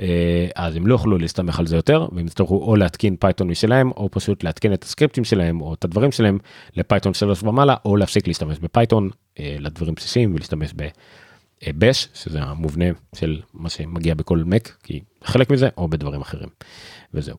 אה, 0.00 0.48
אז 0.54 0.76
הם 0.76 0.86
לא 0.86 0.94
יוכלו 0.94 1.18
להסתמך 1.18 1.58
על 1.58 1.66
זה 1.66 1.76
יותר, 1.76 2.08
והם 2.12 2.26
יצטרכו 2.26 2.64
או 2.64 2.76
להתקין 2.76 3.16
פייתון 3.16 3.48
משלהם, 3.48 3.90
או 3.90 4.08
פשוט 4.10 4.44
להתקין 4.44 4.72
את 4.72 4.84
הסקריפטים 4.84 5.24
שלהם, 5.24 5.60
או 5.60 5.74
את 5.74 5.84
הדברים 5.84 6.12
שלהם 6.12 6.38
לפייתון 6.76 7.14
3 7.14 7.42
ומעלה, 7.42 7.74
או 7.84 7.96
להפסיק 7.96 8.26
להשתמש 8.26 8.58
בפייתון 8.58 9.10
אה, 9.40 9.56
לדברים 9.58 9.94
בסיסיים 9.94 10.34
ולהשתמש 10.34 10.72
ב... 10.76 10.88
bash 11.78 12.08
שזה 12.14 12.42
המובנה 12.42 12.84
של 13.14 13.40
מה 13.54 13.68
שמגיע 13.68 14.14
בכל 14.14 14.42
מק 14.46 14.76
כי 14.82 15.00
חלק 15.24 15.50
מזה 15.50 15.68
או 15.76 15.88
בדברים 15.88 16.20
אחרים 16.20 16.48
וזהו. 17.14 17.36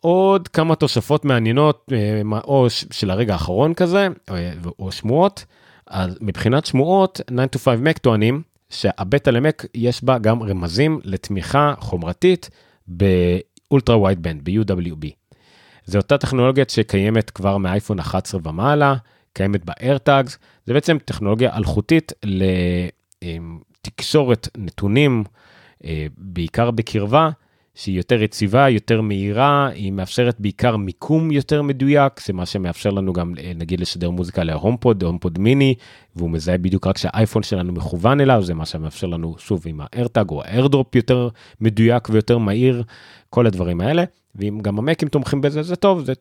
עוד 0.00 0.48
כמה 0.48 0.74
תוספות 0.74 1.24
מעניינות 1.24 1.86
אה, 1.92 2.38
או 2.44 2.66
של 2.70 3.10
הרגע 3.10 3.32
האחרון 3.32 3.74
כזה 3.74 4.08
אה, 4.30 4.52
או 4.78 4.92
שמועות 4.92 5.44
אז 5.86 6.18
מבחינת 6.20 6.66
שמועות 6.66 7.20
9 7.26 7.44
to 7.44 7.58
5 7.58 7.78
מק 7.80 7.98
טוענים 7.98 8.42
שהבטא 8.74 9.30
למק 9.30 9.66
יש 9.74 10.04
בה 10.04 10.18
גם 10.18 10.42
רמזים 10.42 11.00
לתמיכה 11.04 11.74
חומרתית 11.78 12.50
באולטרה 12.86 13.98
ווייד 13.98 14.22
בנד 14.22 14.40
ב-UWB. 14.44 15.06
זו 15.84 15.98
אותה 15.98 16.18
טכנולוגיה 16.18 16.64
שקיימת 16.68 17.30
כבר 17.30 17.58
מאייפון 17.58 17.98
11 17.98 18.40
ומעלה 18.44 18.94
קיימת 19.32 19.64
ב-AirTags, 19.64 20.36
זה 20.66 20.72
בעצם 20.72 20.98
טכנולוגיה 21.04 21.56
אלחוטית 21.56 22.12
לתקשורת 23.84 24.48
נתונים, 24.56 25.24
אה, 25.84 26.06
בעיקר 26.18 26.70
בקרבה, 26.70 27.30
שהיא 27.74 27.96
יותר 27.96 28.22
יציבה, 28.22 28.68
יותר 28.68 29.00
מהירה, 29.00 29.68
היא 29.68 29.92
מאפשרת 29.92 30.40
בעיקר 30.40 30.76
מיקום 30.76 31.30
יותר 31.30 31.62
מדויק, 31.62 32.20
זה 32.26 32.32
מה 32.32 32.46
שמאפשר 32.46 32.90
לנו 32.90 33.12
גם 33.12 33.34
אה, 33.38 33.52
נגיד 33.54 33.80
לשדר 33.80 34.10
מוזיקה 34.10 34.44
להומפוד, 34.44 35.02
הומפוד 35.02 35.38
מיני, 35.38 35.74
והוא 36.16 36.30
מזהה 36.30 36.58
בדיוק 36.58 36.86
רק 36.86 36.98
שהאייפון 36.98 37.42
שלנו 37.42 37.72
מכוון 37.72 38.20
אליו, 38.20 38.42
זה 38.42 38.54
מה 38.54 38.66
שמאפשר 38.66 39.06
לנו 39.06 39.34
שוב 39.38 39.62
עם 39.66 39.80
האיירטאג 39.80 40.30
או 40.30 40.42
האיירדרופ 40.42 40.94
יותר 40.94 41.28
מדויק 41.60 42.08
ויותר 42.10 42.38
מהיר, 42.38 42.82
כל 43.30 43.46
הדברים 43.46 43.80
האלה. 43.80 44.04
ואם 44.36 44.58
גם 44.62 44.78
המקים 44.78 45.08
תומכים 45.08 45.40
בזה 45.40 45.62
זה 45.62 45.76
טוב 45.76 46.04
זה 46.04 46.12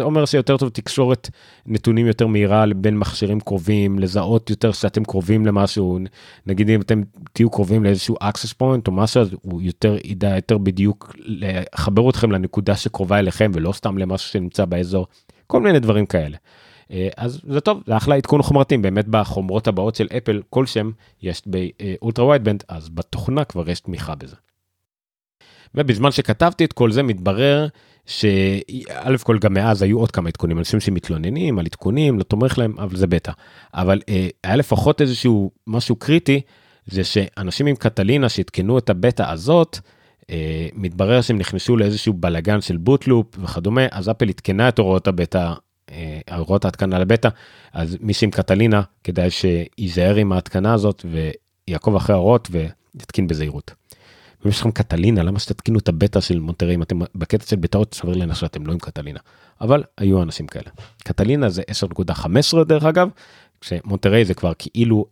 אומר 0.00 0.24
שיותר 0.24 0.56
טוב 0.56 0.68
תקשורת 0.68 1.30
נתונים 1.66 2.06
יותר 2.06 2.26
מהירה 2.26 2.64
בין 2.76 2.98
מכשירים 2.98 3.40
קרובים 3.40 3.98
לזהות 3.98 4.50
יותר 4.50 4.72
שאתם 4.72 5.04
קרובים 5.04 5.46
למשהו 5.46 5.98
נגיד 6.46 6.70
אם 6.70 6.80
אתם 6.80 7.02
תהיו 7.32 7.50
קרובים 7.50 7.84
לאיזשהו 7.84 8.16
access 8.16 8.62
point 8.62 8.88
או 8.88 8.92
משהו 8.92 9.20
אז 9.20 9.30
הוא 9.42 9.62
יותר 9.62 9.96
ידע 10.04 10.36
יותר 10.36 10.58
בדיוק 10.58 11.16
לחבר 11.18 12.10
אתכם 12.10 12.32
לנקודה 12.32 12.76
שקרובה 12.76 13.18
אליכם 13.18 13.50
ולא 13.54 13.72
סתם 13.72 13.98
למשהו 13.98 14.28
שנמצא 14.28 14.64
באזור 14.64 15.06
כל 15.46 15.60
מיני 15.60 15.80
דברים 15.80 16.06
כאלה. 16.06 16.36
אה, 16.90 17.08
אז 17.16 17.40
זה 17.48 17.60
טוב 17.60 17.82
זה 17.86 17.96
אחלה 17.96 18.14
עדכון 18.14 18.42
חומרתית 18.42 18.82
באמת 18.82 19.08
בחומרות 19.08 19.68
הבאות 19.68 19.94
של 19.94 20.06
אפל 20.16 20.42
כל 20.50 20.66
שם 20.66 20.90
יש 21.22 21.42
ב 21.46 21.59
Ultra 21.59 22.26
Wideband 22.26 22.64
אז 22.68 22.88
בתוכנה 22.88 23.44
כבר 23.44 23.70
יש 23.70 23.80
תמיכה 23.80 24.14
בזה. 24.14 24.36
ובזמן 25.74 26.10
שכתבתי 26.10 26.64
את 26.64 26.72
כל 26.72 26.92
זה 26.92 27.02
מתברר 27.02 27.66
שא' 28.06 29.16
כל 29.22 29.38
גם 29.38 29.54
מאז 29.54 29.82
היו 29.82 29.98
עוד 29.98 30.10
כמה 30.10 30.28
עדכונים 30.28 30.58
אנשים 30.58 30.80
שמתלוננים 30.80 31.58
על 31.58 31.66
עדכונים 31.66 32.18
לא 32.18 32.22
תומך 32.22 32.58
להם 32.58 32.74
אבל 32.78 32.96
זה 32.96 33.06
בטא 33.06 33.32
אבל 33.74 34.00
אה, 34.08 34.28
היה 34.44 34.56
לפחות 34.56 35.00
איזשהו 35.00 35.50
משהו 35.66 35.96
קריטי 35.96 36.40
זה 36.86 37.04
שאנשים 37.04 37.66
עם 37.66 37.76
קטלינה 37.76 38.28
שעדכנו 38.28 38.78
את 38.78 38.90
הבטא 38.90 39.30
הזאת 39.30 39.78
אה, 40.30 40.68
מתברר 40.74 41.20
שהם 41.20 41.38
נכנסו 41.38 41.76
לאיזשהו 41.76 42.12
בלאגן 42.12 42.60
של 42.60 42.76
boot 42.76 43.01
loop 43.01 43.26
וכדומה 43.38 43.82
אז 43.90 44.10
אפל 44.10 44.28
עדכנה 44.28 44.68
את 44.68 44.78
הוראות 44.78 45.08
הבטא. 45.08 45.52
אה, 45.90 46.36
הוראות 46.36 46.64
ההתקנה 46.64 46.98
לבטא 46.98 47.28
אז 47.72 47.96
מי 48.00 48.12
שעם 48.12 48.30
קטלינה 48.30 48.82
כדאי 49.04 49.30
שייזהר 49.30 50.14
עם 50.14 50.32
ההתקנה 50.32 50.74
הזאת 50.74 51.04
ויעקוב 51.68 51.96
אחרי 51.96 52.14
ההוראות 52.14 52.48
ויתקין 52.50 53.26
בזהירות. 53.26 53.77
אם 54.44 54.50
יש 54.50 54.60
לכם 54.60 54.70
קטלינה 54.70 55.22
למה 55.22 55.38
שתתקינו 55.38 55.78
את 55.78 55.88
הבטא 55.88 56.20
של 56.20 56.38
מונטרי 56.38 56.74
אם 56.74 56.82
אתם 56.82 56.98
בקטע 57.14 57.46
של 57.46 57.56
בטאות 57.56 57.94
סביר 57.94 58.16
להניח 58.16 58.36
שאתם 58.36 58.66
לא 58.66 58.72
עם 58.72 58.78
קטלינה 58.78 59.20
אבל 59.60 59.84
היו 59.98 60.22
אנשים 60.22 60.46
כאלה. 60.46 60.70
קטלינה 61.04 61.48
זה 61.48 61.62
10.15 62.58 62.64
דרך 62.64 62.84
אגב 62.84 63.08
כשמונטרי 63.60 64.24
זה 64.24 64.34
כבר 64.34 64.52
כאילו 64.58 65.06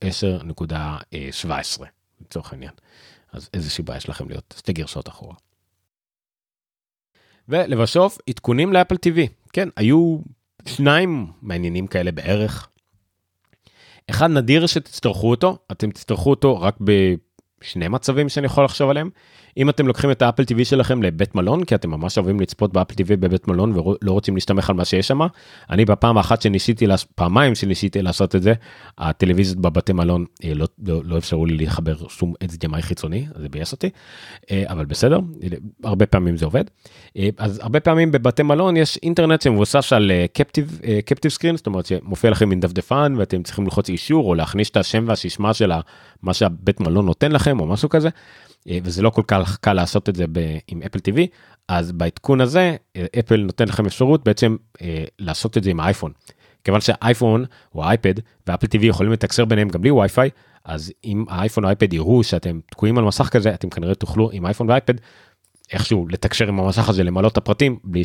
10.17 1.41 1.83
לצורך 2.21 2.53
העניין. 2.53 2.73
אז 3.33 3.49
איזה 3.55 3.83
בעיה 3.85 3.97
יש 3.97 4.09
לכם 4.09 4.29
להיות 4.29 4.55
שתי 4.59 4.73
גרשות 4.73 5.09
אחורה. 5.09 5.35
ולבסוף 7.49 8.19
עדכונים 8.29 8.73
לאפל 8.73 8.95
TV 8.95 9.19
כן 9.53 9.69
היו 9.77 10.19
שניים 10.67 11.27
מעניינים 11.43 11.87
כאלה 11.87 12.13
בערך. 12.13 12.69
אחד 14.11 14.31
נדיר 14.31 14.67
שתצטרכו 14.67 15.31
אותו 15.31 15.59
אתם 15.73 15.91
תצטרכו 15.91 16.31
אותו 16.31 16.61
רק 16.61 16.77
ב... 16.85 17.15
שני 17.63 17.89
מצבים 17.89 18.29
שאני 18.29 18.47
יכול 18.47 18.65
לחשוב 18.65 18.91
עליהם. 18.91 19.11
אם 19.57 19.71
אתם 19.71 19.87
לוקחים 19.87 20.11
את 20.11 20.23
האפל 20.23 20.43
TV 20.43 20.65
שלכם 20.65 21.03
לבית 21.03 21.35
מלון 21.35 21.65
כי 21.65 21.75
אתם 21.75 21.91
ממש 21.91 22.19
אוהבים 22.19 22.41
לצפות 22.41 22.73
באפל 22.73 22.95
TV 22.95 23.07
בבית 23.09 23.49
מלון 23.49 23.79
ולא 23.79 24.13
רוצים 24.13 24.35
להסתמך 24.35 24.71
על 24.71 24.77
מה 24.77 24.85
שיש 24.85 25.09
שם. 25.09 25.21
אני 25.71 25.85
בפעם 25.85 26.17
האחת 26.17 26.43
שניסיתי 26.43 26.87
פעמיים 27.15 27.55
שניסיתי 27.55 28.03
לעשות 28.03 28.37
את 28.37 28.43
זה 28.43 28.53
הטלוויזיות 28.99 29.59
בבתי 29.59 29.93
מלון 29.93 30.25
אה, 30.45 30.55
לא, 30.55 30.67
לא, 30.87 31.01
לא 31.05 31.19
אפשרו 31.19 31.47
לי 31.47 31.67
לחבר 31.67 31.97
שום 32.09 32.35
HDMI 32.45 32.81
חיצוני 32.81 33.27
זה 33.35 33.49
ביאס 33.49 33.73
אותי 33.73 33.91
אה, 34.51 34.63
אבל 34.67 34.85
בסדר 34.85 35.21
הרבה 35.85 36.07
פעמים 36.07 36.37
זה 36.37 36.45
עובד. 36.45 36.65
אה, 37.17 37.29
אז 37.39 37.61
הרבה 37.63 37.81
פעמים 37.81 38.13
בבתי 38.13 38.43
מלון 38.43 38.77
יש 38.77 38.99
אינטרנט 39.03 39.43
שמבוסס 39.43 39.93
על 39.93 40.11
קפטיב 40.33 40.81
קפטיב 41.07 41.31
סקרין 41.31 41.57
זאת 41.57 41.67
אומרת 41.67 41.87
שמופיע 41.87 42.31
לכם 42.31 42.51
עם 42.51 42.61
דפדפן 42.61 43.15
ואתם 43.19 43.43
צריכים 43.43 43.65
ללחוץ 43.65 43.89
אישור 43.89 44.29
או 44.29 44.35
להכניס 44.35 44.71
את 44.71 44.77
השם 44.77 45.05
והשישמע 45.09 45.55
של 45.55 45.73
מה 46.23 46.35
שהבית 46.35 46.81
מלון 46.81 47.07
נותן 47.07 47.33
לכם 47.33 47.61
או 47.61 47.67
משהו 47.67 47.89
כזה. 47.89 48.09
אה, 48.69 48.79
וזה 48.83 49.03
לא 49.03 49.11
כל 49.11 49.23
כך 49.27 49.57
קל 49.57 49.73
לעשות 49.73 50.09
את 50.09 50.15
זה 50.17 50.25
ב- 50.33 50.59
עם 50.69 50.83
אפל 50.83 50.99
TV 50.99 51.21
אז 51.69 51.93
בעדכון 51.93 52.41
הזה 52.41 52.77
אה, 52.97 53.07
אפל 53.19 53.37
נותן 53.37 53.69
לכם 53.69 53.87
אפשרות 53.87 54.25
בעצם 54.25 54.57
אה, 54.83 55.05
לעשות 55.19 55.57
את 55.57 55.65
זה 55.65 55.71
עם 55.71 55.81
האייפון. 55.81 56.13
כיוון 56.65 56.81
שהאייפון 56.81 57.45
או 57.75 57.85
האייפד 57.85 58.15
ואפל 58.47 58.67
TV 58.67 58.85
יכולים 58.85 59.13
לתקשר 59.13 59.45
ביניהם 59.45 59.69
גם 59.69 59.81
בלי 59.81 59.91
וי-פיי 59.91 60.31
אז 60.65 60.93
אם 61.05 61.25
האייפון 61.29 61.65
או 61.65 61.69
האייפד 61.69 61.93
יראו 61.93 62.25
שאתם 62.25 62.61
תקועים 62.71 62.99
על 62.99 63.05
מסך 63.05 63.29
כזה 63.29 63.55
אתם 63.55 63.71
כנראה 63.71 63.95
תוכלו 63.95 64.31
עם 64.33 64.47
אייפון 64.47 64.71
ואייפד 64.71 64.95
איכשהו 65.73 66.09
לתקשר 66.09 66.49
עם 66.49 66.61
המסך 66.61 66.89
הזה 66.89 67.05
למלא 67.05 67.29
את 67.29 67.37
הפרטים 67.37 67.79
בלי 67.85 68.03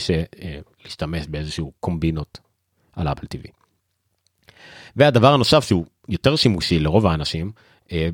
להשתמש 0.83 1.27
באיזשהו 1.27 1.71
קומבינות 1.79 2.39
על 2.95 3.07
אפל 3.07 3.27
TV. 3.35 3.47
והדבר 4.95 5.33
הנוסף 5.33 5.63
שהוא 5.63 5.85
יותר 6.09 6.35
שימושי 6.35 6.79
לרוב 6.79 7.07
האנשים 7.07 7.51
אה, 7.55 7.61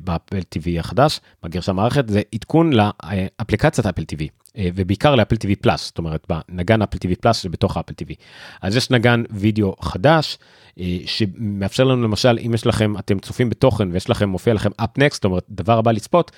באפל 0.04 0.38
TV 0.38 0.80
החדש 0.80 1.20
בגרסת 1.42 1.72
המערכת 1.72 2.08
זה 2.08 2.22
עדכון 2.34 2.72
לאפליקציית 2.72 3.86
אפל 3.86 4.02
TV 4.02 4.22
אה, 4.58 4.68
ובעיקר 4.74 5.14
לאפל 5.14 5.36
TV 5.36 5.50
פלאס 5.60 5.86
זאת 5.86 5.98
אומרת 5.98 6.26
בנגן 6.28 6.82
אפל 6.82 6.96
TV 6.96 7.14
Plus 7.20 7.36
שבתוך 7.36 7.76
אפל 7.76 7.92
TV. 7.92 8.14
אז 8.62 8.76
יש 8.76 8.90
נגן 8.90 9.22
וידאו 9.30 9.74
חדש 9.80 10.38
אה, 10.80 10.98
שמאפשר 11.06 11.84
לנו 11.84 12.02
למשל 12.02 12.38
אם 12.46 12.54
יש 12.54 12.66
לכם 12.66 12.98
אתם 12.98 13.18
צופים 13.18 13.50
בתוכן 13.50 13.92
ויש 13.92 14.10
לכם 14.10 14.28
מופיע 14.28 14.54
לכם 14.54 14.70
Up 14.76 14.98
Next 14.98 15.16
זאת 15.16 15.24
אומרת 15.24 15.44
דבר 15.50 15.78
הבא 15.78 15.92
לצפות 15.92 16.32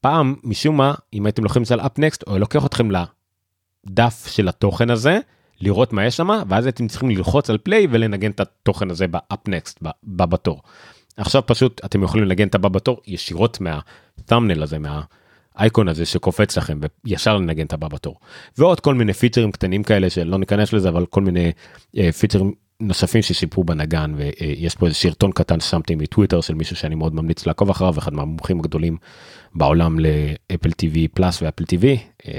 פעם 0.00 0.34
משום 0.44 0.76
מה 0.76 0.94
אם 1.14 1.26
הייתם 1.26 1.42
לוחצים 1.42 1.62
את 1.62 1.66
זה 1.66 1.74
על 1.74 1.80
Up 1.80 1.98
Next 1.98 2.24
הוא 2.26 2.38
לוקח 2.38 2.66
אתכם 2.66 2.88
לדף 2.90 4.26
של 4.26 4.48
התוכן 4.48 4.90
הזה 4.90 5.18
לראות 5.60 5.92
מה 5.92 6.04
יש 6.06 6.16
שם 6.16 6.28
ואז 6.48 6.66
אתם 6.66 6.88
צריכים 6.88 7.10
ללחוץ 7.10 7.50
על 7.50 7.58
play 7.58 7.86
ולנגן 7.90 8.30
את 8.30 8.40
התוכן 8.40 8.90
הזה 8.90 9.06
ב 9.06 9.20
Up 9.20 9.48
Next 9.48 9.78
בא 10.02 10.26
בתור. 10.26 10.62
עכשיו 11.16 11.42
פשוט 11.46 11.80
אתם 11.84 12.02
יכולים 12.02 12.26
לנגן 12.26 12.48
את 12.48 12.54
הבא 12.54 12.68
בתור 12.68 13.00
ישירות 13.06 13.58
מה 13.60 13.78
thumbnail 13.78 14.62
הזה 14.62 14.76
מהאייקון 14.78 15.88
הזה 15.88 16.06
שקופץ 16.06 16.58
לכם 16.58 16.80
וישר 17.04 17.36
לנגן 17.36 17.66
את 17.66 17.72
הבא 17.72 17.88
בתור 17.88 18.16
ועוד 18.58 18.80
כל 18.80 18.94
מיני 18.94 19.12
פיצ'רים 19.12 19.52
קטנים 19.52 19.82
כאלה 19.82 20.10
שלא 20.10 20.38
ניכנס 20.38 20.72
לזה 20.72 20.88
אבל 20.88 21.06
כל 21.06 21.20
מיני 21.20 21.52
uh, 21.96 22.00
פיצ'רים 22.18 22.52
נוספים 22.80 23.22
ששיפרו 23.22 23.64
בנגן 23.64 24.14
ויש 24.16 24.74
פה 24.74 24.86
איזה 24.86 24.96
שרטון 24.96 25.32
קטן 25.32 25.60
ששמתי 25.60 25.94
מטוויטר 25.94 26.40
של 26.40 26.54
מישהו 26.54 26.76
שאני 26.76 26.94
מאוד 26.94 27.14
ממליץ 27.14 27.46
לעקוב 27.46 27.70
אחריו 27.70 27.98
אחד 27.98 28.14
מהמומחים 28.14 28.60
הגדולים 28.60 28.96
בעולם 29.54 29.98
לאפל 29.98 30.68
TV 30.68 30.96
פלאס 31.14 31.42
ואפל 31.42 31.64
TV 31.64 31.86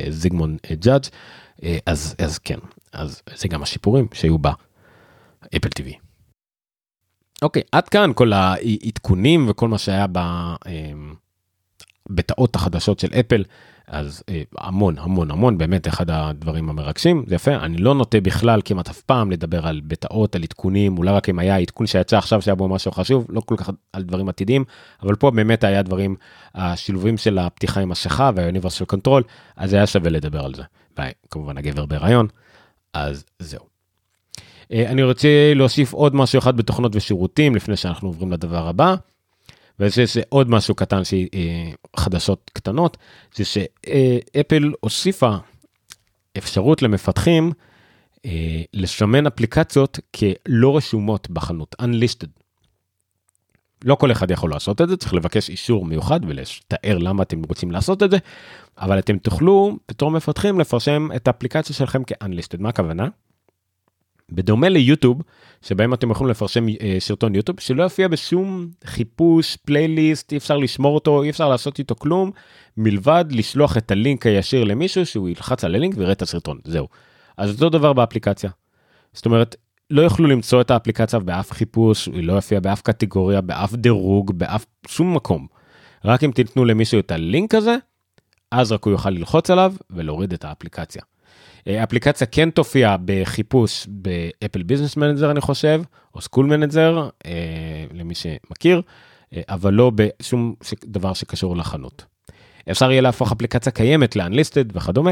זיגמון 0.10 0.58
ג'אדג' 0.74 1.08
אז 1.86 2.16
אז 2.18 2.38
כן 2.38 2.60
אז 2.94 3.22
זה 3.36 3.48
גם 3.48 3.64
השיפורים 3.64 4.08
שהיו 4.14 4.38
באפל 4.38 5.70
TV. 5.80 6.13
אוקיי 7.44 7.62
עד 7.72 7.90
כאן 7.90 8.12
כל 8.16 8.34
העדכונים 8.34 9.46
וכל 9.50 9.68
מה 9.68 9.78
שהיה 9.78 10.06
ב... 10.12 10.20
בתאות 12.10 12.56
החדשות 12.56 13.00
של 13.00 13.14
אפל 13.20 13.44
אז 13.88 14.24
אה, 14.30 14.42
המון 14.58 14.96
המון 14.98 15.32
המון 15.32 15.58
באמת 15.58 15.88
אחד 15.88 16.10
הדברים 16.10 16.70
המרגשים 16.70 17.26
זה 17.28 17.36
יפה 17.36 17.56
אני 17.56 17.78
לא 17.78 17.96
נוטה 17.96 18.22
בכלל 18.22 18.62
כמעט 18.66 18.90
אף 18.90 19.02
פעם 19.02 19.32
לדבר 19.32 19.68
על 19.68 19.82
בטאות 19.88 20.36
על 20.36 20.44
עדכונים 20.44 20.98
אולי 20.98 21.12
רק 21.12 21.30
אם 21.30 21.40
היה 21.40 21.58
עדכון 21.58 21.88
שיצא 21.88 22.18
עכשיו 22.18 22.42
שהיה 22.42 22.56
בו 22.56 22.68
משהו 22.68 22.92
חשוב 22.92 23.26
לא 23.30 23.42
כל 23.46 23.56
כך 23.58 23.70
על 23.94 24.04
דברים 24.04 24.30
עתידיים 24.30 24.66
אבל 25.04 25.16
פה 25.16 25.32
באמת 25.32 25.64
היה 25.64 25.82
דברים 25.82 26.16
השילובים 26.56 27.18
של 27.18 27.40
הפתיחה 27.40 27.82
עם 27.82 27.92
המסכה 27.92 28.32
וה 28.36 28.45
Universal 28.45 28.86
Control 28.86 29.24
אז 29.56 29.74
היה 29.74 29.88
שווה 29.88 30.10
לדבר 30.10 30.46
על 30.46 30.54
זה 30.54 30.64
וכמובן 31.00 31.58
הגבר 31.58 31.86
בהיריון 31.86 32.28
אז 32.94 33.26
זהו. 33.40 33.73
אה, 34.72 34.90
אני 34.90 35.04
רוצה 35.04 35.54
להוסיף 35.56 35.94
עוד 35.94 36.16
משהו 36.16 36.40
אחד 36.40 36.58
בתוכנות 36.58 36.96
ושירותים 36.96 37.56
לפני 37.56 37.76
שאנחנו 37.78 38.08
עוברים 38.08 38.32
לדבר 38.32 38.68
הבא. 38.68 38.96
ויש 39.80 40.18
עוד 40.30 40.50
משהו 40.50 40.76
קטן 40.76 41.02
שחדשות 41.04 42.52
קטנות 42.54 42.98
זה 43.36 43.44
שאפל 43.46 44.72
הוסיפה 44.80 45.36
אפשרות 46.38 46.82
למפתחים 46.82 47.52
אה, 48.26 48.62
לסמן 48.74 49.28
אפליקציות 49.28 50.00
כלא 50.16 50.78
רשומות 50.78 51.30
בחנות 51.30 51.76
unlisted. 51.82 52.44
לא 53.84 53.96
כל 53.96 54.12
אחד 54.12 54.32
יכול 54.32 54.50
לעשות 54.50 54.82
את 54.82 54.90
זה 54.90 54.98
צריך 54.98 55.14
לבקש 55.14 55.50
אישור 55.50 55.86
מיוחד 55.86 56.20
ולתאר 56.28 56.98
למה 56.98 57.24
אתם 57.24 57.44
רוצים 57.44 57.72
לעשות 57.72 58.04
את 58.04 58.12
זה 58.12 58.18
אבל 58.78 59.00
אתם 59.00 59.18
תוכלו 59.18 59.78
בתור 59.90 60.12
מפתחים 60.12 60.60
לפרשם 60.60 61.10
את 61.16 61.28
האפליקציה 61.28 61.76
שלכם 61.76 62.04
כ-unlisted 62.08 62.58
מה 62.60 62.70
הכוונה? 62.70 63.08
בדומה 64.32 64.70
ליוטיוב, 64.70 65.22
שבהם 65.62 65.94
אתם 65.94 66.12
יכולים 66.12 66.32
לפרשם 66.32 66.70
אה, 66.70 66.96
סרטון 67.00 67.36
יוטיוב, 67.36 67.60
שלא 67.60 67.84
יופיע 67.84 68.08
בשום 68.08 68.68
חיפוש, 68.86 69.56
פלייליסט, 69.56 70.32
אי 70.32 70.38
אפשר 70.38 70.58
לשמור 70.58 70.96
אותו, 70.96 71.24
אי 71.24 71.30
אפשר 71.30 71.50
לעשות 71.50 71.80
איתו 71.80 71.96
כלום, 71.96 72.32
מלבד 72.78 73.26
לשלוח 73.30 73.78
את 73.78 73.92
הלינק 73.92 74.26
הישיר 74.26 74.64
למישהו 74.64 75.06
שהוא 75.06 75.30
ילחץ 75.30 75.64
על 75.64 75.76
הלינק 75.76 75.98
ויראה 75.98 76.12
את 76.12 76.22
הסרטון, 76.22 76.60
זהו. 76.64 76.88
אז 77.38 77.54
אותו 77.54 77.70
דבר 77.70 77.94
באפליקציה. 77.94 78.50
זאת 79.14 79.26
אומרת, 79.26 79.56
לא 79.90 80.02
יוכלו 80.02 80.28
למצוא 80.28 80.62
את 80.62 80.72
האפליקציה 80.72 81.20
באף 81.20 81.52
חיפוש, 81.52 82.06
היא 82.06 82.24
לא 82.24 82.34
יופיע 82.34 82.60
באף 82.60 82.82
קטגוריה, 82.82 83.42
באף 83.42 83.74
דירוג, 83.74 84.32
באף 84.32 84.66
שום 84.88 85.16
מקום. 85.16 85.48
רק 86.06 86.24
אם 86.24 86.32
תיתנו 86.32 86.66
למישהו 86.66 87.00
את 87.00 87.12
הלינק 87.12 87.56
הזה, 87.56 87.76
אז 88.52 88.72
רק 88.72 88.84
הוא 88.84 88.92
יוכל 88.92 89.10
ללחוץ 89.10 89.50
עליו 89.50 89.74
ולהוריד 89.90 90.34
את 90.34 90.46
האפליקציה. 90.46 91.02
אפליקציה 91.70 92.28
כן 92.28 92.50
תופיע 92.50 92.96
בחיפוש 93.06 93.88
באפל 93.90 94.64
Business 94.64 94.98
Manager 94.98 95.32
אני 95.32 95.42
חושב, 95.42 95.82
או 96.16 96.22
School 96.22 96.46
Manager, 96.46 97.10
אה, 97.26 97.86
למי 97.94 98.16
שמכיר, 98.16 98.82
אה, 99.34 99.42
אבל 99.50 99.74
לא 99.74 99.92
בשום 99.96 100.56
דבר 100.86 101.14
שקשור 101.14 101.58
לחנות. 101.58 102.06
אפשר 102.72 102.92
יהיה 102.92 103.02
להפוך 103.02 103.32
אפליקציה 103.32 103.72
קיימת 103.72 104.16
ל-unlisted 104.16 104.72
וכדומה, 104.74 105.12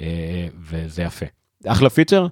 אה, 0.00 0.46
וזה 0.70 1.02
יפה. 1.02 1.26
אחלה 1.66 1.90
פיצ'ר, 1.90 2.26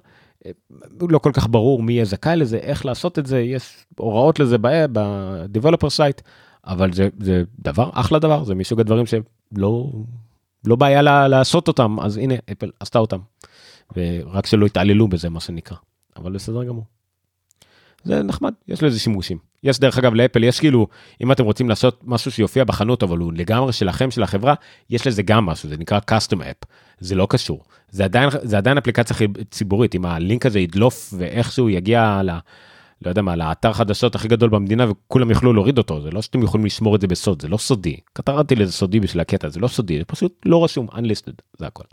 לא 1.01 1.19
כל 1.19 1.31
כך 1.33 1.47
ברור 1.49 1.83
מי 1.83 1.93
יהיה 1.93 2.05
זכאי 2.05 2.35
לזה, 2.35 2.57
איך 2.57 2.85
לעשות 2.85 3.19
את 3.19 3.25
זה, 3.25 3.39
יש 3.39 3.85
הוראות 3.97 4.39
לזה 4.39 4.57
ב-developer 4.57 5.87
site, 5.97 6.21
אבל 6.67 6.93
זה, 6.93 7.09
זה 7.19 7.43
דבר, 7.59 7.89
אחלה 7.93 8.19
דבר, 8.19 8.43
זה 8.43 8.55
מסוג 8.55 8.79
הדברים 8.79 9.05
שלא 9.05 9.91
לא 10.65 10.75
בעיה 10.75 11.27
לעשות 11.27 11.67
אותם, 11.67 11.99
אז 11.99 12.17
הנה, 12.17 12.35
אפל 12.51 12.71
עשתה 12.79 12.99
אותם. 12.99 13.19
ורק 13.95 14.45
שלא 14.45 14.65
יתעללו 14.65 15.07
בזה 15.07 15.29
מה 15.29 15.39
שנקרא, 15.39 15.77
אבל 16.15 16.31
בסדר 16.31 16.63
גמור. 16.63 16.85
זה 18.03 18.23
נחמד, 18.23 18.53
יש 18.67 18.83
לזה 18.83 18.99
שימושים. 18.99 19.37
יש 19.63 19.79
דרך 19.79 19.97
אגב 19.97 20.13
לאפל, 20.13 20.43
יש 20.43 20.59
כאילו, 20.59 20.87
אם 21.21 21.31
אתם 21.31 21.43
רוצים 21.43 21.69
לעשות 21.69 22.01
משהו 22.03 22.31
שיופיע 22.31 22.63
בחנות, 22.63 23.03
אבל 23.03 23.17
הוא 23.17 23.33
לגמרי 23.33 23.73
שלכם, 23.73 24.11
של 24.11 24.23
החברה, 24.23 24.53
יש 24.89 25.07
לזה 25.07 25.23
גם 25.23 25.45
משהו, 25.45 25.69
זה 25.69 25.77
נקרא 25.77 25.99
custom 26.11 26.37
app, 26.37 26.65
זה 26.99 27.15
לא 27.15 27.27
קשור. 27.29 27.63
זה 27.89 28.03
עדיין, 28.03 28.29
זה 28.43 28.57
עדיין 28.57 28.77
אפליקציה 28.77 29.27
ציבורית, 29.51 29.95
אם 29.95 30.05
הלינק 30.05 30.45
הזה 30.45 30.59
ידלוף 30.59 31.13
ואיכשהו 31.17 31.69
יגיע 31.69 32.21
ל... 32.23 32.29
לא 33.01 33.09
יודע 33.09 33.21
מה, 33.21 33.35
לאתר 33.35 33.73
חדשות 33.73 34.15
הכי 34.15 34.27
גדול 34.27 34.49
במדינה 34.49 34.91
וכולם 34.91 35.29
יוכלו 35.29 35.53
להוריד 35.53 35.77
אותו, 35.77 36.01
זה 36.01 36.11
לא 36.11 36.21
שאתם 36.21 36.43
יכולים 36.43 36.65
לשמור 36.65 36.95
את 36.95 37.01
זה 37.01 37.07
בסוד, 37.07 37.41
זה 37.41 37.47
לא 37.47 37.57
סודי. 37.57 37.97
קטרתי 38.13 38.55
לזה 38.55 38.71
סודי 38.71 38.99
בשביל 38.99 39.21
הקטע, 39.21 39.49
זה 39.49 39.59
לא 39.59 39.67
סודי, 39.67 39.97
זה 39.97 40.05
פשוט 40.05 40.41
לא 40.45 40.63
רשום, 40.63 40.87
unlisted, 40.89 41.41
זה 41.57 41.67
הכל. 41.67 41.83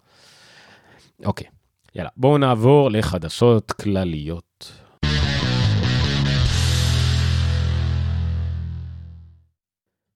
אוקיי. 1.24 1.46
יאללה, 1.96 2.10
בואו 2.16 2.38
נעבור 2.38 2.90
לחדשות 2.90 3.72
כלליות. 3.72 4.72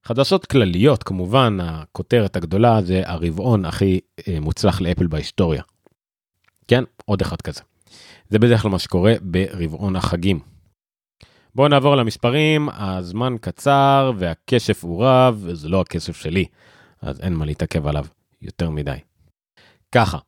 חדשות 0.06 0.46
כלליות, 0.46 1.02
כמובן, 1.02 1.58
הכותרת 1.60 2.36
הגדולה 2.36 2.82
זה 2.82 3.02
הרבעון 3.04 3.64
הכי 3.64 4.00
אה, 4.28 4.40
מוצלח 4.40 4.80
לאפל 4.80 5.06
בהיסטוריה. 5.06 5.62
כן, 6.68 6.84
עוד 7.04 7.20
אחד 7.20 7.42
כזה. 7.42 7.60
זה 8.28 8.38
בדרך 8.38 8.62
כלל 8.62 8.70
מה 8.70 8.78
שקורה 8.78 9.14
ברבעון 9.20 9.96
החגים. 9.96 10.40
בואו 11.54 11.68
נעבור 11.68 11.96
למספרים, 11.96 12.68
הזמן 12.72 13.36
קצר 13.40 14.12
והכסף 14.16 14.84
הוא 14.84 15.04
רב, 15.04 15.40
וזה 15.42 15.68
לא 15.68 15.80
הכסף 15.80 16.16
שלי, 16.16 16.44
אז 17.02 17.20
אין 17.20 17.34
מה 17.34 17.44
להתעכב 17.44 17.86
עליו 17.86 18.04
יותר 18.42 18.70
מדי. 18.70 18.98
ככה, 19.92 20.18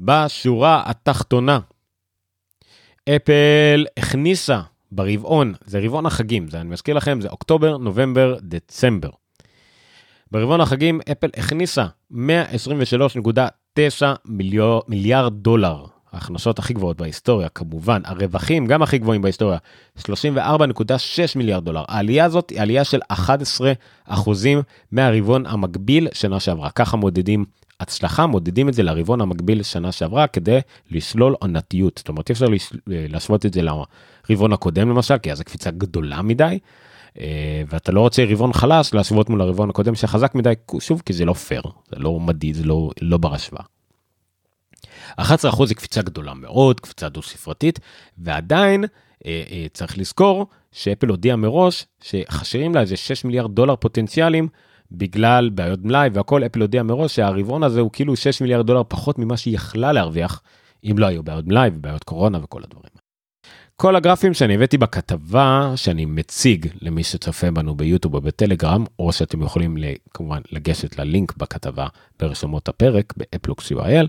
בשורה 0.00 0.82
התחתונה. 0.86 1.58
אפל 3.08 3.86
הכניסה 3.96 4.60
ברבעון, 4.92 5.54
זה 5.66 5.80
רבעון 5.80 6.06
החגים, 6.06 6.48
זה 6.48 6.60
אני 6.60 6.68
מזכיר 6.68 6.96
לכם, 6.96 7.20
זה 7.20 7.28
אוקטובר, 7.28 7.76
נובמבר, 7.76 8.36
דצמבר. 8.42 9.10
ברבעון 10.30 10.60
החגים 10.60 11.00
אפל 11.12 11.28
הכניסה 11.36 11.86
123.9 12.12 12.16
מיליארד, 14.24 14.82
מיליארד 14.88 15.32
דולר, 15.32 15.84
ההכנסות 16.12 16.58
הכי 16.58 16.74
גבוהות 16.74 16.96
בהיסטוריה 16.96 17.48
כמובן, 17.48 18.02
הרווחים 18.04 18.66
גם 18.66 18.82
הכי 18.82 18.98
גבוהים 18.98 19.22
בהיסטוריה, 19.22 19.58
34.6 19.98 20.08
מיליארד 21.36 21.64
דולר. 21.64 21.84
העלייה 21.88 22.24
הזאת 22.24 22.50
היא 22.50 22.60
עלייה 22.60 22.84
של 22.84 23.00
11 23.08 23.72
אחוזים 24.04 24.62
מהרבעון 24.92 25.46
המקביל 25.46 26.08
שנה 26.12 26.40
שעברה, 26.40 26.70
ככה 26.70 26.96
מודדים 26.96 27.44
הצלחה 27.80 28.26
מודדים 28.26 28.68
את 28.68 28.74
זה 28.74 28.82
לרבעון 28.82 29.20
המקביל 29.20 29.62
שנה 29.62 29.92
שעברה 29.92 30.26
כדי 30.26 30.58
לשלול 30.90 31.34
עונתיות. 31.40 31.98
זאת 31.98 32.08
אומרת 32.08 32.28
אי 32.28 32.32
אפשר 32.32 32.46
להשוות 32.86 33.46
את 33.46 33.54
זה 33.54 33.60
לרבעון 33.62 34.52
הקודם 34.52 34.88
למשל 34.88 35.18
כי 35.18 35.32
אז 35.32 35.38
זו 35.38 35.44
קפיצה 35.44 35.70
גדולה 35.70 36.22
מדי. 36.22 36.58
אה, 37.20 37.62
ואתה 37.68 37.92
לא 37.92 38.00
רוצה 38.00 38.24
רבעון 38.28 38.52
חלש 38.52 38.94
להשוות 38.94 39.30
מול 39.30 39.40
הרבעון 39.40 39.70
הקודם 39.70 39.94
שחזק 39.94 40.34
מדי 40.34 40.52
שוב 40.80 41.02
כי 41.06 41.12
זה 41.12 41.24
לא 41.24 41.32
פייר 41.32 41.62
זה 41.90 41.96
לא 41.98 42.20
מדיד 42.20 42.54
זה 42.54 42.64
לא 42.64 42.90
לא 43.00 43.18
בר 43.18 43.34
השוואה. 43.34 43.62
11% 45.20 45.66
זה 45.66 45.74
קפיצה 45.74 46.02
גדולה 46.02 46.34
מאוד 46.34 46.80
קפיצה 46.80 47.08
דו 47.08 47.22
ספרתית 47.22 47.80
ועדיין 48.18 48.84
אה, 49.26 49.42
אה, 49.50 49.66
צריך 49.72 49.98
לזכור 49.98 50.46
שאפל 50.72 51.08
הודיע 51.08 51.36
מראש 51.36 51.86
שחשרים 52.02 52.74
לה 52.74 52.80
איזה 52.80 52.96
6 52.96 53.24
מיליארד 53.24 53.54
דולר 53.54 53.76
פוטנציאלים 53.76 54.48
בגלל 54.92 55.50
בעיות 55.50 55.84
מלאי 55.84 56.08
והכל, 56.12 56.46
אפל 56.46 56.60
הודיע 56.60 56.82
מראש 56.82 57.16
שהרבעון 57.16 57.62
הזה 57.62 57.80
הוא 57.80 57.90
כאילו 57.92 58.16
6 58.16 58.42
מיליארד 58.42 58.66
דולר 58.66 58.82
פחות 58.88 59.18
ממה 59.18 59.36
שהיא 59.36 59.54
יכלה 59.54 59.92
להרוויח, 59.92 60.42
אם 60.84 60.94
לא 60.98 61.06
היו 61.06 61.22
בעיות 61.22 61.46
מלאי 61.46 61.70
ובעיות 61.74 62.04
קורונה 62.04 62.38
וכל 62.42 62.62
הדברים. 62.62 62.99
כל 63.80 63.96
הגרפים 63.96 64.34
שאני 64.34 64.54
הבאתי 64.54 64.78
בכתבה 64.78 65.72
שאני 65.76 66.04
מציג 66.04 66.66
למי 66.80 67.04
שצופה 67.04 67.50
בנו 67.50 67.74
ביוטיוב 67.74 68.14
או 68.14 68.20
בטלגרם, 68.20 68.84
או 68.98 69.12
שאתם 69.12 69.42
יכולים 69.42 69.76
כמובן 70.14 70.40
לגשת 70.52 70.98
ללינק 70.98 71.36
בכתבה 71.36 71.86
ברשומות 72.18 72.68
הפרק 72.68 73.14
באפלוקס 73.16 73.72
UIL, 73.72 74.06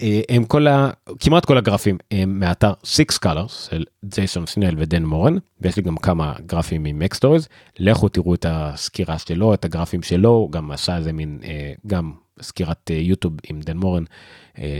אה, 0.00 0.20
הם 0.28 0.44
כל 0.44 0.66
ה... 0.66 0.90
כמעט 1.20 1.44
כל 1.44 1.58
הגרפים 1.58 1.98
הם 2.10 2.40
מאתר 2.40 2.72
Six 2.84 3.18
Colors 3.24 3.52
של 3.70 3.84
ג'ייסון 4.04 4.46
סנל 4.46 4.74
ודן 4.78 5.04
מורן 5.04 5.36
ויש 5.60 5.76
לי 5.76 5.82
גם 5.82 5.96
כמה 5.96 6.34
גרפים 6.46 6.82
מ 6.82 7.14
MacStories 7.14 7.48
לכו 7.78 8.08
תראו 8.08 8.34
את 8.34 8.46
הסקירה 8.48 9.18
שלו 9.18 9.54
את 9.54 9.64
הגרפים 9.64 10.02
שלו 10.02 10.48
גם 10.52 10.70
עשה 10.70 10.96
איזה 10.96 11.12
מין 11.12 11.38
אה, 11.44 11.72
גם 11.86 12.12
סקירת 12.42 12.90
אה, 12.90 12.96
יוטיוב 12.96 13.34
עם 13.48 13.60
דן 13.60 13.76
מורן 13.76 14.04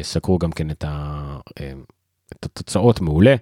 סקרו 0.03 0.39
גם 0.39 0.53
כן 0.53 0.71
את, 0.71 0.85
ה... 0.89 1.39
את 2.33 2.45
התוצאות 2.45 3.01
מעולה 3.01 3.37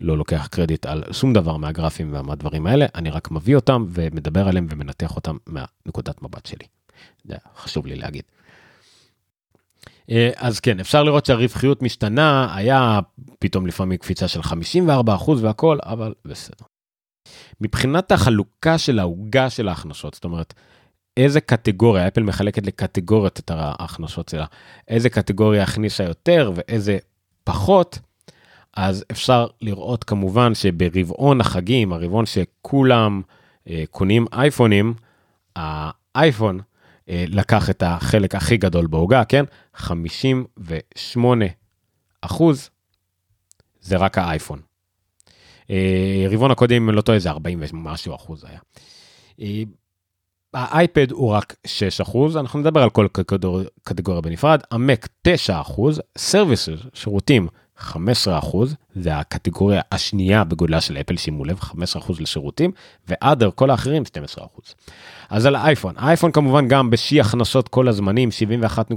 לא 0.00 0.18
לוקח 0.18 0.46
קרדיט 0.50 0.86
על 0.86 1.04
שום 1.12 1.32
דבר 1.32 1.56
מהגרפים 1.56 2.12
והדברים 2.12 2.66
האלה 2.66 2.86
אני 2.94 3.10
רק 3.10 3.30
מביא 3.30 3.56
אותם 3.56 3.84
ומדבר 3.88 4.48
עליהם 4.48 4.66
ומנתח 4.70 5.16
אותם 5.16 5.36
מהנקודת 5.46 6.22
מבט 6.22 6.46
שלי. 6.46 6.66
זה 7.24 7.34
חשוב 7.56 7.86
לי 7.86 7.96
להגיד. 7.96 8.22
אה, 10.10 10.30
אז 10.36 10.60
כן, 10.60 10.80
אפשר 10.80 11.02
לראות 11.02 11.26
שהרווחיות 11.26 11.82
משתנה, 11.82 12.56
היה 12.56 13.00
פתאום 13.38 13.66
לפעמים 13.66 13.98
קפיצה 13.98 14.28
של 14.28 14.42
54 14.42 15.14
אחוז 15.14 15.44
והכל, 15.44 15.78
אבל 15.82 16.14
בסדר. 16.24 16.66
מבחינת 17.60 18.12
החלוקה 18.12 18.78
של 18.78 18.98
העוגה 18.98 19.50
של 19.50 19.68
ההכנסות, 19.68 20.14
זאת 20.14 20.24
אומרת, 20.24 20.54
איזה 21.16 21.40
קטגוריה, 21.40 22.08
אפל 22.08 22.22
מחלקת 22.22 22.66
לקטגוריות 22.66 23.38
את 23.38 23.50
ההכנסות 23.54 24.28
שלה, 24.28 24.46
איזה 24.88 25.10
קטגוריה 25.10 25.62
הכניסה 25.62 26.04
יותר 26.04 26.52
ואיזה 26.54 26.98
פחות, 27.44 27.98
אז 28.80 29.04
אפשר 29.10 29.46
לראות 29.60 30.04
כמובן 30.04 30.54
שברבעון 30.54 31.40
החגים, 31.40 31.92
הרבעון 31.92 32.26
שכולם 32.26 33.22
אה, 33.68 33.84
קונים 33.90 34.26
אייפונים, 34.32 34.94
האייפון 35.56 36.60
אה, 37.08 37.24
לקח 37.28 37.70
את 37.70 37.82
החלק 37.86 38.34
הכי 38.34 38.56
גדול 38.56 38.86
בעוגה, 38.86 39.24
כן? 39.24 39.44
58 39.74 41.44
אחוז 42.20 42.70
זה 43.80 43.96
רק 43.96 44.18
האייפון. 44.18 44.60
אה, 45.70 46.26
רבעון 46.30 46.50
הקודם, 46.50 46.88
אם 46.88 46.94
לא 46.94 47.00
טועה, 47.00 47.18
זה 47.18 47.30
40 47.30 47.62
ומשהו 47.72 48.14
אחוז 48.14 48.44
היה. 48.44 48.60
אה, 49.40 49.62
האייפד 50.54 51.10
הוא 51.10 51.30
רק 51.30 51.56
6 51.66 52.00
אחוז, 52.00 52.36
אנחנו 52.36 52.58
נדבר 52.58 52.82
על 52.82 52.90
כל 52.90 53.06
קטגוריה 53.82 54.20
בנפרד, 54.20 54.60
המק 54.70 55.08
9 55.22 55.60
אחוז, 55.60 56.00
services, 56.18 56.78
שירותים 56.94 57.48
15 57.78 58.38
אחוז, 58.38 58.74
זה 58.94 59.16
הקטגוריה 59.16 59.80
השנייה 59.92 60.44
בגודלה 60.44 60.80
של 60.80 60.96
אפל, 60.96 61.16
שימו 61.16 61.44
לב, 61.44 61.60
15 61.60 62.02
אחוז 62.02 62.20
לשירותים, 62.20 62.70
ו 63.08 63.14
other, 63.14 63.50
כל 63.54 63.70
האחרים 63.70 64.04
12 64.04 64.44
אחוז. 64.44 64.74
אז 65.30 65.46
על 65.46 65.56
האייפון, 65.56 65.94
האייפון 65.96 66.32
כמובן 66.32 66.68
גם 66.68 66.90
בשיא 66.90 67.20
הכנסות 67.20 67.68
כל 67.68 67.88
הזמנים, 67.88 68.28
71.6 68.28 68.92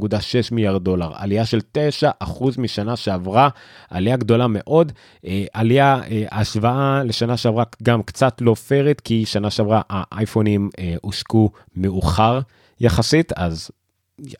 מיליארד 0.51 0.84
דולר, 0.84 1.11
עלייה 1.15 1.45
של 1.45 1.59
9 1.71 2.11
אחוז 2.19 2.57
משנה 2.57 2.95
שעברה, 2.95 3.49
עלייה 3.89 4.17
גדולה 4.17 4.47
מאוד, 4.47 4.91
אה, 5.25 5.45
עלייה, 5.53 6.01
אה, 6.11 6.25
השוואה 6.32 7.03
לשנה 7.03 7.38
שעברה 7.38 7.63
גם 7.84 8.03
קצת 8.03 8.41
לא 8.41 8.53
פיירית, 8.53 9.01
כי 9.01 9.25
שנה 9.25 9.49
שעברה 9.49 9.82
האייפונים 9.89 10.69
אה, 10.79 10.95
הושקו 11.01 11.49
מאוחר 11.75 12.39
יחסית, 12.79 13.34
אז 13.36 13.71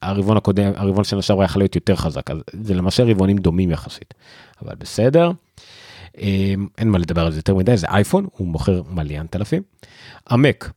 הרבעון 0.02 0.38
הקודם, 0.38 0.72
הרבעון 0.76 1.04
שנה 1.04 1.22
שעברה 1.22 1.46
יכול 1.46 1.62
להיות 1.62 1.76
יותר 1.76 1.96
חזק, 1.96 2.32
אז 2.32 2.38
זה 2.62 2.74
למעשה 2.74 3.04
רבעונים 3.04 3.38
דומים 3.38 3.72
יחסית, 3.72 4.14
אבל 4.62 4.76
בסדר. 4.76 5.32
אמ, 6.18 6.68
אין 6.78 6.90
מה 6.90 6.98
לדבר 6.98 7.26
על 7.26 7.32
זה 7.32 7.40
יותר 7.40 7.56
מדי, 7.56 7.78
זה 7.78 7.88
אייפון, 7.88 8.28
הוא 8.32 8.48
מוכר 8.48 8.82
מליאנט 8.90 9.36
אלפים. 9.36 9.62
המק, 10.28 10.72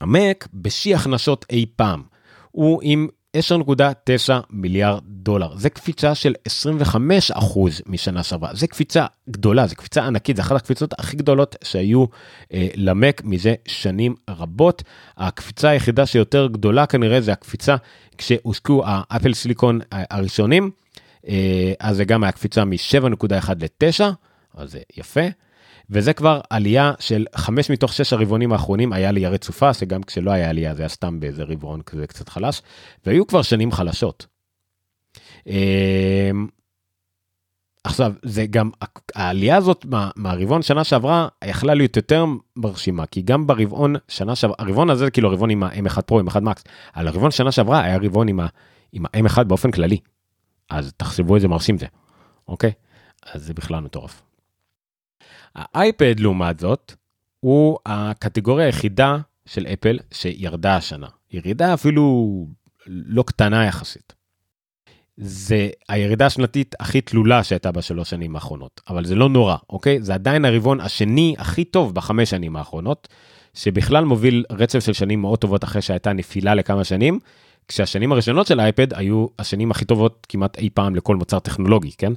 המק 0.00 0.48
בשיא 0.54 0.96
הכנסות 0.96 1.46
אי 1.50 1.66
פעם, 1.76 2.02
הוא 2.50 2.80
עם 2.84 3.08
10.9 3.34 4.32
מיליארד 4.50 5.00
דולר. 5.06 5.56
זה 5.56 5.70
קפיצה 5.70 6.14
של 6.14 6.34
25 6.44 7.30
אחוז 7.30 7.82
משנה 7.86 8.22
שעברה. 8.22 8.54
זה 8.54 8.66
קפיצה 8.66 9.06
גדולה, 9.30 9.66
זה 9.66 9.74
קפיצה 9.74 10.06
ענקית, 10.06 10.36
זה 10.36 10.42
אחת 10.42 10.56
הקפיצות 10.56 10.92
הכי 10.98 11.16
גדולות 11.16 11.56
שהיו 11.64 12.04
אה, 12.52 12.68
למק 12.74 13.22
מזה 13.24 13.54
שנים 13.68 14.14
רבות. 14.30 14.82
הקפיצה 15.16 15.68
היחידה 15.68 16.06
שיותר 16.06 16.46
גדולה 16.46 16.86
כנראה 16.86 17.20
זה 17.20 17.32
הקפיצה 17.32 17.76
כשהושקו 18.18 18.82
האפל 18.86 19.34
סיליקון 19.34 19.80
הראשונים. 19.92 20.70
אה, 21.28 21.72
אז 21.80 21.96
זה 21.96 22.04
גם 22.04 22.22
היה 22.22 22.32
קפיצה 22.32 22.64
מ-7.1 22.64 23.50
ל-9, 23.60 24.04
אז 24.54 24.70
זה 24.70 24.80
יפה. 24.96 25.26
וזה 25.90 26.12
כבר 26.12 26.40
עלייה 26.50 26.92
של 26.98 27.26
חמש 27.36 27.70
מתוך 27.70 27.92
שש 27.92 28.12
הרבעונים 28.12 28.52
האחרונים 28.52 28.92
היה 28.92 29.08
עלייה 29.08 29.30
רצופה, 29.30 29.74
שגם 29.74 30.02
כשלא 30.02 30.30
היה 30.30 30.50
עלייה 30.50 30.74
זה 30.74 30.82
היה 30.82 30.88
סתם 30.88 31.20
באיזה 31.20 31.42
רבעון 31.44 31.82
כזה 31.82 32.06
קצת 32.06 32.28
חלש, 32.28 32.62
והיו 33.06 33.26
כבר 33.26 33.42
שנים 33.42 33.72
חלשות. 33.72 34.26
אמ, 35.46 36.46
עכשיו 37.84 38.12
זה 38.22 38.46
גם 38.46 38.70
העלייה 39.14 39.56
הזאת 39.56 39.84
מה, 39.84 40.10
מהרבעון 40.16 40.62
שנה 40.62 40.84
שעברה 40.84 41.28
יכלה 41.44 41.74
להיות 41.74 41.96
יותר 41.96 42.24
מרשימה 42.56 43.06
כי 43.06 43.22
גם 43.22 43.46
ברבעון 43.46 43.94
שנה 44.08 44.36
שעברה 44.36 44.56
הרבעון 44.58 44.90
הזה 44.90 45.10
כאילו 45.10 45.28
הרבעון 45.28 45.50
עם 45.50 45.62
ה-M1 45.62 46.02
פרו 46.02 46.20
עם 46.20 46.26
1 46.26 46.42
מקס 46.42 46.64
על 46.92 47.08
הרבעון 47.08 47.30
שנה 47.30 47.52
שעברה 47.52 47.80
היה 47.80 47.96
רבעון 47.96 48.28
עם 48.28 48.40
ה-M1 48.40 49.44
באופן 49.44 49.70
כללי. 49.70 49.98
אז 50.70 50.92
תחשבו 50.96 51.36
איזה 51.36 51.48
מרשים 51.48 51.78
זה 51.78 51.86
אוקיי 52.48 52.72
אז 53.32 53.42
זה 53.46 53.54
בכלל 53.54 53.80
מטורף. 53.80 54.22
האייפד 55.54 56.20
לעומת 56.20 56.60
זאת, 56.60 56.94
הוא 57.40 57.78
הקטגוריה 57.86 58.66
היחידה 58.66 59.18
של 59.46 59.66
אפל 59.66 59.98
שירדה 60.12 60.76
השנה. 60.76 61.06
ירידה 61.32 61.74
אפילו 61.74 62.46
לא 62.86 63.22
קטנה 63.22 63.64
יחסית. 63.64 64.12
זה 65.16 65.68
הירידה 65.88 66.26
השנתית 66.26 66.74
הכי 66.80 67.00
תלולה 67.00 67.44
שהייתה 67.44 67.72
בשלוש 67.72 68.10
שנים 68.10 68.34
האחרונות, 68.34 68.80
אבל 68.88 69.04
זה 69.04 69.14
לא 69.14 69.28
נורא, 69.28 69.56
אוקיי? 69.70 70.02
זה 70.02 70.14
עדיין 70.14 70.44
הרבעון 70.44 70.80
השני 70.80 71.34
הכי 71.38 71.64
טוב 71.64 71.94
בחמש 71.94 72.30
שנים 72.30 72.56
האחרונות, 72.56 73.08
שבכלל 73.54 74.04
מוביל 74.04 74.44
רצף 74.50 74.78
של 74.78 74.92
שנים 74.92 75.20
מאוד 75.20 75.38
טובות 75.38 75.64
אחרי 75.64 75.82
שהייתה 75.82 76.12
נפילה 76.12 76.54
לכמה 76.54 76.84
שנים, 76.84 77.18
כשהשנים 77.68 78.12
הראשונות 78.12 78.46
של 78.46 78.60
האייפד 78.60 78.94
היו 78.94 79.26
השנים 79.38 79.70
הכי 79.70 79.84
טובות 79.84 80.26
כמעט 80.28 80.58
אי 80.58 80.70
פעם 80.74 80.94
לכל 80.94 81.16
מוצר 81.16 81.38
טכנולוגי, 81.38 81.92
כן? 81.98 82.12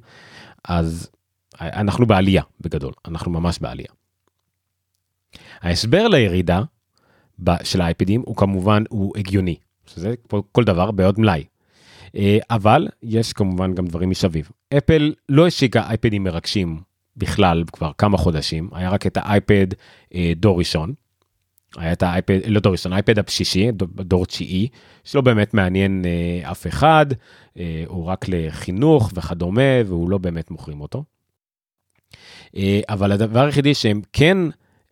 אז 0.63 1.09
אנחנו 1.61 2.05
בעלייה 2.05 2.43
בגדול, 2.61 2.93
אנחנו 3.07 3.31
ממש 3.31 3.59
בעלייה. 3.59 3.89
ההסבר 5.61 6.07
לירידה 6.07 6.61
של 7.63 7.81
האייפדים 7.81 8.23
הוא 8.25 8.35
כמובן 8.35 8.83
הוא 8.89 9.13
הגיוני, 9.17 9.55
שזה 9.85 10.13
כל 10.51 10.63
דבר 10.63 10.91
בעוד 10.91 11.19
מלאי. 11.19 11.43
אה, 12.15 12.37
אבל 12.49 12.87
יש 13.03 13.33
כמובן 13.33 13.73
גם 13.73 13.87
דברים 13.87 14.09
מסביב. 14.09 14.49
אפל 14.77 15.13
לא 15.29 15.47
השיקה 15.47 15.89
אייפדים 15.89 16.23
מרגשים 16.23 16.81
בכלל 17.17 17.63
כבר 17.73 17.91
כמה 17.97 18.17
חודשים, 18.17 18.69
היה 18.73 18.89
רק 18.89 19.07
את 19.07 19.17
האייפד 19.17 19.67
אה, 20.13 20.33
דור 20.35 20.59
ראשון. 20.59 20.93
היה 21.77 21.93
את 21.93 22.03
האייפד, 22.03 22.39
לא 22.47 22.59
דור 22.59 22.71
ראשון, 22.71 22.93
האייפד 22.93 23.19
הבשישי, 23.19 23.71
דור 23.95 24.25
תשיעי, 24.25 24.67
שלא 25.03 25.21
באמת 25.21 25.53
מעניין 25.53 26.05
אה, 26.05 26.51
אף 26.51 26.67
אחד, 26.67 27.05
הוא 27.87 28.05
רק 28.05 28.25
לחינוך 28.27 29.11
וכדומה, 29.15 29.61
והוא 29.85 30.09
לא 30.09 30.17
באמת 30.17 30.51
מוכרים 30.51 30.81
אותו. 30.81 31.03
אה, 32.55 32.79
אבל 32.89 33.11
הדבר 33.11 33.45
היחידי 33.45 33.73
שהם 33.73 34.01
כן 34.13 34.37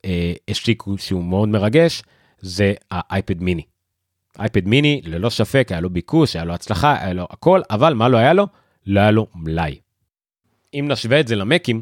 אה, 0.06 0.34
השיקו 0.49 0.97
שהוא 0.97 1.24
מאוד 1.24 1.49
מרגש, 1.49 2.03
זה 2.39 2.74
האייפד 2.91 3.43
מיני. 3.43 3.64
אייפד 4.39 4.68
מיני, 4.68 5.01
ללא 5.03 5.30
ספק, 5.30 5.68
היה 5.70 5.82
לו 5.82 5.89
ביקוש, 5.89 6.36
היה 6.36 6.45
לו 6.45 6.53
הצלחה, 6.53 6.95
היה 6.99 7.14
לו 7.14 7.28
הכל, 7.30 7.62
אבל 7.70 7.93
מה 7.93 8.10
לא 8.10 8.18
היה 8.18 8.34
לו? 8.34 8.47
לא 8.88 8.99
היה 8.99 9.12
לו 9.12 9.28
מלאי. 9.36 9.76
אם 10.74 10.86
נשווה 10.89 11.20
את 11.20 11.28
זה 11.28 11.36
למקים, 11.36 11.82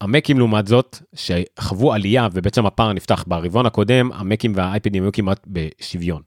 המקים 0.00 0.38
לעומת 0.38 0.66
זאת, 0.66 0.98
שחוו 1.14 1.92
עלייה 1.92 2.28
ובעצם 2.32 2.66
הפער 2.66 2.92
נפתח 2.92 3.24
ברבעון 3.26 3.66
הקודם, 3.66 4.12
המקים 4.12 4.52
והאייפדים 4.56 5.02
היו 5.02 5.12
כמעט 5.12 5.46
בשוויון. 5.46 6.22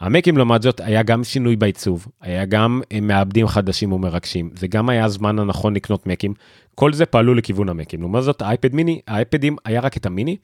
המקים 0.00 0.36
לעומת 0.36 0.62
זאת 0.62 0.80
היה 0.80 1.02
גם 1.02 1.24
שינוי 1.24 1.56
בעיצוב, 1.56 2.06
היה 2.20 2.44
גם 2.44 2.80
אה, 2.92 3.00
מעבדים 3.00 3.46
חדשים 3.46 3.92
ומרגשים, 3.92 4.50
זה 4.54 4.66
גם 4.66 4.88
היה 4.88 5.04
הזמן 5.04 5.38
הנכון 5.38 5.74
לקנות 5.74 6.06
מקים, 6.06 6.34
כל 6.74 6.92
זה 6.92 7.06
פעלו 7.06 7.34
לכיוון 7.34 7.68
המקים. 7.68 8.00
לעומת 8.00 8.22
זאת 8.22 8.42
האייפד 8.42 8.74
מיני, 8.74 9.00
האייפדים 9.06 9.56
היה 9.64 9.80
רק 9.80 9.96
את 9.96 10.06
המיני, 10.06 10.36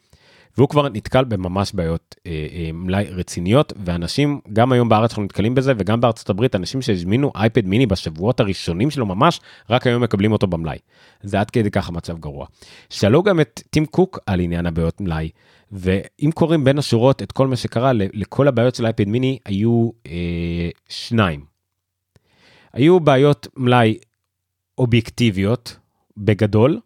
והוא 0.57 0.69
כבר 0.69 0.89
נתקל 0.89 1.23
בממש 1.23 1.71
בעיות 1.73 2.15
אה, 2.27 2.31
אה, 2.31 2.69
מלאי 2.73 3.05
רציניות, 3.09 3.73
ואנשים, 3.85 4.39
גם 4.53 4.71
היום 4.71 4.89
בארץ 4.89 5.11
אנחנו 5.11 5.23
נתקלים 5.23 5.55
בזה, 5.55 5.73
וגם 5.77 6.01
בארצות 6.01 6.29
הברית, 6.29 6.55
אנשים 6.55 6.81
שהזמינו 6.81 7.31
אייפד 7.35 7.65
מיני 7.67 7.85
בשבועות 7.85 8.39
הראשונים 8.39 8.91
שלו 8.91 9.05
ממש, 9.05 9.39
רק 9.69 9.87
היום 9.87 10.03
מקבלים 10.03 10.31
אותו 10.31 10.47
במלאי. 10.47 10.77
זה 11.23 11.39
עד 11.39 11.51
כדי 11.51 11.71
ככה 11.71 11.91
מצב 11.91 12.19
גרוע. 12.19 12.45
שאלו 12.89 13.23
גם 13.23 13.39
את 13.39 13.61
טים 13.69 13.85
קוק 13.85 14.19
על 14.25 14.39
עניין 14.39 14.65
הבעיות 14.65 15.01
מלאי, 15.01 15.29
ואם 15.71 16.29
קוראים 16.33 16.63
בין 16.63 16.77
השורות 16.79 17.21
את 17.21 17.31
כל 17.31 17.47
מה 17.47 17.55
שקרה, 17.55 17.91
לכל 17.93 18.47
הבעיות 18.47 18.75
של 18.75 18.85
אייפד 18.85 19.07
מיני 19.07 19.39
היו 19.45 19.89
אה, 20.07 20.69
שניים. 20.89 21.45
היו 22.73 22.99
בעיות 22.99 23.47
מלאי 23.57 23.97
אובייקטיביות 24.77 25.77
בגדול, 26.17 26.79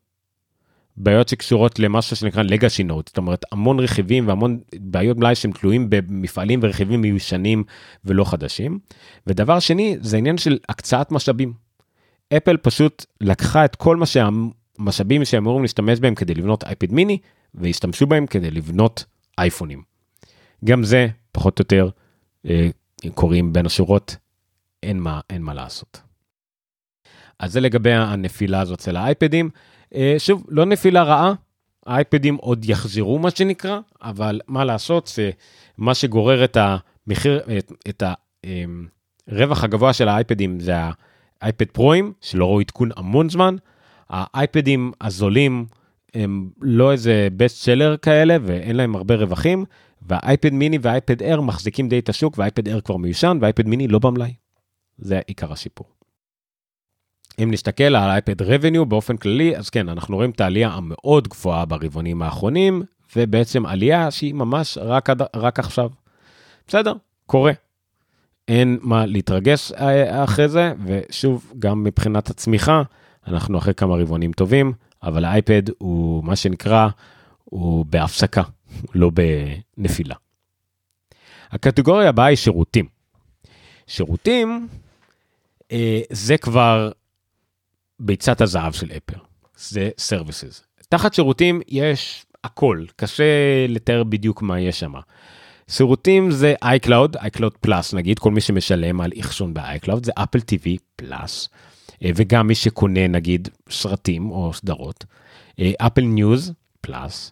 בעיות 0.97 1.30
שקשורות 1.30 1.80
למשהו 1.80 2.15
שנקרא 2.15 2.43
legacy 2.43 2.89
note, 2.89 3.07
זאת 3.07 3.17
אומרת 3.17 3.45
המון 3.51 3.80
רכיבים 3.80 4.27
והמון 4.27 4.59
בעיות 4.75 5.17
מלאי 5.17 5.36
שהם 5.36 5.51
תלויים 5.51 5.89
במפעלים 5.89 6.59
ורכיבים 6.63 7.01
מיושנים 7.01 7.63
ולא 8.05 8.23
חדשים. 8.23 8.80
ודבר 9.27 9.59
שני 9.59 9.97
זה 10.01 10.17
עניין 10.17 10.38
של 10.38 10.57
הקצאת 10.69 11.11
משאבים. 11.11 11.53
אפל 12.38 12.57
פשוט 12.57 13.05
לקחה 13.21 13.65
את 13.65 13.75
כל 13.75 13.97
מה 13.97 14.05
שהמשאבים 14.05 15.25
שהם 15.25 15.43
אמורים 15.43 15.61
להשתמש 15.61 15.99
בהם 15.99 16.15
כדי 16.15 16.34
לבנות 16.34 16.63
אייפד 16.63 16.91
מיני 16.91 17.17
והשתמשו 17.54 18.08
בהם 18.08 18.26
כדי 18.26 18.52
לבנות 18.52 19.06
אייפונים. 19.38 19.84
גם 20.66 20.84
זה 20.84 21.08
פחות 21.32 21.60
או 21.60 21.64
יותר 21.64 21.89
אה, 22.45 22.70
קוראים 23.14 23.54
בין 23.54 23.66
השורות 23.66 24.16
אין 24.84 25.00
מה 25.00 25.20
אין 25.30 25.41
מה 25.41 25.54
לעשות. 25.54 26.02
אז 27.39 27.54
זה 27.54 27.60
לגבי 27.60 27.93
הנפילה 27.93 28.62
הזאת 28.62 28.80
של 28.80 28.95
האייפדים. 28.95 29.50
אה, 29.95 30.16
שוב, 30.18 30.45
לא 30.50 30.66
נפילה 30.66 31.04
רעה, 31.04 31.34
האייפדים 31.86 32.36
עוד 32.36 32.66
יחזרו 32.70 33.20
מה 33.20 33.32
שנקרא, 33.32 33.80
אבל 34.02 34.41
מה 34.47 34.66
לעשות, 34.66 35.12
שמה 35.78 35.95
שגורר 35.95 36.43
את 36.43 36.58
המחיר, 36.60 37.41
את, 37.58 37.72
את 37.89 38.04
הרווח 39.28 39.60
אמ, 39.60 39.66
הגבוה 39.66 39.93
של 39.93 40.08
האייפדים 40.08 40.60
זה 40.60 40.74
אייפד 41.41 41.66
פרוים 41.66 42.14
שלא 42.22 42.45
ראו 42.45 42.60
עדכון 42.60 42.89
המון 42.95 43.30
זמן, 43.30 43.56
האייפדים 44.10 44.91
הזולים 45.02 45.66
הם 46.14 46.49
לא 46.62 46.91
איזה 46.91 47.28
בסט 47.38 47.57
סלר 47.57 47.97
כאלה 47.97 48.38
ואין 48.41 48.76
להם 48.76 48.95
הרבה 48.95 49.16
רווחים, 49.16 49.66
והאייפד 50.01 50.53
מיני 50.53 50.78
והאייפד 50.82 51.22
אייר 51.22 51.41
מחזיקים 51.41 51.89
די 51.89 51.99
את 51.99 52.10
השוק 52.10 52.38
והאייפד 52.38 52.68
אייר 52.68 52.82
כבר 52.82 52.97
מיושן 52.97 53.38
והאייפד 53.41 53.68
מיני 53.68 53.88
לא 53.88 53.99
במלאי. 53.99 54.34
זה 54.97 55.20
עיקר 55.28 55.51
הסיפור. 55.51 55.88
אם 57.43 57.51
נסתכל 57.51 57.84
על 57.84 58.10
אייפד 58.10 58.41
רבניו 58.41 58.86
באופן 58.86 59.18
כללי, 59.18 59.57
אז 59.57 59.70
כן, 59.70 59.89
אנחנו 59.89 60.16
רואים 60.16 60.32
את 60.32 60.41
העלייה 60.41 60.70
המאוד 60.70 61.28
גבוהה 61.28 61.66
ברבעונים 61.66 62.22
האחרונים, 62.22 62.84
ובעצם 63.16 63.66
עלייה 63.66 64.12
שהיא 64.12 64.34
ממש 64.34 64.78
רק, 64.82 65.10
רק 65.36 65.60
עכשיו. 65.60 65.89
בסדר, 66.68 66.93
קורה. 67.26 67.51
אין 68.47 68.78
מה 68.82 69.05
להתרגש 69.05 69.72
אה, 69.72 70.24
אחרי 70.24 70.49
זה, 70.49 70.74
ושוב, 70.86 71.53
גם 71.60 71.84
מבחינת 71.84 72.30
הצמיחה, 72.30 72.82
אנחנו 73.28 73.57
אחרי 73.57 73.74
כמה 73.74 73.95
רבעונים 73.95 74.32
טובים, 74.32 74.74
אבל 75.04 75.26
האייפד 75.26 75.62
הוא 75.78 76.24
מה 76.24 76.36
שנקרא, 76.36 76.88
הוא 77.45 77.86
בהפסקה, 77.86 78.43
לא 78.95 79.12
בנפילה. 79.78 80.16
הקטגוריה 81.52 82.10
הבאה 82.10 82.26
היא 82.26 82.38
שירותים. 82.38 82.86
שירותים 83.88 84.68
אה, 85.72 86.02
זה 86.12 86.38
כבר 86.38 86.91
ביצת 88.00 88.41
הזהב 88.41 88.74
של 88.74 88.91
אפל, 88.97 89.20
זה 89.58 89.89
services. 90.10 90.84
תחת 90.89 91.14
שירותים 91.14 91.62
יש 91.68 92.26
הכל, 92.43 92.86
קשה 92.95 93.24
לתאר 93.68 94.04
בדיוק 94.04 94.41
מה 94.41 94.60
יש 94.60 94.80
שם. 94.80 94.93
שירותים 95.70 96.32
זה 96.32 96.54
iCloud, 96.64 97.16
iCloud 97.16 97.68
Plus 97.68 97.95
נגיד, 97.95 98.20
כל 98.20 98.32
מי 98.32 98.41
שמשלם 98.41 99.02
על 99.02 99.12
אחסון 99.20 99.54
ב-iCloud 99.54 100.06
זה 100.06 100.12
אפל 100.16 100.39
TV 100.39 100.78
פלאס, 100.95 101.50
וגם 102.04 102.47
מי 102.47 102.56
שקונה 102.56 103.08
נגיד 103.08 103.50
סרטים 103.70 104.32
או 104.32 104.54
סדרות, 104.54 105.06
אפל 105.62 106.02
News 106.01 106.53
Plus, 106.82 107.32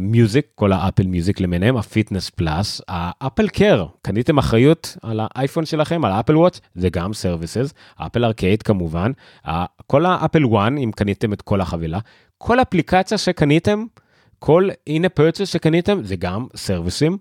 Music, 0.00 0.46
כל 0.54 0.72
האפל 0.72 1.06
Music 1.06 1.40
למיניהם, 1.40 1.76
ה 1.76 1.83
Fitness 1.83 2.30
Plus, 2.30 2.80
האפל 2.88 3.48
Care, 3.48 3.86
קניתם 4.02 4.38
אחריות 4.38 4.96
על 5.02 5.20
האייפון 5.22 5.66
שלכם, 5.66 6.04
על 6.04 6.12
האפל 6.12 6.36
Watch, 6.36 6.60
זה 6.74 6.88
גם 6.90 7.12
services, 7.12 7.74
אפל 7.96 8.24
ארקייד 8.24 8.62
כמובן, 8.62 9.12
כל 9.86 10.06
האפל 10.06 10.46
One, 10.46 10.78
אם 10.78 10.90
קניתם 10.96 11.32
את 11.32 11.42
כל 11.42 11.60
החבילה, 11.60 11.98
כל 12.38 12.62
אפליקציה 12.62 13.18
שקניתם, 13.18 13.84
כל 14.38 14.68
ה 14.86 14.89
in-app 14.89 15.08
purchases 15.08 15.48
שקניתם, 15.48 16.04
זה 16.04 16.16
גם 16.16 16.46
סרוויסים. 16.56 17.18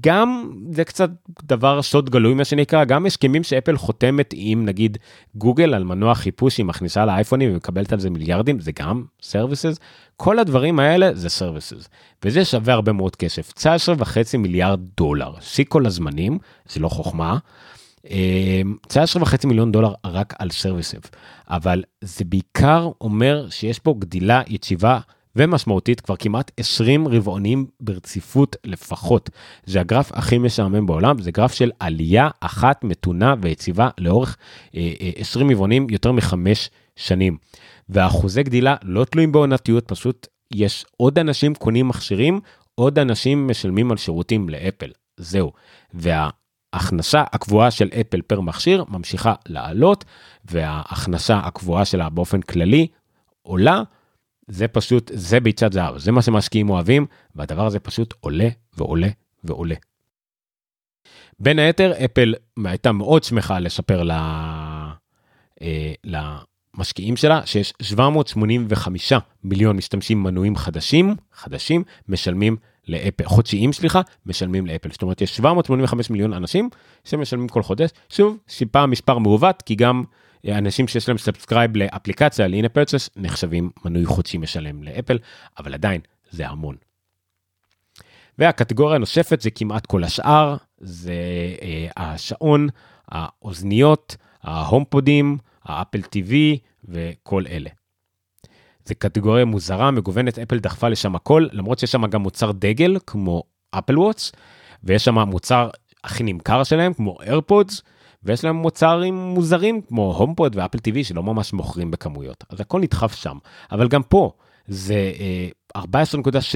גם 0.00 0.52
זה 0.70 0.84
קצת 0.84 1.10
דבר 1.42 1.82
סוד 1.82 2.10
גלוי 2.10 2.34
מה 2.34 2.44
שנקרא 2.44 2.84
גם 2.84 3.06
הסכמים 3.06 3.42
שאפל 3.42 3.76
חותמת 3.76 4.34
עם 4.36 4.64
נגיד 4.64 4.98
גוגל 5.34 5.74
על 5.74 5.84
מנוע 5.84 6.14
חיפוש 6.14 6.58
היא 6.58 6.66
מכניסה 6.66 7.04
לאייפונים 7.04 7.52
ומקבלת 7.52 7.92
על 7.92 8.00
זה 8.00 8.10
מיליארדים 8.10 8.60
זה 8.60 8.72
גם 8.72 9.04
services 9.22 9.78
כל 10.16 10.38
הדברים 10.38 10.78
האלה 10.78 11.14
זה 11.14 11.28
services 11.28 11.88
וזה 12.24 12.44
שווה 12.44 12.74
הרבה 12.74 12.92
מאוד 12.92 13.16
כסף. 13.16 13.52
19 13.52 13.94
וחצי 13.98 14.36
מיליארד 14.36 14.80
דולר. 14.96 15.32
שיא 15.40 15.64
כל 15.68 15.86
הזמנים 15.86 16.38
זה 16.68 16.80
לא 16.80 16.88
חוכמה. 16.88 17.38
19 18.88 19.22
וחצי 19.22 19.46
מיליון 19.46 19.72
דולר 19.72 19.92
רק 20.04 20.34
על 20.38 20.50
services 20.50 21.10
אבל 21.50 21.82
זה 22.00 22.24
בעיקר 22.24 22.90
אומר 23.00 23.50
שיש 23.50 23.78
פה 23.78 23.94
גדילה 23.98 24.42
יציבה 24.46 24.98
ומשמעותית 25.36 26.00
כבר 26.00 26.16
כמעט 26.16 26.50
20 26.56 27.08
רבעונים 27.08 27.66
ברציפות 27.80 28.56
לפחות. 28.64 29.30
זה 29.64 29.80
הגרף 29.80 30.12
הכי 30.12 30.38
משעמם 30.38 30.86
בעולם, 30.86 31.18
זה 31.22 31.30
גרף 31.30 31.52
של 31.52 31.70
עלייה 31.80 32.28
אחת 32.40 32.84
מתונה 32.84 33.34
ויציבה 33.40 33.88
לאורך 33.98 34.36
אה, 34.76 34.92
אה, 35.00 35.10
20 35.16 35.50
רבעונים 35.50 35.86
יותר 35.90 36.12
מחמש 36.12 36.70
שנים. 36.96 37.36
ואחוזי 37.88 38.42
גדילה 38.42 38.76
לא 38.82 39.04
תלויים 39.04 39.32
בעונתיות, 39.32 39.88
פשוט 39.88 40.26
יש 40.54 40.84
עוד 40.96 41.18
אנשים 41.18 41.54
קונים 41.54 41.88
מכשירים, 41.88 42.40
עוד 42.74 42.98
אנשים 42.98 43.48
משלמים 43.48 43.90
על 43.90 43.96
שירותים 43.96 44.48
לאפל, 44.48 44.90
זהו. 45.16 45.52
וההכנסה 45.94 47.24
הקבועה 47.32 47.70
של 47.70 47.88
אפל 48.00 48.22
פר 48.22 48.40
מכשיר 48.40 48.84
ממשיכה 48.88 49.34
לעלות, 49.48 50.04
וההכנסה 50.44 51.38
הקבועה 51.38 51.84
שלה 51.84 52.08
באופן 52.08 52.40
כללי 52.40 52.86
עולה. 53.42 53.82
זה 54.48 54.68
פשוט, 54.68 55.10
זה 55.14 55.40
ביצת 55.40 55.72
זהב, 55.72 55.98
זה 55.98 56.12
מה 56.12 56.22
שמשקיעים 56.22 56.70
אוהבים, 56.70 57.06
והדבר 57.34 57.66
הזה 57.66 57.80
פשוט 57.80 58.14
עולה 58.20 58.48
ועולה 58.76 59.08
ועולה. 59.44 59.74
בין 61.38 61.58
היתר, 61.58 61.92
אפל 62.04 62.34
הייתה 62.64 62.92
מאוד 62.92 63.24
שמחה 63.24 63.58
לבשר 63.58 64.02
ל... 64.02 64.10
אה, 65.62 65.92
למשקיעים 66.04 67.16
שלה 67.16 67.46
שיש 67.46 67.72
785 67.82 69.12
מיליון 69.44 69.76
משתמשים 69.76 70.22
מנויים 70.22 70.56
חדשים, 70.56 71.16
חדשים, 71.32 71.82
משלמים 72.08 72.56
לאפל, 72.88 73.24
חודשיים 73.24 73.72
סליחה, 73.72 74.00
משלמים 74.26 74.66
לאפל. 74.66 74.88
זאת 74.92 75.02
אומרת, 75.02 75.20
יש 75.20 75.36
785 75.36 76.10
מיליון 76.10 76.32
אנשים 76.32 76.70
שמשלמים 77.04 77.48
כל 77.48 77.62
חודש. 77.62 77.90
שוב, 78.08 78.38
זה 78.48 78.67
פה 78.67 78.86
מספר 78.86 79.18
מעוות, 79.18 79.62
כי 79.62 79.74
גם 79.74 80.04
אנשים 80.48 80.88
שיש 80.88 81.08
להם 81.08 81.18
subscribe 81.18 81.76
לאפליקציה, 81.76 82.46
ל-in-app 82.46 82.64
purchase, 82.64 83.08
נחשבים 83.16 83.70
מנוי 83.84 84.06
חודשי 84.06 84.38
משלם 84.38 84.82
לאפל, 84.82 85.18
אבל 85.58 85.74
עדיין 85.74 86.00
זה 86.30 86.48
המון. 86.48 86.76
והקטגוריה 88.38 88.96
הנוספת 88.96 89.40
זה 89.40 89.50
כמעט 89.50 89.86
כל 89.86 90.04
השאר, 90.04 90.56
זה 90.78 91.12
אה, 91.62 91.88
השעון, 91.96 92.68
האוזניות, 93.08 94.16
ההומפודים, 94.42 95.38
האפל 95.64 96.00
TV 96.00 96.32
וכל 96.84 97.44
אלה. 97.48 97.70
זה 98.84 98.94
קטגוריה 98.94 99.44
מוזרה, 99.44 99.90
מגוונת, 99.90 100.38
אפל 100.38 100.58
דחפה 100.58 100.88
לשם 100.88 101.14
הכל, 101.14 101.46
למרות 101.52 101.78
שיש 101.78 101.92
שם 101.92 102.06
גם 102.06 102.20
מוצר 102.20 102.52
דגל 102.52 102.96
כמו 103.06 103.42
אפל 103.70 103.98
Watch, 103.98 104.32
ויש 104.84 105.04
שם 105.04 105.18
מוצר 105.18 105.70
הכי 106.04 106.24
נמכר 106.24 106.64
שלהם 106.64 106.94
כמו 106.94 107.16
איירפודס, 107.20 107.82
ויש 108.26 108.44
להם 108.44 108.56
מוצרים 108.56 109.14
מוזרים 109.14 109.80
כמו 109.80 110.14
הומפוד 110.16 110.56
ואפל 110.56 110.78
TV 110.78 111.04
שלא 111.04 111.22
ממש 111.22 111.52
מוכרים 111.52 111.90
בכמויות, 111.90 112.44
אז 112.50 112.60
הכל 112.60 112.80
נדחף 112.80 113.14
שם. 113.14 113.38
אבל 113.72 113.88
גם 113.88 114.02
פה 114.02 114.32
זה 114.68 115.12
אה, 115.74 115.82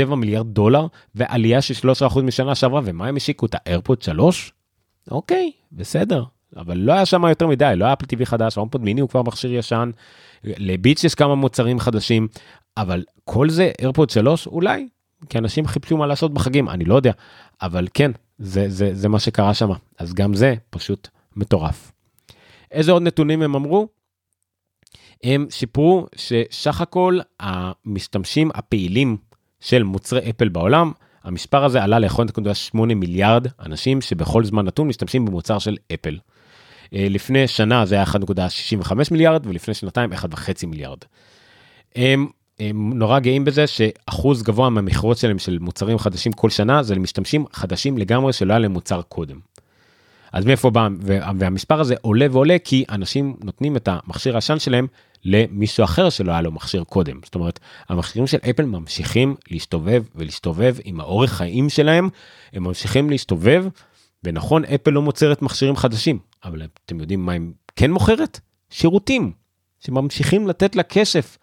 14.7 0.07 0.15
מיליארד 0.15 0.47
דולר 0.47 0.87
ועלייה 1.15 1.61
של 1.61 1.91
3% 2.09 2.21
משנה 2.21 2.55
שעברה, 2.55 2.81
ומה 2.85 3.07
הם 3.07 3.17
השיקו? 3.17 3.47
את 3.47 3.55
האיירפוד 3.55 4.03
3? 4.03 4.53
אוקיי, 5.11 5.53
בסדר. 5.73 6.25
אבל 6.57 6.79
לא 6.79 6.93
היה 6.93 7.07
שם 7.07 7.25
יותר 7.29 7.47
מדי, 7.47 7.73
לא 7.77 7.85
היה 7.85 7.93
אפל 7.93 8.05
TV 8.05 8.25
חדש, 8.25 8.55
הומפוד 8.55 8.83
מיני 8.83 9.01
הוא 9.01 9.09
כבר 9.09 9.23
מכשיר 9.23 9.55
ישן, 9.55 9.91
לביץ' 10.45 11.05
יש 11.05 11.15
כמה 11.15 11.35
מוצרים 11.35 11.81
חדשים, 11.81 12.29
אבל 12.77 13.05
כל 13.25 13.51
זה 13.51 13.71
איירפוד 13.81 14.11
3 14.11 14.47
אולי, 14.47 14.89
כי 15.29 15.39
אנשים 15.39 15.67
חיפשו 15.67 15.97
מה 15.97 16.07
לעשות 16.07 16.35
בחגים, 16.35 16.69
אני 16.69 16.85
לא 16.85 16.95
יודע, 16.95 17.13
אבל 17.63 17.89
כן, 17.95 18.11
זה, 18.39 18.65
זה, 18.69 18.95
זה 18.95 19.09
מה 19.09 19.19
שקרה 19.19 19.55
שם, 19.55 19.71
אז 19.99 20.15
גם 20.15 20.35
זה 20.35 20.55
פשוט 20.71 21.09
מטורף. 21.37 21.93
איזה 22.71 22.93
עוד 22.93 23.03
נתונים 23.03 23.43
הם 23.43 23.55
אמרו? 23.55 23.89
הם 25.23 25.47
שיפרו 25.51 26.07
שסך 26.17 26.81
הכל 26.81 27.19
המשתמשים 27.41 28.51
הפעילים 28.55 29.17
של 29.61 29.83
מוצרי 29.83 30.31
אפל 30.31 30.49
בעולם, 30.49 30.93
המספר 31.25 31.65
הזה 31.65 31.83
עלה 31.83 31.99
ל-1.8 31.99 32.79
מיליארד 32.81 33.47
אנשים 33.61 34.01
שבכל 34.01 34.45
זמן 34.45 34.65
נתון 34.67 34.89
משתמשים 34.89 35.25
במוצר 35.25 35.59
של 35.59 35.77
אפל. 35.95 36.19
אה, 36.95 37.07
לפני 37.11 37.49
שנה 37.49 37.87
זה 37.87 37.95
היה 37.95 38.05
1.65 38.05 38.93
מיליארד 39.11 39.47
ולפני 39.47 39.75
שנתיים 39.75 40.13
1.5 40.13 40.67
מיליארד. 40.67 40.99
הם, 41.97 42.29
הם 42.59 42.93
נורא 42.95 43.19
גאים 43.19 43.45
בזה 43.45 43.67
שאחוז 43.67 44.43
גבוה 44.43 44.71
מהמכירות 44.71 45.19
שלהם 45.19 45.39
של 45.39 45.59
מוצרים 45.59 45.99
חדשים 45.99 46.33
כל 46.33 46.51
שנה 46.51 46.83
זה 46.83 46.95
למשתמשים 46.95 47.45
חדשים 47.53 47.99
לגמרי 47.99 48.33
שלא 48.33 48.53
היה 48.53 48.59
להם 48.59 48.73
מוצר 48.73 49.03
קודם. 49.03 49.39
אז 50.33 50.45
מאיפה 50.45 50.71
בא, 50.71 50.89
והמספר 51.39 51.81
הזה 51.81 51.95
עולה 52.01 52.27
ועולה 52.31 52.57
כי 52.65 52.85
אנשים 52.91 53.37
נותנים 53.45 53.77
את 53.77 53.89
המכשיר 53.89 54.35
הישן 54.35 54.59
שלהם 54.59 54.87
למישהו 55.25 55.85
אחר 55.85 56.11
שלא 56.11 56.33
היה 56.33 56.41
לו 56.41 56.53
מכשיר 56.53 56.85
קודם. 56.85 57.21
זאת 57.25 57.35
אומרת, 57.35 57.61
המכשירים 57.89 58.27
של 58.27 58.39
אפל 58.51 58.65
ממשיכים 58.65 59.35
להסתובב 59.51 60.03
ולהסתובב 60.15 60.77
עם 60.85 61.01
האורך 61.01 61.33
חיים 61.33 61.69
שלהם, 61.69 62.09
הם 62.53 62.65
ממשיכים 62.65 63.11
להסתובב, 63.11 63.65
ונכון, 64.25 64.65
אפל 64.65 64.91
לא 64.91 65.03
מוצרת 65.03 65.43
מכשירים 65.43 65.77
חדשים, 65.77 66.19
אבל 66.45 66.63
אתם 66.85 67.01
יודעים 67.01 67.27
מה 67.27 67.33
היא 67.33 67.41
כן 67.77 67.91
מוכרת? 67.91 68.41
שירותים, 68.71 69.33
שממשיכים 69.81 70.49
לתת 70.49 70.77
לה 70.77 70.83
כסף 70.83 71.39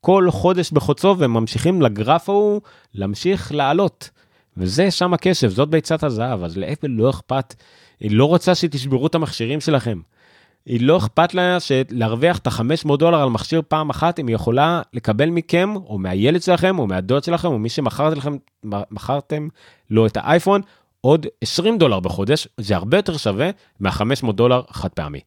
כל 0.00 0.28
חודש 0.30 0.72
בחוצו, 0.72 1.16
והם 1.18 1.32
ממשיכים 1.32 1.82
לגרף 1.82 2.28
ההוא 2.28 2.60
להמשיך 2.94 3.52
לעלות. 3.52 4.10
וזה 4.56 4.90
שם 4.90 5.14
הכסף, 5.14 5.48
זאת 5.48 5.68
ביצת 5.68 6.02
הזהב, 6.02 6.44
אז 6.44 6.58
לאפל 6.58 6.86
לא 6.86 7.10
אכפת 7.10 7.54
היא 8.00 8.10
לא 8.10 8.24
רוצה 8.24 8.54
שתשברו 8.54 9.06
את 9.06 9.14
המכשירים 9.14 9.60
שלכם. 9.60 10.00
היא 10.66 10.80
לא 10.80 10.96
אכפת 10.96 11.34
לה 11.34 11.58
להרוויח 11.90 12.38
את 12.38 12.46
ה-500 12.46 12.96
דולר 12.96 13.22
על 13.22 13.28
מכשיר 13.28 13.62
פעם 13.68 13.90
אחת, 13.90 14.18
אם 14.18 14.26
היא 14.26 14.34
יכולה 14.34 14.82
לקבל 14.92 15.30
מכם, 15.30 15.76
או 15.76 15.98
מהילד 15.98 16.42
שלכם, 16.42 16.78
או 16.78 16.86
מהדוד 16.86 17.24
שלכם, 17.24 17.48
או 17.48 17.58
מי 17.58 17.68
שמכרתם 17.68 18.18
לכם, 18.18 19.48
לו 19.90 20.06
את 20.06 20.16
האייפון, 20.16 20.60
עוד 21.00 21.26
20 21.40 21.78
דולר 21.78 22.00
בחודש, 22.00 22.48
זה 22.58 22.76
הרבה 22.76 22.98
יותר 22.98 23.16
שווה 23.16 23.50
מה-500 23.80 24.32
דולר 24.32 24.62
חד 24.70 24.88
פעמי. 24.88 25.20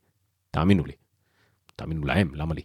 תאמינו 0.52 0.86
לי. 0.86 0.94
תאמינו 1.76 2.06
להם, 2.06 2.32
למה 2.34 2.54
לי? 2.54 2.62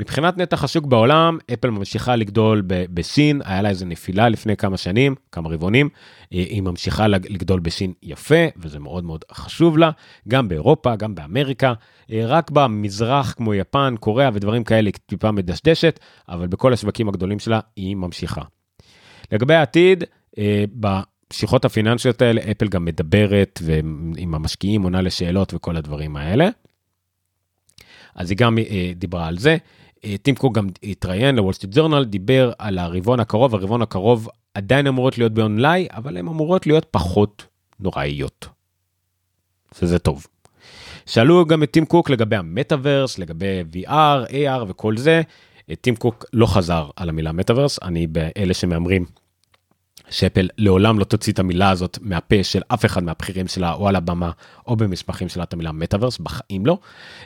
מבחינת 0.00 0.38
נתח 0.38 0.64
השוק 0.64 0.86
בעולם, 0.86 1.38
אפל 1.52 1.70
ממשיכה 1.70 2.16
לגדול 2.16 2.62
בסין, 2.66 3.40
היה 3.44 3.62
לה 3.62 3.68
איזה 3.68 3.86
נפילה 3.86 4.28
לפני 4.28 4.56
כמה 4.56 4.76
שנים, 4.76 5.14
כמה 5.32 5.48
רבעונים, 5.48 5.88
אה, 6.32 6.38
היא 6.38 6.62
ממשיכה 6.62 7.08
לגדול 7.08 7.60
בסין 7.60 7.92
יפה, 8.02 8.46
וזה 8.56 8.78
מאוד 8.78 9.04
מאוד 9.04 9.24
חשוב 9.32 9.78
לה, 9.78 9.90
גם 10.28 10.48
באירופה, 10.48 10.96
גם 10.96 11.14
באמריקה, 11.14 11.72
אה, 12.12 12.26
רק 12.26 12.50
במזרח 12.50 13.32
כמו 13.32 13.54
יפן, 13.54 13.94
קוריאה 14.00 14.30
ודברים 14.34 14.64
כאלה 14.64 14.86
היא 14.88 14.94
טיפה 15.06 15.30
מדשדשת, 15.30 16.00
אבל 16.28 16.46
בכל 16.46 16.72
השווקים 16.72 17.08
הגדולים 17.08 17.38
שלה 17.38 17.60
היא 17.76 17.96
ממשיכה. 17.96 18.42
לגבי 19.32 19.54
העתיד, 19.54 20.04
אה, 20.38 20.64
בשיחות 20.74 21.64
הפיננסיות 21.64 22.22
האלה, 22.22 22.40
אפל 22.50 22.68
גם 22.68 22.84
מדברת 22.84 23.60
ועם 23.62 24.34
המשקיעים 24.34 24.82
עונה 24.82 25.02
לשאלות 25.02 25.54
וכל 25.54 25.76
הדברים 25.76 26.16
האלה. 26.16 26.48
אז 28.14 28.30
היא 28.30 28.38
גם 28.38 28.58
דיברה 28.96 29.26
על 29.26 29.38
זה. 29.38 29.56
אה, 30.04 30.14
טים 30.22 30.34
קוק 30.34 30.54
גם 30.54 30.66
התראיין 30.82 31.36
לוול 31.36 31.52
סטריט 31.52 31.74
ג'ורנל, 31.74 32.04
דיבר 32.04 32.52
על 32.58 32.78
הרבעון 32.78 33.20
הקרוב, 33.20 33.54
הרבעון 33.54 33.82
הקרוב 33.82 34.28
עדיין 34.54 34.86
אמורות 34.86 35.18
להיות 35.18 35.32
באונליין, 35.32 35.86
אבל 35.90 36.16
הן 36.16 36.28
אמורות 36.28 36.66
להיות 36.66 36.86
פחות 36.90 37.46
נוראיות. 37.80 38.48
שזה 39.78 39.98
טוב. 39.98 40.26
שאלו 41.06 41.46
גם 41.46 41.62
את 41.62 41.70
טים 41.70 41.86
קוק 41.86 42.10
לגבי 42.10 42.36
המטאוורס, 42.36 43.18
לגבי 43.18 43.62
VR, 43.72 44.30
AR 44.30 44.64
וכל 44.68 44.96
זה. 44.96 45.22
אה, 45.70 45.76
טים 45.76 45.96
קוק 45.96 46.24
לא 46.32 46.46
חזר 46.46 46.88
על 46.96 47.08
המילה 47.08 47.32
מטאוורס, 47.32 47.78
אני 47.82 48.06
באלה 48.06 48.54
שמהמרים 48.54 49.04
שאפל 50.10 50.48
לעולם 50.58 50.98
לא 50.98 51.04
תוציא 51.04 51.32
את 51.32 51.38
המילה 51.38 51.70
הזאת 51.70 51.98
מהפה 52.02 52.42
של 52.42 52.62
אף 52.68 52.84
אחד 52.84 53.02
מהבכירים 53.02 53.48
שלה 53.48 53.72
או 53.72 53.88
על 53.88 53.96
הבמה 53.96 54.30
או 54.66 54.76
במסמכים 54.76 55.28
שלה 55.28 55.42
את 55.42 55.52
המילה 55.52 55.72
מטאוורס 55.72 56.18
בחיים 56.18 56.66
לא. 56.66 56.78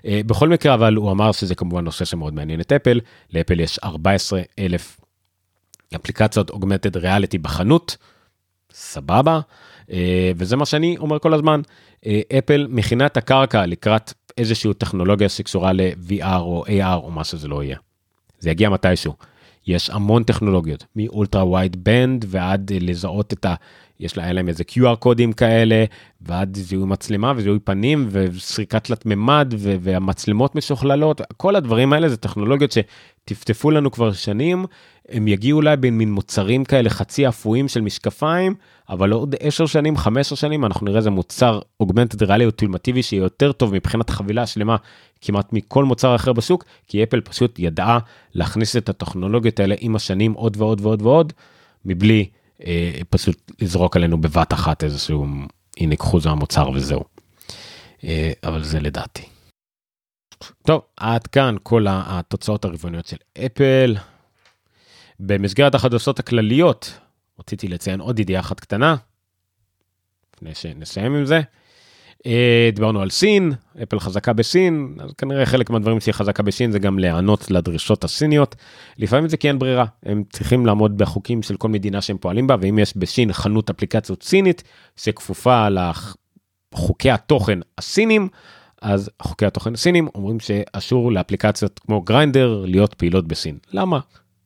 אה, 0.07 0.21
בכל 0.27 0.49
מקרה 0.49 0.75
אבל 0.75 0.95
הוא 0.95 1.11
אמר 1.11 1.33
שזה 1.33 1.55
כמובן 1.55 1.85
נושא 1.85 2.05
שמאוד 2.05 2.35
מעניין 2.35 2.61
את 2.61 2.73
אפל 2.73 3.01
לאפל 3.33 3.61
יש 3.61 3.79
14 3.79 4.43
אלף 4.59 5.01
אפליקציות 5.97 6.51
אוגמנטד 6.51 6.97
ריאליטי 6.97 7.39
בחנות. 7.39 7.97
סבבה 8.73 9.41
אה, 9.93 10.33
וזה 10.37 10.57
מה 10.57 10.67
שאני 10.67 10.97
אומר 10.99 11.19
כל 11.19 11.35
הזמן 11.35 11.61
אה, 12.07 12.21
אפל 12.39 12.67
מכינה 12.71 13.07
את 13.07 13.17
הקרקע 13.17 13.67
לקראת 13.67 14.13
איזושהי 14.39 14.75
טכנולוגיה 14.75 15.29
שקשורה 15.29 15.73
ל-VR 15.73 16.39
או 16.39 16.65
AR 16.67 16.95
או 16.95 17.11
מה 17.11 17.25
שזה 17.25 17.49
לא 17.49 17.63
יהיה. 17.63 17.77
זה 18.39 18.51
יגיע 18.51 18.71
מתישהו. 18.71 19.15
יש 19.67 19.91
המון 19.91 20.23
טכנולוגיות, 20.23 20.87
מאולטרה 20.97 21.45
ווייד 21.45 21.85
בנד 21.85 22.25
ועד 22.29 22.71
לזהות 22.81 23.33
את 23.33 23.45
ה... 23.45 23.55
יש 24.01 24.17
לה, 24.17 24.33
להם 24.33 24.49
איזה 24.49 24.65
QR 24.71 24.97
קודים 24.97 25.33
כאלה, 25.33 25.85
ועד 26.21 26.57
זיהוי 26.57 26.87
מצלמה 26.87 27.33
וזיהוי 27.37 27.59
פנים 27.59 28.09
וסריקת 28.11 28.85
תלת 28.85 29.07
מימד 29.07 29.55
והמצלמות 29.57 30.55
משוכללות, 30.55 31.21
כל 31.37 31.57
הדברים 31.57 31.93
האלה 31.93 32.09
זה 32.09 32.17
טכנולוגיות 32.17 32.73
שטפטפו 33.23 33.71
לנו 33.71 33.91
כבר 33.91 34.13
שנים, 34.13 34.67
הם 35.09 35.29
יגיעו 35.29 35.57
אולי 35.57 35.77
בין 35.77 35.99
מין 35.99 36.13
מוצרים 36.13 36.65
כאלה 36.65 36.91
חצי 36.91 37.29
אפויים 37.29 37.69
של 37.69 37.81
משקפיים, 37.81 38.55
אבל 38.89 39.13
עוד 39.13 39.35
10 39.41 39.67
שנים, 39.67 39.97
15 39.97 40.37
שנים, 40.37 40.65
אנחנו 40.65 40.87
נראה 40.87 40.99
איזה 40.99 41.11
מוצר 41.11 41.61
אוגמנטד 41.81 42.23
ריאלי 42.23 42.45
אולטימטיבי 42.45 43.03
שיהיה 43.03 43.23
יותר 43.23 43.53
טוב 43.53 43.75
מבחינת 43.75 44.11
חבילה 44.11 44.47
שלמה 44.47 44.77
כמעט 45.21 45.53
מכל 45.53 45.85
מוצר 45.85 46.15
אחר 46.15 46.33
בשוק, 46.33 46.65
כי 46.87 47.03
אפל 47.03 47.21
פשוט 47.21 47.59
ידעה 47.59 47.99
להכניס 48.35 48.77
את 48.77 48.89
הטכנולוגיות 48.89 49.61
האלה 49.61 49.75
עם 49.79 49.97
השנים 49.97 50.33
עוד 50.33 50.57
ועוד 50.57 50.81
ועוד 50.81 51.03
ועוד, 51.03 51.33
מבלי 51.85 52.29
אה, 52.67 52.93
פשוט 53.11 53.53
לזרוק 53.61 53.97
עלינו 53.97 54.21
בבת 54.21 54.53
אחת 54.53 54.85
איזשהו, 54.85 55.27
הנה 55.79 55.97
קחו 55.97 56.21
זה 56.21 56.29
המוצר 56.31 56.71
וזהו. 56.71 57.05
אה, 58.05 58.33
אבל 58.45 58.65
זה 58.65 58.81
לדעתי. 58.81 59.32
טוב, 60.63 60.83
עד 60.97 61.27
כאן 61.27 61.57
כל 61.63 61.87
התוצאות 61.89 62.65
הרבעוניות 62.65 63.07
של 63.07 63.17
אפל. 63.47 63.97
במסגרת 65.21 65.75
החדשות 65.75 66.19
הכלליות, 66.19 66.99
רציתי 67.41 67.69
לציין 67.69 68.01
עוד 68.01 68.19
ידיעה 68.19 68.41
אחת 68.41 68.61
קטנה, 68.61 68.97
לפני 70.37 70.55
שנסיים 70.55 71.15
עם 71.15 71.25
זה. 71.25 71.41
אה, 72.27 72.71
דיברנו 72.75 73.03
על 73.03 73.11
סין, 73.11 73.53
אפל 73.83 73.99
חזקה 73.99 74.33
בסין, 74.33 74.97
אז 75.01 75.11
כנראה 75.19 75.47
חלק 75.47 75.71
מהדברים 75.71 76.01
שהיא 76.01 76.15
חזקה 76.15 76.43
בסין 76.43 76.73
זה 76.73 76.79
גם 76.79 76.99
להיענות 76.99 77.51
לדרישות 77.51 78.05
הסיניות. 78.05 78.57
לפעמים 78.99 79.29
זה 79.29 79.37
כי 79.37 79.49
אין 79.49 79.59
ברירה, 79.59 79.85
הם 80.03 80.25
צריכים 80.33 80.67
לעמוד 80.67 80.99
בחוקים 80.99 81.43
של 81.43 81.57
כל 81.57 81.69
מדינה 81.69 82.01
שהם 82.01 82.19
פועלים 82.19 82.47
בה, 82.47 82.57
ואם 82.61 82.79
יש 82.79 82.97
בסין 82.97 83.33
חנות 83.33 83.71
אפליקציות 83.71 84.23
סינית 84.23 84.63
שכפופה 84.97 85.69
לחוקי 86.73 87.11
התוכן 87.11 87.59
הסינים, 87.79 88.29
אז 88.83 89.11
חוקי 89.23 89.47
התוכן 89.47 89.75
הסינים 89.75 90.09
אומרים 90.15 90.41
שאסור 90.41 91.13
לאפליקציות 91.13 91.79
כמו 91.79 92.01
Grindr 92.03 92.65
להיות 92.67 92.95
פעילות 92.95 93.29
בסין. 93.29 93.59
למה? 93.73 94.01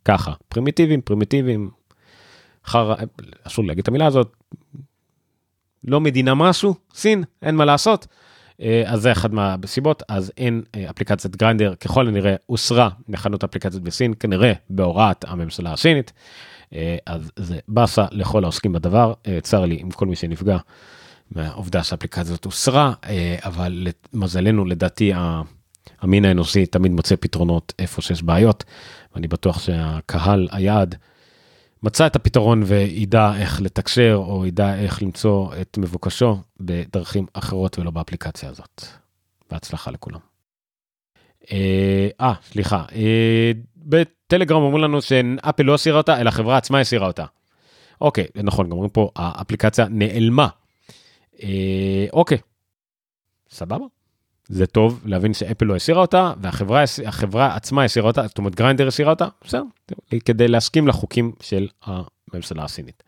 ככה, 0.05 0.32
פרימיטיביים, 0.49 1.01
פרימיטיביים, 1.01 1.70
חרא, 2.64 2.95
אסור 3.43 3.64
להגיד 3.64 3.82
את 3.82 3.89
המילה 3.89 4.07
הזאת, 4.07 4.37
לא 5.84 6.01
מדינה 6.01 6.34
משהו, 6.34 6.74
סין, 6.95 7.24
אין 7.43 7.57
מה 7.57 7.64
לעשות. 7.64 8.07
אה, 8.61 8.82
אז 8.87 9.01
זה 9.01 9.12
אחד 9.12 9.34
מהסיבות, 9.34 10.03
אז 10.09 10.32
אין 10.37 10.62
אה, 10.74 10.91
אפליקציית 10.91 11.37
Grindr, 11.37 11.74
ככל 11.74 12.09
הנראה 12.09 12.34
הוסרה 12.47 12.89
מחנות 13.09 13.45
אפליקציות 13.45 13.82
בסין, 13.82 14.14
כנראה 14.20 14.53
בהוראת 14.70 15.24
הממשלה 15.28 15.72
הסינית. 15.72 16.12
אה, 16.74 16.97
אז 17.07 17.30
זה 17.37 17.59
באסה 17.68 18.05
לכל 18.11 18.45
העוסקים 18.45 18.72
בדבר, 18.72 19.12
צר 19.43 19.64
לי 19.64 19.76
עם 19.80 19.91
כל 19.91 20.07
מי 20.07 20.16
שנפגע 20.16 20.59
מהעובדה 21.31 21.83
שהאפליקציה 21.83 22.22
הזאת 22.22 22.45
הוסרה, 22.45 22.93
אבל 23.45 23.87
למזלנו, 24.12 24.64
לדעתי, 24.64 25.12
המין 26.01 26.24
האנושי 26.24 26.66
תמיד 26.66 26.93
מוצא 26.93 27.16
פתרונות 27.20 27.72
איפה 27.79 28.03
שיש 28.03 28.22
בעיות, 28.22 28.64
ואני 29.14 29.29
בטוח 29.29 29.59
שהקהל, 29.59 30.49
היעד, 30.53 30.95
מצא 31.83 32.07
את 32.07 32.16
הפתרון 32.16 32.62
וידע 32.66 33.33
איך 33.37 33.61
לתקשר 33.61 34.14
או 34.27 34.47
ידע 34.47 34.74
איך 34.74 35.03
למצוא 35.03 35.55
את 35.61 35.79
מבוקשו 35.79 36.39
בדרכים 36.61 37.27
אחרות 37.33 37.79
ולא 37.79 37.91
באפליקציה 37.91 38.51
הזאת. 38.51 38.85
בהצלחה 39.51 39.91
לכולם. 39.91 40.18
אה, 41.53 42.09
אה 42.20 42.35
סליחה, 42.51 42.85
אה, 42.95 43.53
בטלגרם 43.77 44.62
אומרים 44.62 44.85
לנו 44.85 45.03
שאפל 45.03 45.62
לא 45.62 45.74
הסירה 45.74 45.99
אותה, 45.99 46.20
אלא 46.20 46.29
החברה 46.29 46.57
עצמה 46.57 46.81
הסירה 46.81 47.07
אותה. 47.07 47.24
אוקיי, 48.01 48.27
נכון, 48.35 48.66
גם 48.66 48.72
אומרים 48.72 48.91
פה 48.91 49.11
האפליקציה 49.16 49.87
נעלמה. 49.91 50.49
אה, 51.43 52.07
אוקיי, 52.12 52.39
סבבה. 53.51 53.84
זה 54.49 54.66
טוב 54.66 55.03
להבין 55.05 55.34
שאפל 55.34 55.64
לא 55.64 55.76
הסירה 55.76 56.01
אותה 56.01 56.32
והחברה 56.41 56.84
החברה 57.07 57.57
עצמה 57.57 57.84
הסירה 57.84 58.07
אותה 58.07 58.26
זאת 58.26 58.39
אומרת 58.39 58.55
גריינדר 58.55 58.89
הסירה 58.89 59.11
אותה 59.11 59.28
בסדר 59.45 59.62
כדי 60.24 60.49
להסכים 60.49 60.89
לחוקים 60.89 61.32
של 61.41 61.68
הממשלה 61.82 62.64
הסינית. 62.64 63.03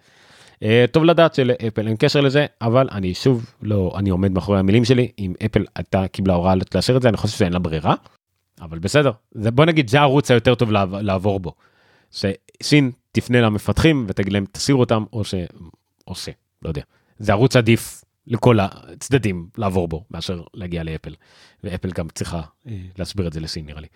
Uh, 0.55 0.61
טוב 0.93 1.05
לדעת 1.05 1.35
שלאפל 1.35 1.87
אין 1.87 1.97
קשר 1.99 2.21
לזה 2.21 2.47
אבל 2.61 2.89
אני 2.93 3.15
שוב 3.15 3.53
לא 3.63 3.93
אני 3.97 4.11
עומד 4.11 4.33
מאחורי 4.33 4.59
המילים 4.59 4.85
שלי 4.85 5.11
אם 5.19 5.35
אפל 5.47 5.65
הייתה 5.77 6.09
קיבלה 6.09 6.35
הוראה 6.35 6.55
לאשר 6.75 6.97
את 6.97 7.03
זה 7.03 7.09
אני 7.09 7.17
חושב 7.17 7.39
שאין 7.39 7.53
לה 7.53 7.59
ברירה 7.59 7.95
אבל 8.61 8.79
בסדר 8.79 9.13
זה 9.33 9.51
בוא 9.51 9.65
נגיד 9.65 9.91
זה 9.91 10.01
הערוץ 10.01 10.31
היותר 10.31 10.55
טוב 10.55 10.73
לעבור 11.01 11.41
בו. 11.41 11.53
שסין 12.11 12.91
תפנה 13.13 13.41
למפתחים 13.41 14.07
ותגיד 14.09 14.33
להם 14.33 14.45
תסירו 14.53 14.81
אותם 14.81 15.05
או 15.13 15.23
שעושה 15.25 16.33
לא 16.63 16.69
יודע 16.69 16.83
זה 17.19 17.33
ערוץ 17.33 17.57
עדיף 17.57 18.05
לכל 18.29 18.59
הצדדים 18.61 19.49
לעבור 19.59 19.89
בו 19.89 20.05
מאשר 20.11 20.43
להגיע 20.55 20.85
לאפל. 20.85 21.15
ואפל 21.65 21.91
גם 21.91 22.09
צריכה 22.09 22.41
אה, 22.67 22.79
להסביר 22.99 23.27
את 23.27 23.33
זה 23.33 23.41
לסין 23.41 23.67
נראה 23.67 23.81
לי. 23.81 23.87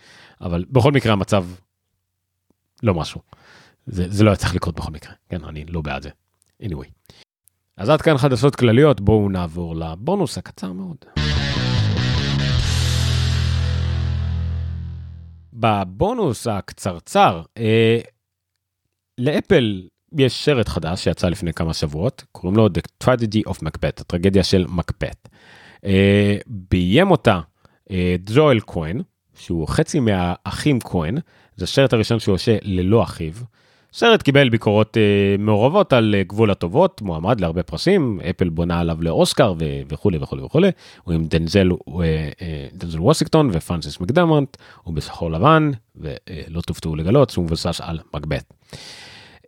אבל 0.41 0.65
בכל 0.71 0.93
מקרה 0.93 1.13
המצב 1.13 1.47
לא 2.83 2.95
משהו. 2.95 3.21
זה, 3.87 4.05
זה 4.09 4.25
לא 4.25 4.31
היה 4.31 4.37
צריך 4.37 4.55
לקרות 4.55 4.75
בכל 4.75 4.93
מקרה. 4.93 5.13
כן, 5.29 5.45
אני 5.45 5.65
לא 5.65 5.81
בעד 5.81 6.03
זה. 6.03 6.11
anyway. 6.63 7.13
אז 7.77 7.91
עד 7.91 8.03
כאן 8.03 8.19
חדשות 8.19 8.57
כלליות, 8.57 9.01
בואו 9.01 9.29
נעבור 9.29 9.77
לבונוס 9.77 10.39
הקצר 10.39 10.73
מאוד. 10.73 10.97
בבונוס 15.53 16.47
הקצרצר, 16.47 17.43
אה, 17.59 18.01
לאפל 19.19 19.89
יש 20.19 20.45
שרט 20.45 20.69
חדש 20.69 21.05
שיצא 21.05 21.29
לפני 21.29 21.53
כמה 21.53 21.75
שבועות, 21.75 22.25
קוראים 22.33 22.57
לו 22.57 22.67
The 22.67 23.05
Tragedy 23.05 23.51
of 23.51 23.55
Macbeth, 23.55 24.01
הטרגדיה 24.01 24.45
של 24.45 24.67
מקבט. 24.69 25.29
Uh, 25.77 25.89
ביים 26.47 27.11
אותה 27.11 27.41
uh, 27.89 27.93
ג'ואל 28.35 28.61
כהן, 28.67 29.01
שהוא 29.39 29.69
חצי 29.69 30.01
מהאחים 30.01 30.81
כהן, 30.81 31.19
זה 31.57 31.65
השרט 31.65 31.93
הראשון 31.93 32.19
שהוא 32.19 32.35
עושה 32.35 32.57
ללא 32.63 33.03
אחיו. 33.03 33.33
סרט 33.93 34.23
קיבל 34.23 34.49
ביקורות 34.49 34.97
uh, 34.97 35.41
מעורבות 35.41 35.93
על 35.93 36.15
uh, 36.21 36.29
גבול 36.29 36.51
הטובות, 36.51 37.03
מועמד 37.03 37.41
להרבה 37.41 37.63
פרסים, 37.63 38.21
אפל 38.31 38.49
בונה 38.49 38.81
עליו 38.81 38.97
לאוסקר 39.01 39.55
וכולי 39.89 40.19
וכולי 40.19 40.43
וכולי, 40.43 40.71
הוא 41.03 41.15
עם 41.15 41.25
דנזל, 41.25 41.71
uh, 41.71 41.93
uh, 41.93 41.95
דנזל 42.73 43.01
וושינגטון 43.01 43.51
ופרנסיס 43.53 44.01
מקדמונט, 44.01 44.57
הוא 44.83 44.95
בשחור 44.95 45.31
לבן, 45.31 45.71
ולא 45.97 46.59
uh, 46.59 46.63
תופתעו 46.67 46.97
לגלות 46.97 47.31
שהוא 47.31 47.45
מבוסס 47.45 47.81
על 47.81 47.99
מקבט. 48.15 48.55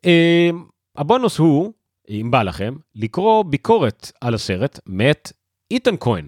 אמ, 0.04 0.64
הבונוס 0.96 1.38
הוא, 1.38 1.72
אם 2.08 2.28
בא 2.30 2.42
לכם, 2.42 2.74
לקרוא 2.94 3.44
ביקורת 3.44 4.12
על 4.20 4.34
הסרט 4.34 4.80
מאת 4.86 5.32
איתן 5.70 5.94
כהן, 6.00 6.26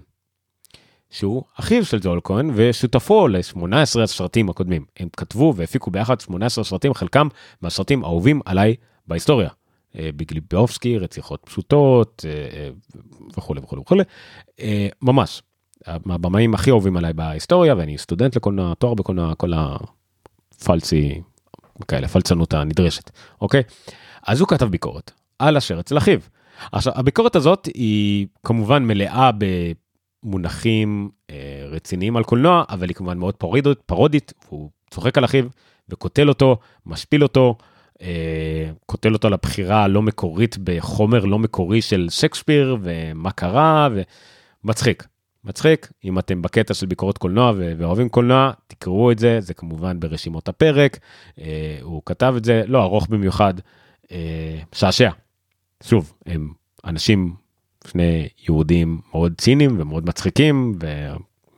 שהוא 1.09 1.43
אחיו 1.59 1.85
של 1.85 1.99
ג'ואל 2.01 2.19
כהן 2.23 2.51
ושותפו 2.55 3.27
ל-18 3.27 3.99
הסרטים 4.03 4.49
הקודמים. 4.49 4.85
הם 4.99 5.07
כתבו 5.17 5.53
והפיקו 5.55 5.91
ביחד 5.91 6.19
18 6.19 6.63
סרטים, 6.63 6.93
חלקם 6.93 7.27
מהסרטים 7.61 8.03
האהובים 8.03 8.41
עליי 8.45 8.75
בהיסטוריה. 9.07 9.49
אה, 9.99 10.09
ביג 10.15 10.33
ליבובסקי, 10.33 10.97
רציחות 10.97 11.41
פשוטות 11.45 12.25
וכולי 13.37 13.61
וכולי 13.63 13.81
וכולי. 13.81 14.03
ממש, 15.01 15.41
מהבמאים 16.05 16.53
הכי 16.53 16.69
אהובים 16.69 16.97
עליי 16.97 17.13
בהיסטוריה 17.13 17.75
ואני 17.77 17.97
סטודנט 17.97 18.35
לקולנוע, 18.35 18.73
תואר 18.73 18.93
בקולנוע, 18.93 19.35
כל 19.35 19.51
הפלצי, 19.55 21.21
כאלה, 21.85 22.07
פלצנות 22.07 22.53
הנדרשת, 22.53 23.11
אוקיי? 23.41 23.63
אז 24.27 24.39
הוא 24.39 24.47
כתב 24.47 24.65
ביקורת 24.65 25.11
על 25.39 25.57
אשר 25.57 25.79
אצל 25.79 25.97
אחיו. 25.97 26.19
עכשיו, 26.71 26.93
הביקורת 26.95 27.35
הזאת 27.35 27.65
היא 27.65 28.27
כמובן 28.43 28.83
מלאה 28.83 29.29
במונחים 30.23 31.09
אה, 31.29 31.65
רציניים 31.69 32.17
על 32.17 32.23
קולנוע, 32.23 32.63
אבל 32.69 32.87
היא 32.87 32.95
כמובן 32.95 33.17
מאוד 33.17 33.35
פרודית, 33.35 33.77
פרודית, 33.85 34.33
הוא 34.49 34.69
צוחק 34.91 35.17
על 35.17 35.25
אחיו 35.25 35.45
וקוטל 35.89 36.29
אותו, 36.29 36.57
משפיל 36.85 37.23
אותו, 37.23 37.55
אה, 38.01 38.69
קוטל 38.85 39.13
אותו 39.13 39.29
לבחירה 39.29 39.83
הלא 39.83 40.01
מקורית 40.01 40.57
בחומר 40.63 41.25
לא 41.25 41.39
מקורי 41.39 41.81
של 41.81 42.07
שייקספיר 42.09 42.77
ומה 42.81 43.31
קרה 43.31 43.89
ומצחיק. 44.63 45.07
מצחיק, 45.47 45.91
אם 46.03 46.19
אתם 46.19 46.41
בקטע 46.41 46.73
של 46.73 46.85
ביקורות 46.85 47.17
קולנוע 47.17 47.53
ואוהבים 47.55 48.09
קולנוע, 48.09 48.51
תקראו 48.67 49.11
את 49.11 49.19
זה, 49.19 49.41
זה 49.41 49.53
כמובן 49.53 49.99
ברשימות 49.99 50.47
הפרק, 50.47 50.99
אה, 51.39 51.77
הוא 51.81 52.01
כתב 52.05 52.33
את 52.37 52.45
זה, 52.45 52.63
לא 52.67 52.83
ארוך 52.83 53.07
במיוחד, 53.09 53.53
אה, 54.11 54.59
שעשע. 54.73 55.09
שוב, 55.83 56.13
הם 56.25 56.53
אנשים, 56.85 57.33
שני 57.87 58.27
יהודים 58.43 59.01
מאוד 59.11 59.33
ציניים 59.37 59.79
ומאוד 59.79 60.09
מצחיקים, 60.09 60.79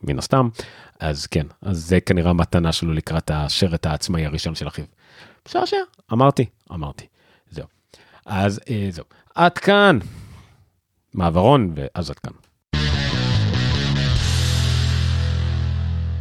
ומן 0.02 0.18
הסתם, 0.18 0.48
אז 1.00 1.26
כן, 1.26 1.46
אז 1.62 1.78
זה 1.78 2.00
כנראה 2.00 2.30
המתנה 2.30 2.72
שלו 2.72 2.92
לקראת 2.92 3.30
השרת 3.34 3.86
העצמאי 3.86 4.26
הראשון 4.26 4.54
של 4.54 4.68
אחיו. 4.68 4.84
שעשע, 5.48 5.76
אמרתי, 6.12 6.46
אמרתי, 6.72 7.06
זהו. 7.50 7.66
אז 8.26 8.60
אה, 8.70 8.88
זהו, 8.90 9.04
עד 9.34 9.58
כאן. 9.58 9.98
מעברון 11.14 11.72
ואז 11.76 12.10
עד 12.10 12.18
כאן. 12.18 12.32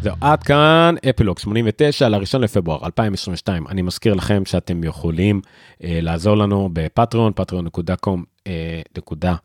זהו, 0.01 0.15
עד 0.21 0.43
כאן 0.43 0.95
אפילוג 1.09 1.39
89 1.39 2.09
לראשון 2.09 2.41
לפברואר 2.41 2.85
2022. 2.85 3.67
אני 3.67 3.81
מזכיר 3.81 4.13
לכם 4.13 4.45
שאתם 4.45 4.83
יכולים 4.83 5.41
אה, 5.83 5.99
לעזור 6.01 6.37
לנו 6.37 6.69
בפטריון, 6.73 7.33
פטריון.קום, 7.35 8.23
אה, 8.47 8.81
נקודה, 8.97 9.35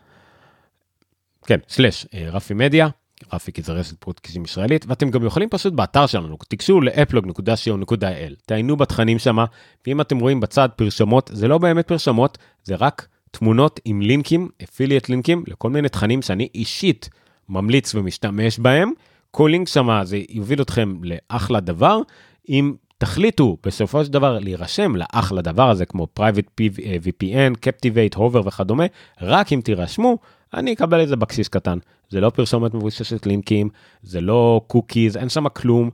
כן, 1.47 1.59
סלאש 1.69 2.07
אה, 2.15 2.29
רפי 2.31 2.55
מדיה, 2.55 2.89
רפי 3.33 3.53
כי 3.53 3.63
זה 3.63 3.73
רשת 3.73 3.97
פודקאסטים 3.99 4.45
ישראלית, 4.45 4.85
ואתם 4.89 5.11
גם 5.11 5.27
יכולים 5.27 5.49
פשוט 5.49 5.73
באתר 5.73 6.07
שלנו, 6.07 6.37
תיגשו 6.49 6.81
לאפלוג.co.il, 6.81 8.35
תעיינו 8.47 8.77
בתכנים 8.77 9.19
שם, 9.19 9.39
ואם 9.87 10.01
אתם 10.01 10.19
רואים 10.19 10.41
בצד 10.41 10.69
פרסומות, 10.77 11.31
זה 11.33 11.49
לא 11.49 11.59
באמת 11.59 11.89
פרסומות, 11.89 12.39
זה 12.65 12.75
רק 12.75 13.09
תמונות 13.31 13.81
עם 13.85 14.01
לינקים, 14.01 14.49
affiliate 14.65 15.09
לינקים, 15.09 15.45
לכל 15.47 15.71
מיני 15.71 15.89
תכנים 15.89 16.23
שאני 16.23 16.49
אישית 16.55 17.09
ממליץ 17.49 17.95
ומשתמש 17.95 18.59
בהם. 18.59 18.93
כל 19.37 19.49
לינק 19.53 19.69
שם 19.69 20.01
זה 20.03 20.21
יוביל 20.29 20.63
אתכם 20.63 20.95
לאחלה 21.03 21.61
דבר. 21.61 22.01
אם 22.49 22.75
תחליטו 22.99 23.57
בסופו 23.67 24.05
של 24.05 24.13
דבר 24.13 24.39
להירשם 24.39 24.97
לאחלה 24.97 25.43
דבר 25.43 25.71
הזה 25.71 25.87
כמו 25.87 26.07
private 26.21 26.61
VPN, 27.05 27.67
Captivate, 27.67 28.17
Hover 28.17 28.47
וכדומה, 28.47 28.85
רק 29.21 29.53
אם 29.53 29.61
תירשמו, 29.65 30.19
אני 30.55 30.73
אקבל 30.73 31.01
איזה 31.01 31.17
בקשיש 31.17 31.49
קטן. 31.49 31.79
זה 32.09 32.21
לא 32.21 32.31
פרסומת 32.31 32.75
מבוססת 32.75 33.27
לינקים, 33.27 33.69
זה 34.03 34.21
לא 34.21 34.61
קוקיז, 34.67 35.17
אין 35.17 35.29
שם 35.29 35.49
כלום. 35.49 35.91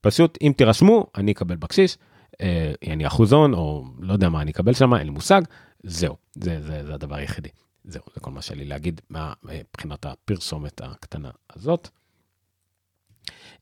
פשוט 0.00 0.38
אם 0.42 0.52
תירשמו, 0.56 1.06
אני 1.16 1.32
אקבל 1.32 1.56
בקשיש, 1.56 1.98
אה, 2.40 2.72
אני 2.86 3.06
אחוזון 3.06 3.54
או 3.54 3.84
לא 4.00 4.12
יודע 4.12 4.28
מה 4.28 4.42
אני 4.42 4.50
אקבל 4.50 4.74
שם, 4.74 4.94
אין 4.94 5.04
לי 5.04 5.10
מושג. 5.10 5.42
זהו, 5.82 6.16
זה, 6.34 6.60
זה, 6.60 6.86
זה 6.86 6.94
הדבר 6.94 7.16
היחידי. 7.16 7.50
זהו, 7.84 8.02
זה 8.14 8.20
כל 8.20 8.30
מה 8.30 8.42
שלי 8.42 8.64
להגיד 8.64 9.00
מבחינת 9.42 10.06
הפרסומת 10.06 10.80
הקטנה 10.84 11.30
הזאת. 11.56 11.88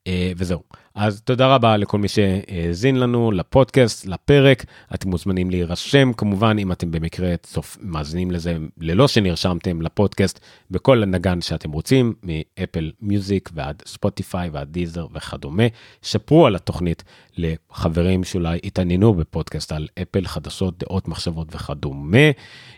אה, 0.06 0.32
וזהו. 0.36 0.62
אז 0.94 1.20
תודה 1.20 1.54
רבה 1.54 1.76
לכל 1.76 1.98
מי 1.98 2.08
שהאזין 2.08 2.96
לנו 3.00 3.30
לפודקאסט, 3.30 4.06
לפרק. 4.06 4.64
אתם 4.94 5.10
מוזמנים 5.10 5.50
להירשם, 5.50 6.12
כמובן, 6.12 6.56
אם 6.58 6.72
אתם 6.72 6.90
במקרה 6.90 7.36
צופ... 7.36 7.76
מאזינים 7.80 8.30
לזה 8.30 8.56
ללא 8.80 9.08
שנרשמתם 9.08 9.82
לפודקאסט, 9.82 10.40
בכל 10.70 11.02
הנגן 11.02 11.40
שאתם 11.40 11.72
רוצים, 11.72 12.14
מאפל 12.22 12.92
מיוזיק 13.02 13.50
ועד 13.54 13.82
ספוטיפיי 13.86 14.48
ועד 14.48 14.68
דיזר 14.68 15.06
וכדומה. 15.14 15.62
שפרו 16.02 16.46
על 16.46 16.56
התוכנית 16.56 17.04
לחברים 17.40 18.24
שאולי 18.24 18.58
התעניינו 18.64 19.14
בפודקאסט 19.14 19.72
על 19.72 19.88
אפל, 20.02 20.26
חדשות, 20.26 20.78
דעות, 20.78 21.08
מחשבות 21.08 21.54
וכדומה. 21.54 22.30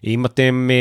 אם 0.05 0.27
אתם 0.27 0.71
uh, 0.71 0.73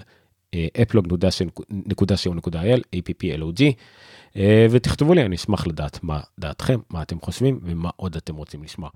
applog.co.il, 0.81 2.81
applog, 2.95 3.61
אה, 4.37 4.67
ותכתבו 4.71 5.13
לי, 5.13 5.25
אני 5.25 5.35
אשמח 5.35 5.67
לדעת 5.67 6.03
מה 6.03 6.19
דעתכם, 6.39 6.79
מה 6.89 7.01
אתם 7.01 7.19
חושבים 7.21 7.59
ומה 7.63 7.89
עוד 7.95 8.15
אתם 8.15 8.35
רוצים 8.35 8.63
לשמוע. 8.63 8.89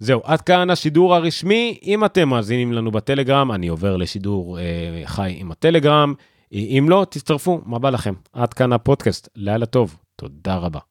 זהו, 0.00 0.20
עד 0.24 0.40
כאן 0.40 0.70
השידור 0.70 1.14
הרשמי. 1.14 1.78
אם 1.82 2.04
אתם 2.04 2.28
מאזינים 2.28 2.72
לנו 2.72 2.90
בטלגרם, 2.90 3.52
אני 3.52 3.68
עובר 3.68 3.96
לשידור 3.96 4.58
אה, 4.58 5.02
חי 5.04 5.34
עם 5.38 5.50
הטלגרם. 5.50 6.14
אם 6.52 6.86
לא, 6.88 7.06
תצטרפו, 7.10 7.60
מה 7.66 7.78
בא 7.78 7.90
לכם? 7.90 8.14
עד 8.32 8.54
כאן 8.54 8.72
הפודקאסט, 8.72 9.28
לילה 9.36 9.66
טוב, 9.66 9.96
תודה 10.16 10.56
רבה. 10.56 10.89